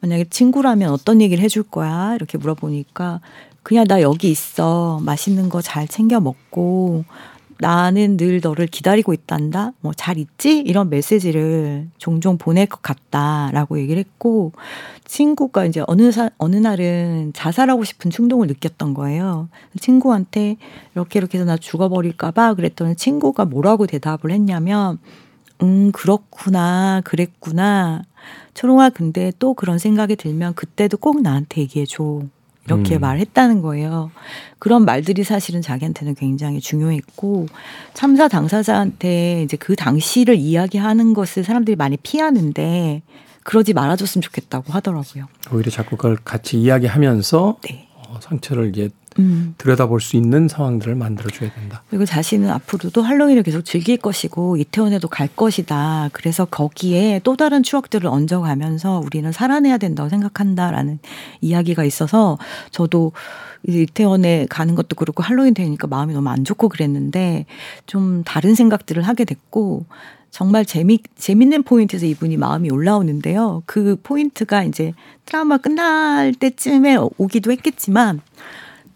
만약에 0.00 0.24
친구라면 0.24 0.90
어떤 0.90 1.20
얘기를 1.20 1.44
해줄 1.44 1.62
거야? 1.62 2.14
이렇게 2.16 2.38
물어보니까 2.38 3.20
그냥 3.62 3.86
나 3.86 4.00
여기 4.02 4.30
있어. 4.30 5.00
맛있는 5.02 5.48
거 5.48 5.60
잘 5.62 5.86
챙겨 5.86 6.20
먹고 6.20 7.04
나는 7.58 8.16
늘 8.16 8.40
너를 8.42 8.66
기다리고 8.66 9.12
있단다. 9.12 9.72
뭐 9.82 9.92
잘 9.94 10.16
있지? 10.18 10.58
이런 10.60 10.88
메시지를 10.88 11.88
종종 11.98 12.38
보낼 12.38 12.66
것 12.66 12.80
같다라고 12.82 13.78
얘기를 13.78 14.00
했고 14.02 14.52
친구가 15.04 15.66
이제 15.66 15.82
어느 15.86 16.10
사, 16.10 16.30
어느 16.38 16.56
날은 16.56 17.32
자살하고 17.34 17.84
싶은 17.84 18.10
충동을 18.10 18.46
느꼈던 18.46 18.94
거예요. 18.94 19.48
친구한테 19.78 20.56
이렇게 20.94 21.18
이렇게 21.18 21.36
해서 21.38 21.44
나 21.44 21.56
죽어버릴까 21.58 22.30
봐 22.30 22.54
그랬더니 22.54 22.96
친구가 22.96 23.44
뭐라고 23.44 23.86
대답을 23.86 24.30
했냐면 24.30 24.98
음, 25.62 25.92
그렇구나. 25.92 27.02
그랬구나. 27.04 28.02
초롱아, 28.54 28.88
근데 28.90 29.30
또 29.38 29.52
그런 29.52 29.78
생각이 29.78 30.16
들면 30.16 30.54
그때도 30.54 30.96
꼭 30.96 31.20
나한테 31.20 31.60
얘기해 31.62 31.84
줘. 31.86 32.22
이렇게 32.66 32.96
음. 32.96 33.00
말했다는 33.00 33.62
거예요. 33.62 34.10
그런 34.58 34.84
말들이 34.84 35.24
사실은 35.24 35.62
자기한테는 35.62 36.14
굉장히 36.14 36.60
중요했고, 36.60 37.46
참사 37.94 38.28
당사자한테 38.28 39.42
이제 39.42 39.56
그 39.56 39.74
당시를 39.74 40.36
이야기하는 40.36 41.14
것을 41.14 41.42
사람들이 41.42 41.76
많이 41.76 41.96
피하는데, 41.96 43.02
그러지 43.42 43.72
말아줬으면 43.72 44.22
좋겠다고 44.22 44.72
하더라고요. 44.72 45.26
오히려 45.52 45.70
자꾸 45.70 45.96
그걸 45.96 46.16
같이 46.16 46.60
이야기하면서 46.60 47.56
네. 47.62 47.88
어, 47.94 48.18
상처를 48.20 48.68
이제 48.68 48.90
음. 49.18 49.54
들여다볼 49.58 50.00
수 50.00 50.16
있는 50.16 50.48
상황들을 50.48 50.94
만들어줘야 50.94 51.52
된다. 51.52 51.82
그리고 51.90 52.04
자신은 52.04 52.50
앞으로도 52.50 53.02
할로윈을 53.02 53.42
계속 53.42 53.64
즐길 53.64 53.96
것이고 53.96 54.56
이태원에도 54.56 55.08
갈 55.08 55.28
것이다. 55.28 56.10
그래서 56.12 56.44
거기에 56.44 57.20
또 57.24 57.36
다른 57.36 57.62
추억들을 57.62 58.08
얹어가면서 58.08 59.02
우리는 59.04 59.30
살아내야 59.32 59.78
된다고 59.78 60.08
생각한다라는 60.08 61.00
이야기가 61.40 61.84
있어서 61.84 62.38
저도 62.70 63.12
이태원에 63.66 64.46
가는 64.48 64.74
것도 64.74 64.96
그렇고 64.96 65.22
할로윈 65.22 65.54
되니까 65.54 65.86
마음이 65.86 66.14
너무 66.14 66.28
안 66.30 66.44
좋고 66.44 66.68
그랬는데 66.68 67.46
좀 67.86 68.22
다른 68.24 68.54
생각들을 68.54 69.02
하게 69.02 69.24
됐고 69.24 69.84
정말 70.30 70.64
재미 70.64 71.00
재밌는 71.16 71.64
포인트에서 71.64 72.06
이분이 72.06 72.36
마음이 72.36 72.70
올라오는데요. 72.70 73.62
그 73.66 73.96
포인트가 74.02 74.62
이제 74.62 74.92
트라우마 75.26 75.58
끝날 75.58 76.32
때쯤에 76.32 76.96
오기도 77.18 77.50
했겠지만 77.50 78.20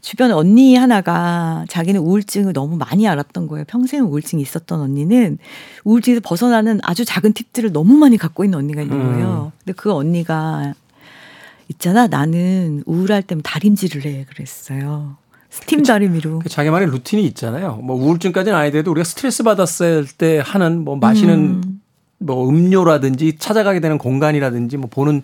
주변 0.05 0.33
언니 0.33 0.77
하나가 0.77 1.65
자기는 1.69 1.99
우울증을 1.99 2.53
너무 2.53 2.77
많이 2.77 3.09
알았던 3.09 3.47
거예요. 3.49 3.65
평생 3.67 4.05
우울증이 4.05 4.43
있었던 4.43 4.79
언니는 4.79 5.39
우울증에서 5.85 6.21
벗어나는 6.23 6.79
아주 6.83 7.07
작은 7.07 7.33
팁들을 7.33 7.73
너무 7.73 7.95
많이 7.95 8.19
갖고 8.19 8.45
있는 8.45 8.59
언니가 8.59 8.83
있는 8.83 9.03
거예요. 9.03 9.53
근데 9.59 9.73
그 9.75 9.93
언니가 9.93 10.75
있잖아 11.69 12.07
나는 12.07 12.83
우울할 12.85 13.23
때면 13.23 13.41
다림질을 13.43 14.05
해 14.05 14.27
그랬어요. 14.29 15.17
스팀 15.49 15.85
다리미로. 15.85 16.41
그 16.41 16.51
자기 16.51 16.69
만의 16.69 16.91
루틴이 16.91 17.25
있잖아요. 17.29 17.77
뭐 17.77 17.97
우울증까지는 17.97 18.59
아니더라도 18.59 18.91
우리가 18.91 19.05
스트레스 19.05 19.43
받았을 19.43 20.07
때 20.19 20.43
하는 20.45 20.85
뭐 20.85 20.97
마시는 20.97 21.35
음. 21.39 21.81
뭐 22.19 22.47
음료라든지 22.47 23.39
찾아가게 23.39 23.81
되는 23.81 23.97
공간이라든지 23.97 24.77
뭐 24.77 24.91
보는 24.91 25.23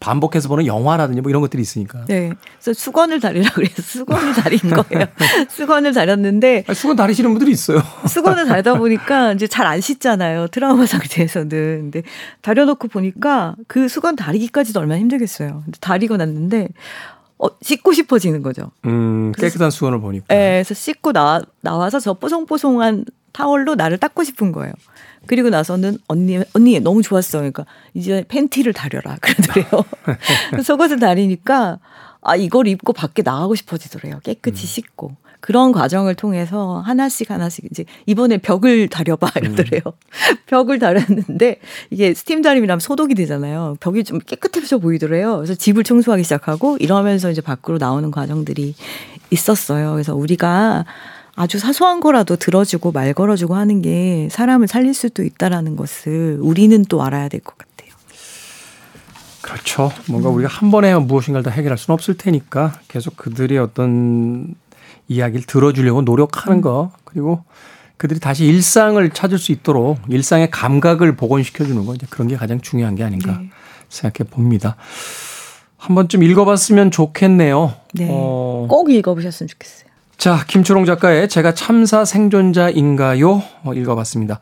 반복해서 0.00 0.48
보는 0.48 0.66
영화라든지 0.66 1.20
뭐 1.20 1.30
이런 1.30 1.40
것들이 1.42 1.62
있으니까. 1.62 2.04
네. 2.06 2.32
그래서 2.60 2.72
수건을 2.72 3.20
다리라 3.20 3.50
그래서 3.54 3.82
수건을 3.82 4.34
다린 4.34 4.58
거예요. 4.60 5.06
수건을 5.48 5.92
다렸는데 5.94 6.64
아니, 6.66 6.74
수건 6.74 6.96
다리시는 6.96 7.30
분들이 7.30 7.50
있어요. 7.52 7.82
수건을 8.06 8.46
달다 8.46 8.74
보니까 8.74 9.32
이제 9.32 9.46
잘 9.46 9.66
안 9.66 9.80
씻잖아요. 9.80 10.48
트라우마 10.48 10.86
상태에서는. 10.86 11.50
근데 11.50 12.02
다려 12.40 12.64
놓고 12.66 12.88
보니까 12.88 13.56
그 13.66 13.88
수건 13.88 14.14
다리기까지도 14.16 14.78
얼마나 14.80 15.00
힘들겠어요. 15.00 15.62
근데 15.64 15.78
다리고 15.80 16.16
났는데 16.16 16.68
어, 17.38 17.48
씻고 17.60 17.92
싶어지는 17.92 18.42
거죠. 18.42 18.70
음, 18.86 19.32
깨끗한 19.32 19.70
수건을 19.70 20.00
보니까. 20.00 20.26
예, 20.34 20.62
그래서 20.62 20.72
씻고 20.74 21.12
나, 21.12 21.42
나와서 21.60 21.98
저 22.00 22.14
뽀송뽀송한 22.14 23.04
타월로 23.32 23.74
나를 23.74 23.98
닦고 23.98 24.24
싶은 24.24 24.52
거예요. 24.52 24.72
그리고 25.26 25.50
나서는 25.50 25.98
언니, 26.08 26.38
언니 26.54 26.80
너무 26.80 27.02
좋았어. 27.02 27.38
그러니까 27.38 27.66
이제 27.94 28.24
팬티를 28.28 28.72
다려라. 28.72 29.16
그러더래요. 29.22 29.84
속옷을 30.62 30.98
다리니까 30.98 31.78
아, 32.22 32.36
이걸 32.36 32.66
입고 32.66 32.92
밖에 32.92 33.22
나가고 33.22 33.54
싶어지더래요. 33.54 34.20
깨끗이 34.24 34.66
씻고. 34.66 35.14
그런 35.40 35.70
과정을 35.70 36.16
통해서 36.16 36.80
하나씩 36.80 37.30
하나씩 37.30 37.66
이제 37.70 37.84
이번에 38.06 38.38
벽을 38.38 38.88
다려봐 38.88 39.30
이러더래요. 39.36 39.80
벽을 40.46 40.80
다렸는데 40.80 41.60
이게 41.90 42.14
스팀 42.14 42.42
다림이라면 42.42 42.80
소독이 42.80 43.14
되잖아요. 43.14 43.76
벽이 43.78 44.02
좀 44.02 44.18
깨끗해져 44.18 44.78
보이더래요. 44.78 45.36
그래서 45.36 45.54
집을 45.54 45.84
청소하기 45.84 46.24
시작하고 46.24 46.78
이러면서 46.80 47.30
이제 47.30 47.40
밖으로 47.40 47.78
나오는 47.78 48.10
과정들이 48.10 48.74
있었어요. 49.30 49.92
그래서 49.92 50.16
우리가 50.16 50.84
아주 51.36 51.58
사소한 51.58 52.00
거라도 52.00 52.36
들어주고 52.36 52.92
말 52.92 53.12
걸어주고 53.12 53.54
하는 53.54 53.82
게 53.82 54.28
사람을 54.30 54.68
살릴 54.68 54.94
수도 54.94 55.22
있다라는 55.22 55.76
것을 55.76 56.38
우리는 56.40 56.82
또 56.86 57.02
알아야 57.02 57.28
될 57.28 57.40
것 57.40 57.56
같아요. 57.58 57.90
그렇죠. 59.42 59.92
뭔가 60.08 60.28
우리가 60.30 60.48
한 60.50 60.70
번에 60.70 60.94
무엇인가를 60.96 61.44
다 61.44 61.50
해결할 61.50 61.78
수는 61.78 61.94
없을 61.94 62.16
테니까 62.16 62.80
계속 62.88 63.16
그들의 63.16 63.58
어떤 63.58 64.54
이야기를 65.08 65.44
들어주려고 65.46 66.02
노력하는 66.02 66.60
거 66.62 66.90
그리고 67.04 67.44
그들이 67.96 68.18
다시 68.18 68.44
일상을 68.46 69.08
찾을 69.10 69.38
수 69.38 69.52
있도록 69.52 69.98
일상의 70.08 70.50
감각을 70.50 71.16
복원시켜 71.16 71.64
주는 71.64 71.86
거 71.86 71.94
이제 71.94 72.06
그런 72.10 72.28
게 72.28 72.36
가장 72.36 72.60
중요한 72.60 72.94
게 72.96 73.04
아닌가 73.04 73.38
네. 73.38 73.50
생각해 73.88 74.28
봅니다. 74.28 74.76
한 75.76 75.94
번쯤 75.94 76.22
읽어봤으면 76.24 76.90
좋겠네요. 76.90 77.74
네. 77.94 78.08
어, 78.10 78.66
꼭 78.68 78.90
읽어보셨으면 78.90 79.48
좋겠어요. 79.48 79.86
자, 80.18 80.44
김초롱 80.46 80.86
작가의 80.86 81.28
제가 81.28 81.54
참사 81.54 82.04
생존자인가요? 82.04 83.42
어, 83.64 83.74
읽어봤습니다. 83.74 84.40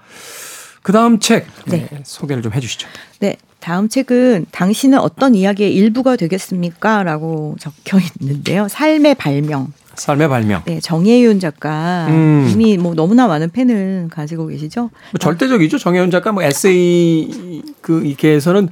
그 0.83 0.93
다음 0.93 1.19
책 1.19 1.47
네. 1.67 1.89
네, 1.91 2.03
소개를 2.05 2.43
좀 2.43 2.53
해주시죠. 2.53 2.87
네. 3.21 3.37
다음 3.59 3.89
책은 3.89 4.47
당신은 4.51 4.99
어떤 4.99 5.35
이야기의 5.35 5.75
일부가 5.75 6.17
되겠습니까? 6.17 7.03
라고 7.03 7.57
적혀 7.59 7.99
있는데요. 8.21 8.69
삶의 8.69 9.15
발명. 9.15 9.73
삶의 9.95 10.29
발명. 10.29 10.63
네, 10.67 10.81
정혜윤 10.81 11.41
작가. 11.41 12.07
음. 12.11 12.47
이미 12.53 12.77
뭐 12.77 12.95
너무나 12.95 13.27
많은 13.27 13.49
팬을 13.51 14.09
가지고 14.11 14.49
계시죠? 14.49 14.91
뭐 15.13 15.19
절대적이죠. 15.19 15.79
정혜원 15.79 16.11
작가 16.11 16.33
뭐 16.33 16.43
에세이 16.43 17.63
그 17.81 18.05
이계에서는 18.05 18.69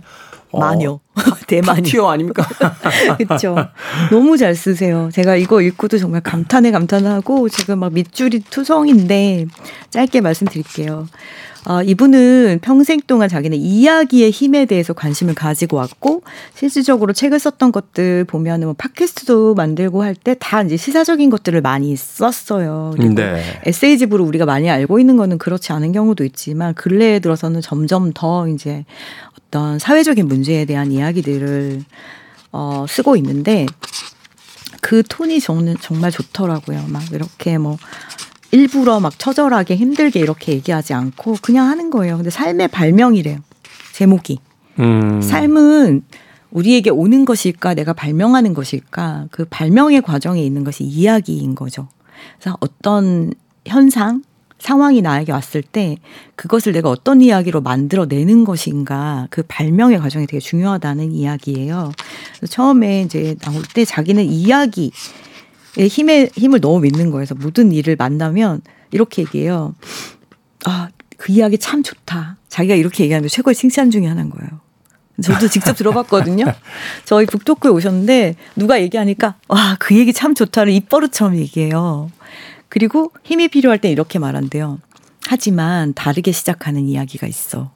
어, 0.52 0.60
마녀. 0.60 1.00
대마녀. 1.46 1.82
티어 1.82 2.08
아닙니까? 2.10 2.46
그렇죠. 3.18 3.56
너무 4.10 4.36
잘 4.36 4.54
쓰세요. 4.54 5.10
제가 5.12 5.36
이거 5.36 5.60
읽고도 5.60 5.98
정말 5.98 6.20
감탄에 6.22 6.70
감탄하고 6.70 7.48
지금 7.48 7.80
막 7.80 7.92
밑줄이 7.92 8.40
투성인데 8.50 9.46
짧게 9.90 10.20
말씀드릴게요. 10.20 11.08
아, 11.64 11.80
이분은 11.80 12.58
평생 12.60 13.00
동안 13.06 13.28
자기는 13.28 13.56
이야기의 13.56 14.32
힘에 14.32 14.64
대해서 14.64 14.94
관심을 14.94 15.34
가지고 15.36 15.76
왔고 15.76 16.22
실질적으로 16.54 17.12
책을 17.12 17.38
썼던 17.38 17.70
것들 17.70 18.24
보면은 18.24 18.66
뭐 18.66 18.74
팟캐스트도 18.76 19.54
만들고 19.54 20.02
할 20.02 20.16
때 20.24 20.34
다 20.34 20.62
이제 20.62 20.76
시사적인 20.76 21.30
것들을 21.30 21.60
많이 21.60 21.94
썼어요. 21.94 22.94
그리고 22.96 23.14
네. 23.14 23.40
에세이집으로 23.64 24.24
우리가 24.24 24.44
많이 24.44 24.68
알고 24.70 24.98
있는 24.98 25.16
거는 25.16 25.38
그렇지 25.38 25.72
않은 25.72 25.92
경우도 25.92 26.24
있지만 26.24 26.74
근래에 26.74 27.20
들어서는 27.20 27.60
점점 27.60 28.12
더 28.12 28.48
이제 28.48 28.84
어떤 29.52 29.78
사회적인 29.78 30.28
문제에 30.28 30.64
대한 30.64 30.90
이야기들을 30.90 31.84
어, 32.52 32.86
쓰고 32.88 33.16
있는데 33.16 33.66
그 34.80 35.02
톤이 35.06 35.40
정말 35.40 36.10
좋더라고요. 36.10 36.86
막 36.88 37.02
이렇게 37.12 37.58
뭐 37.58 37.76
일부러 38.50 38.98
막 38.98 39.18
처절하게 39.18 39.76
힘들게 39.76 40.20
이렇게 40.20 40.52
얘기하지 40.52 40.94
않고 40.94 41.36
그냥 41.42 41.68
하는 41.68 41.90
거예요. 41.90 42.16
근데 42.16 42.30
삶의 42.30 42.68
발명이래요. 42.68 43.40
제목이. 43.92 44.38
음. 44.78 45.20
삶은 45.20 46.02
우리에게 46.50 46.88
오는 46.88 47.26
것일까, 47.26 47.74
내가 47.74 47.92
발명하는 47.92 48.54
것일까, 48.54 49.28
그 49.30 49.44
발명의 49.44 50.00
과정에 50.00 50.42
있는 50.42 50.64
것이 50.64 50.84
이야기인 50.84 51.54
거죠. 51.54 51.88
그래서 52.38 52.56
어떤 52.60 53.32
현상, 53.66 54.22
상황이 54.62 55.02
나에게 55.02 55.32
왔을 55.32 55.60
때 55.60 55.96
그것을 56.36 56.72
내가 56.72 56.88
어떤 56.88 57.20
이야기로 57.20 57.60
만들어내는 57.62 58.44
것인가, 58.44 59.26
그 59.30 59.42
발명의 59.42 59.98
과정이 59.98 60.26
되게 60.26 60.38
중요하다는 60.38 61.10
이야기예요. 61.10 61.90
처음에 62.48 63.02
이제 63.02 63.34
나올 63.40 63.62
때 63.74 63.84
자기는 63.84 64.24
이야기의 64.24 64.92
힘에, 65.90 66.28
힘을 66.36 66.60
너무 66.60 66.78
믿는 66.80 67.10
거예요. 67.10 67.26
그래서 67.26 67.34
모든 67.34 67.72
일을 67.72 67.96
만나면 67.96 68.60
이렇게 68.92 69.22
얘기해요. 69.22 69.74
아, 70.64 70.90
그 71.16 71.32
이야기 71.32 71.58
참 71.58 71.82
좋다. 71.82 72.36
자기가 72.48 72.76
이렇게 72.76 73.02
얘기하는 73.02 73.26
게 73.26 73.34
최고의 73.34 73.56
칭찬 73.56 73.90
중에 73.90 74.06
하나인 74.06 74.30
거예요. 74.30 74.48
저도 75.22 75.48
직접 75.48 75.76
들어봤거든요. 75.76 76.44
저희 77.04 77.26
북토크에 77.26 77.70
오셨는데 77.70 78.36
누가 78.56 78.80
얘기하니까 78.80 79.34
와 79.48 79.76
그 79.80 79.96
얘기 79.96 80.12
참 80.12 80.34
좋다를 80.36 80.72
입버릇처럼 80.72 81.36
얘기해요. 81.36 82.10
그리고 82.72 83.12
힘이 83.22 83.48
필요할 83.48 83.76
땐 83.82 83.92
이렇게 83.92 84.18
말한대요. 84.18 84.78
하지만 85.26 85.92
다르게 85.92 86.32
시작하는 86.32 86.88
이야기가 86.88 87.26
있어. 87.26 87.70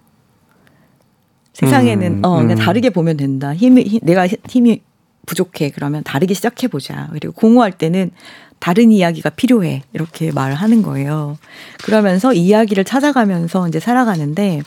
세상에는 1.52 2.06
음, 2.06 2.24
어 2.24 2.38
그냥 2.38 2.52
음. 2.52 2.56
다르게 2.56 2.88
보면 2.88 3.18
된다. 3.18 3.54
힘이 3.54 3.82
힘- 3.82 4.00
내가 4.02 4.26
힘이 4.48 4.80
부족해 5.26 5.68
그러면 5.68 6.02
다르게 6.02 6.32
시작해 6.32 6.66
보자. 6.66 7.08
그리고 7.12 7.34
공허할 7.34 7.72
때는 7.72 8.10
다른 8.58 8.90
이야기가 8.90 9.28
필요해. 9.28 9.82
이렇게 9.92 10.32
말을 10.32 10.54
하는 10.54 10.80
거예요. 10.80 11.36
그러면서 11.84 12.32
이야기를 12.32 12.84
찾아가면서 12.84 13.68
이제 13.68 13.78
살아가는데 13.78 14.62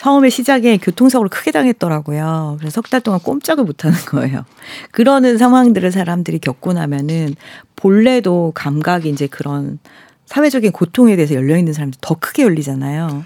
처음에 0.00 0.30
시작에 0.30 0.78
교통사고를 0.78 1.28
크게 1.28 1.50
당했더라고요. 1.50 2.56
그래서 2.58 2.72
석 2.74 2.88
달 2.90 3.02
동안 3.02 3.20
꼼짝을 3.20 3.64
못 3.64 3.84
하는 3.84 3.98
거예요. 4.06 4.44
그러는 4.92 5.36
상황들을 5.36 5.92
사람들이 5.92 6.38
겪고 6.38 6.72
나면은 6.72 7.34
본래도 7.76 8.50
감각이 8.54 9.10
이제 9.10 9.26
그런 9.26 9.78
사회적인 10.24 10.72
고통에 10.72 11.16
대해서 11.16 11.34
열려 11.34 11.58
있는 11.58 11.74
사람들 11.74 11.98
더 12.00 12.14
크게 12.18 12.44
열리잖아요. 12.44 13.24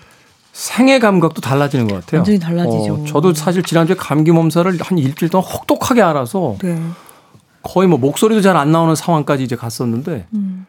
생애 0.52 0.98
감각도 0.98 1.40
달라지는 1.40 1.86
것 1.86 2.00
같아요. 2.00 2.18
완전히 2.20 2.40
달라지죠. 2.40 2.94
어, 2.94 3.04
저도 3.06 3.34
사실 3.34 3.62
지난주에 3.62 3.94
감기 3.94 4.32
몸살을 4.32 4.76
한 4.80 4.98
일주일 4.98 5.30
동안 5.30 5.46
혹독하게 5.48 6.02
알아서 6.02 6.56
네. 6.60 6.80
거의 7.62 7.86
뭐 7.88 7.98
목소리도 7.98 8.40
잘 8.40 8.56
안 8.56 8.72
나오는 8.72 8.94
상황까지 8.96 9.44
이제 9.44 9.54
갔었는데 9.54 10.26
음. 10.34 10.66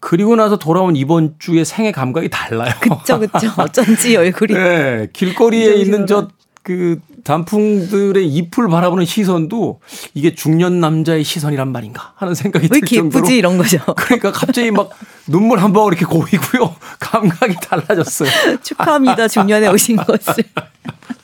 그리고 0.00 0.34
나서 0.34 0.58
돌아온 0.58 0.96
이번 0.96 1.34
주에 1.38 1.62
생애 1.64 1.92
감각이 1.92 2.30
달라요. 2.30 2.72
그쵸, 2.80 3.20
그쵸. 3.20 3.52
어쩐지 3.56 4.16
얼굴이. 4.16 4.54
네, 4.54 5.08
길거리에 5.12 5.74
있는 5.74 6.06
저. 6.06 6.28
그 6.62 7.00
단풍들의 7.24 8.26
잎을 8.26 8.68
바라보는 8.68 9.06
시선도 9.06 9.80
이게 10.12 10.34
중년 10.34 10.78
남자의 10.78 11.24
시선이란 11.24 11.72
말인가 11.72 12.12
하는 12.16 12.34
생각이 12.34 12.64
왜들 12.66 12.76
이렇게 12.78 12.96
정도로 12.96 13.24
예쁘지? 13.24 13.38
이런 13.38 13.56
거죠. 13.56 13.78
그러니까 13.96 14.30
갑자기 14.30 14.70
막 14.70 14.90
눈물 15.26 15.58
한 15.58 15.72
방울 15.72 15.94
이렇게 15.94 16.04
고이고요. 16.04 16.76
감각이 17.00 17.54
달라졌어요. 17.62 18.30
축하합니다. 18.62 19.26
중년에 19.26 19.68
오신 19.68 19.96
것을. 19.96 20.44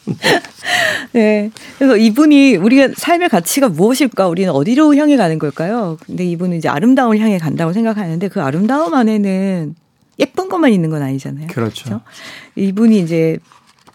네. 1.13 1.51
그래서 1.79 1.97
이분이 1.97 2.57
우리가 2.57 2.89
삶의 2.97 3.29
가치가 3.29 3.69
무엇일까? 3.69 4.29
우리는 4.29 4.51
어디로 4.53 4.95
향해 4.97 5.17
가는 5.17 5.39
걸까요? 5.39 5.97
근데 6.05 6.25
이분은 6.25 6.57
이제 6.57 6.69
아름다움을 6.69 7.19
향해 7.19 7.39
간다고 7.39 7.73
생각하는데 7.73 8.29
그 8.29 8.41
아름다움 8.41 8.95
안에는 8.95 9.75
예쁜 10.19 10.49
것만 10.49 10.73
있는 10.73 10.91
건 10.91 11.03
아니잖아요. 11.03 11.49
그렇죠. 11.49 11.85
그렇죠? 11.85 12.05
이분이 12.55 13.01
이제 13.01 13.39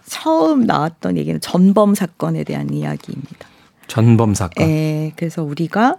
처음 0.05 0.66
나왔던 0.66 1.18
얘기는 1.18 1.39
전범 1.39 1.95
사건에 1.95 2.43
대한 2.43 2.74
이야기입니다. 2.74 3.47
전범 3.88 4.34
사건. 4.34 4.70
예, 4.70 5.14
그래서 5.16 5.43
우리가 5.43 5.97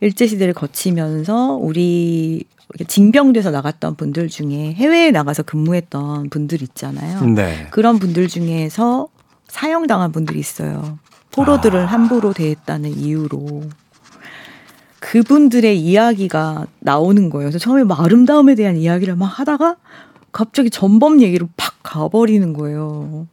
일제 0.00 0.26
시대를 0.26 0.54
거치면서 0.54 1.58
우리 1.60 2.44
징병돼서 2.86 3.50
나갔던 3.50 3.96
분들 3.96 4.28
중에 4.28 4.72
해외에 4.74 5.10
나가서 5.10 5.42
근무했던 5.42 6.30
분들 6.30 6.62
있잖아요. 6.62 7.24
네. 7.26 7.66
그런 7.70 7.98
분들 7.98 8.28
중에서 8.28 9.08
사형당한 9.50 10.12
분들이 10.12 10.38
있어요. 10.38 10.98
포로들을 11.32 11.80
아. 11.80 11.86
함부로 11.86 12.32
대했다는 12.32 12.96
이유로. 12.96 13.64
그분들의 15.00 15.78
이야기가 15.78 16.66
나오는 16.78 17.30
거예요. 17.30 17.48
그래서 17.48 17.58
처음에 17.58 17.84
막 17.84 18.00
아름다움에 18.00 18.54
대한 18.54 18.76
이야기를 18.76 19.16
막 19.16 19.26
하다가 19.26 19.76
갑자기 20.32 20.70
전범 20.70 21.20
얘기로 21.20 21.48
팍 21.56 21.74
가버리는 21.82 22.52
거예요. 22.52 23.26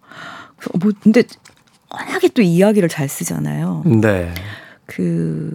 뭐 0.80 0.92
근데 1.02 1.24
워낙에 1.90 2.30
또 2.30 2.42
이야기를 2.42 2.90
잘 2.90 3.08
쓰잖아요. 3.08 3.84
네. 4.02 4.34
그 4.86 5.52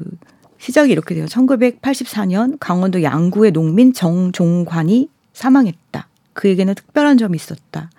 시작이 0.59 0.93
이렇게 0.93 1.15
돼요. 1.15 1.27
1984년 1.27 2.57
강원도 2.61 3.03
양구의 3.03 3.53
농민 3.53 3.93
정종관이 3.93 5.09
사망했다. 5.33 6.09
그에게는 6.35 6.75
특별한 6.75 7.19
점이 7.19 7.37
있었다. 7.37 7.91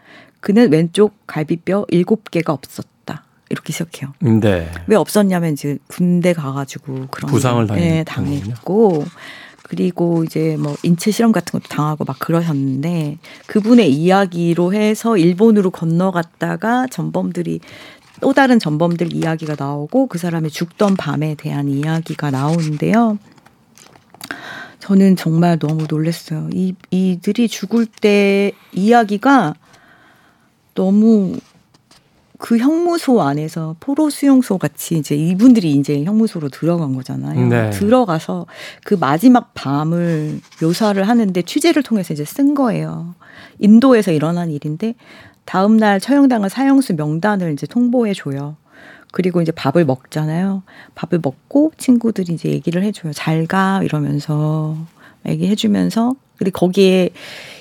그는 0.43 0.73
왼쪽 0.73 1.13
갈비뼈 1.25 1.85
7개가 1.85 2.49
없었다. 2.49 3.23
이렇게 3.49 3.71
시작해요. 3.71 4.11
네. 4.19 4.69
왜 4.87 4.97
없었냐면 4.97 5.53
이제 5.53 5.77
군대 5.87 6.33
가가지고 6.33 7.07
그런 7.11 7.31
부상을 7.31 7.65
당했- 7.65 7.79
네, 7.79 8.03
당했고 8.03 9.05
그리고 9.63 10.25
이제 10.25 10.57
뭐 10.59 10.75
인체 10.83 11.11
실험 11.11 11.31
같은 11.31 11.57
것도 11.61 11.69
당하고 11.73 12.03
막 12.03 12.19
그러셨는데 12.19 13.19
그분의 13.47 13.93
이야기로 13.93 14.73
해서 14.73 15.15
일본으로 15.17 15.71
건너갔다가 15.71 16.87
전범들이 16.87 17.61
또 18.19 18.33
다른 18.33 18.59
전범들 18.59 19.13
이야기가 19.13 19.55
나오고 19.57 20.07
그 20.07 20.17
사람이 20.17 20.49
죽던 20.49 20.97
밤에 20.97 21.35
대한 21.35 21.69
이야기가 21.69 22.31
나오는데요. 22.31 23.17
저는 24.79 25.15
정말 25.15 25.57
너무 25.57 25.85
놀랐어요. 25.89 26.49
이 26.51 26.75
이들이 26.91 27.47
죽을 27.47 27.85
때 27.85 28.51
이야기가 28.73 29.53
너무 30.74 31.38
그 32.39 32.57
형무소 32.57 33.21
안에서 33.21 33.76
포로 33.80 34.09
수용소 34.09 34.57
같이 34.57 34.97
이제 34.97 35.15
이분들이 35.15 35.71
이제 35.71 36.03
형무소로 36.03 36.49
들어간 36.49 36.93
거잖아요. 36.95 37.47
네. 37.47 37.69
들어가서 37.69 38.47
그 38.84 38.95
마지막 38.95 39.53
밤을 39.53 40.41
묘사를 40.61 41.01
하는데 41.07 41.41
취재를 41.41 41.84
통해서 41.84 42.13
이제 42.13 42.26
쓴 42.26 42.53
거예요. 42.53 43.15
인도에서 43.59 44.11
일어난 44.11 44.51
일인데 44.51 44.95
다음 45.45 45.78
날 45.78 46.01
처형당한 46.01 46.49
사형수 46.49 46.95
명단을 46.95 47.53
이제 47.53 47.65
통보해 47.65 48.13
줘요. 48.13 48.57
그리고 49.13 49.41
이제 49.41 49.51
밥을 49.51 49.86
먹잖아요. 49.86 50.63
밥을 50.95 51.19
먹고 51.24 51.71
친구들이 51.78 52.34
이제 52.34 52.49
얘기를 52.49 52.84
해줘요. 52.84 53.13
잘 53.13 53.45
가 53.45 53.82
이러면서 53.84 54.76
얘기해주면서 55.28 56.15
그리고 56.38 56.59
거기에 56.59 57.11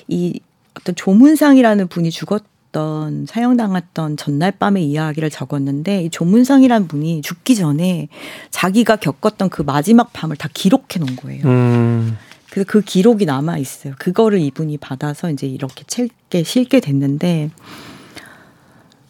이 0.07 0.39
어떤 0.77 0.95
조문상이라는 0.95 1.87
분이 1.87 2.09
죽었 2.11 2.43
던 2.73 3.25
사형당했던 3.25 4.17
전날 4.17 4.51
밤의 4.51 4.83
이야기를 4.89 5.29
적었는데 5.29 6.03
이 6.03 6.09
조문상이라는 6.09 6.87
분이 6.89 7.21
죽기 7.21 7.55
전에 7.55 8.09
자기가 8.51 8.97
겪었던 8.97 9.49
그 9.49 9.61
마지막 9.61 10.11
밤을 10.11 10.35
다 10.35 10.49
기록해 10.53 10.99
놓은 10.99 11.15
거예요. 11.15 11.45
음. 11.45 12.17
그래서 12.49 12.67
그 12.69 12.81
기록이 12.81 13.25
남아 13.25 13.57
있어요. 13.59 13.93
그거를 13.97 14.39
이분이 14.39 14.77
받아서 14.77 15.31
이제 15.31 15.47
이렇게 15.47 15.83
책에 15.85 16.43
실게 16.43 16.79
됐는데 16.79 17.51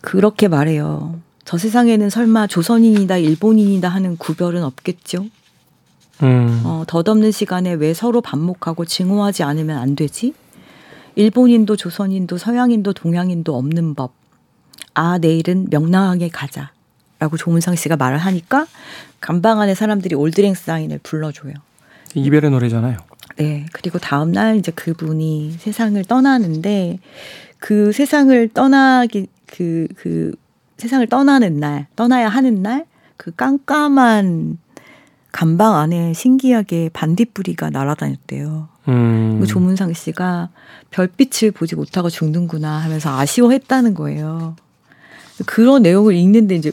그렇게 0.01 0.47
말해요. 0.47 1.19
저 1.45 1.57
세상에는 1.57 2.09
설마 2.09 2.47
조선인이다 2.47 3.17
일본인이다 3.17 3.89
하는 3.89 4.17
구별은 4.17 4.63
없겠죠. 4.63 5.25
음. 6.21 6.61
어, 6.65 6.83
덧없는 6.87 7.31
시간에 7.31 7.73
왜 7.73 7.93
서로 7.93 8.21
반목하고 8.21 8.85
증오하지 8.85 9.43
않으면 9.43 9.77
안 9.77 9.95
되지? 9.95 10.33
일본인도 11.15 11.75
조선인도 11.75 12.37
서양인도 12.37 12.93
동양인도 12.93 13.55
없는 13.55 13.95
법. 13.95 14.13
아 14.93 15.17
내일은 15.17 15.67
명랑하게 15.69 16.29
가자. 16.29 16.71
라고 17.19 17.37
조문상 17.37 17.75
씨가 17.75 17.95
말을 17.95 18.17
하니까 18.17 18.67
감방 19.21 19.61
안에 19.61 19.75
사람들이 19.75 20.15
올드랭 20.15 20.55
사인을 20.55 20.99
불러줘요. 21.03 21.53
이별의 22.15 22.51
노래잖아요. 22.51 22.97
네. 23.37 23.65
그리고 23.71 23.97
다음날 23.97 24.57
이제 24.57 24.71
그분이 24.71 25.55
세상을 25.57 26.03
떠나는데 26.03 26.99
그 27.59 27.91
세상을 27.93 28.49
떠나기 28.49 29.27
그, 29.47 29.87
그 29.95 30.35
세상을 30.77 31.07
떠나는 31.07 31.59
날, 31.59 31.87
떠나야 31.95 32.27
하는 32.27 32.61
날, 32.61 32.85
그 33.17 33.31
깜깜한 33.31 34.57
감방 35.31 35.75
안에 35.75 36.13
신기하게 36.13 36.89
반딧불이가 36.91 37.69
날아다녔대요. 37.69 38.67
음. 38.87 39.39
그 39.39 39.47
조문상 39.47 39.93
씨가 39.93 40.49
별빛을 40.91 41.51
보지 41.51 41.75
못하고 41.75 42.09
죽는구나 42.09 42.77
하면서 42.79 43.17
아쉬워했다는 43.17 43.93
거예요. 43.93 44.55
그런 45.45 45.81
내용을 45.81 46.15
읽는데 46.15 46.55
이제 46.55 46.71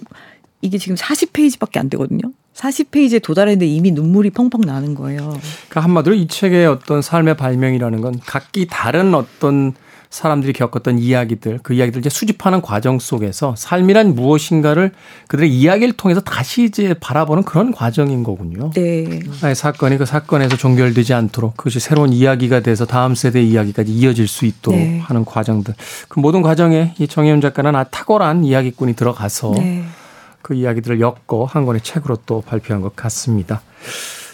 이게 0.61 0.79
지금 0.79 0.97
40페이지밖에 0.97 1.79
안 1.79 1.89
되거든요. 1.91 2.23
40페이지에 2.55 3.23
도달했는데 3.23 3.67
이미 3.67 3.91
눈물이 3.91 4.31
펑펑 4.31 4.61
나는 4.63 4.95
거예요. 4.95 5.39
그러니까 5.69 5.81
한마디로 5.81 6.15
이 6.15 6.29
책의 6.29 6.67
어떤 6.67 7.01
삶의 7.01 7.37
발명이라는 7.37 8.01
건 8.01 8.21
각기 8.27 8.67
다른 8.69 9.15
어떤 9.15 9.73
사람들이 10.11 10.53
겪었던 10.53 10.99
이야기들, 10.99 11.61
그 11.63 11.73
이야기들 11.73 12.01
이제 12.01 12.11
수집하는 12.11 12.61
과정 12.61 12.99
속에서 12.99 13.55
삶이란 13.57 14.17
무엇인가를 14.17 14.91
그들의 15.29 15.49
이야기를 15.49 15.95
통해서 15.97 16.21
다시 16.21 16.65
이제 16.65 16.95
바라보는 16.95 17.45
그런 17.45 17.71
과정인 17.71 18.25
거군요. 18.25 18.71
네. 18.73 19.21
하나의 19.41 19.55
사건이 19.55 19.99
그 19.99 20.07
사건에서 20.07 20.57
종결되지 20.57 21.15
않도록 21.15 21.57
그것이 21.57 21.79
새로운 21.79 22.13
이야기가 22.13 22.61
돼서 22.61 22.87
다음 22.87 23.15
세대의 23.15 23.49
이야기까지 23.51 23.93
이어질 23.93 24.27
수 24.27 24.47
있도록 24.47 24.81
네. 24.81 24.99
하는 24.99 25.25
과정들. 25.25 25.75
그 26.09 26.19
모든 26.19 26.43
과정에 26.43 26.93
이 26.99 27.07
정혜연 27.07 27.41
작가는 27.41 27.75
아 27.77 27.85
탁월한 27.85 28.43
이야기꾼이 28.43 28.95
들어가서 28.95 29.53
네. 29.59 29.85
그 30.43 30.55
이야기들을 30.55 31.01
엮어 31.01 31.45
한 31.45 31.65
권의 31.65 31.83
책으로 31.83 32.19
또 32.27 32.41
발표한 32.41 32.83
것 32.83 32.97
같습니다. 32.97 33.63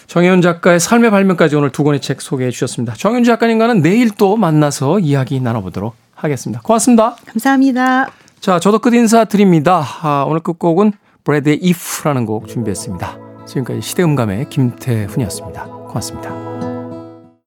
정혜윤 0.07 0.41
작가의 0.41 0.81
삶의 0.81 1.11
발명까지 1.11 1.57
오늘 1.57 1.71
두 1.71 1.85
권의 1.85 2.01
책 2.01 2.21
소개해 2.21 2.51
주셨습니다. 2.51 2.95
정혜윤 2.95 3.25
작가님과는 3.25 3.83
내일 3.83 4.11
또 4.11 4.37
만나서 4.37 5.01
이야기 5.01 5.41
나눠보도록 5.41 5.95
하겠습니다. 6.15 6.61
고맙습니다. 6.63 7.17
감사합니다. 7.27 8.11
자, 8.41 8.61
저도 8.61 8.79
끝 8.79 8.95
인사 8.95 9.25
드립니다. 9.25 9.85
아, 10.03 10.25
오늘 10.27 10.41
끝곡은 10.41 10.93
브래드의 11.25 11.61
If라는 11.63 12.27
곡 12.27 12.47
준비했습니다. 12.47 13.19
지금까지 13.47 13.81
시대음감의 13.81 14.49
김태훈이었습니다. 14.49 15.65
고맙습니다. 15.65 16.56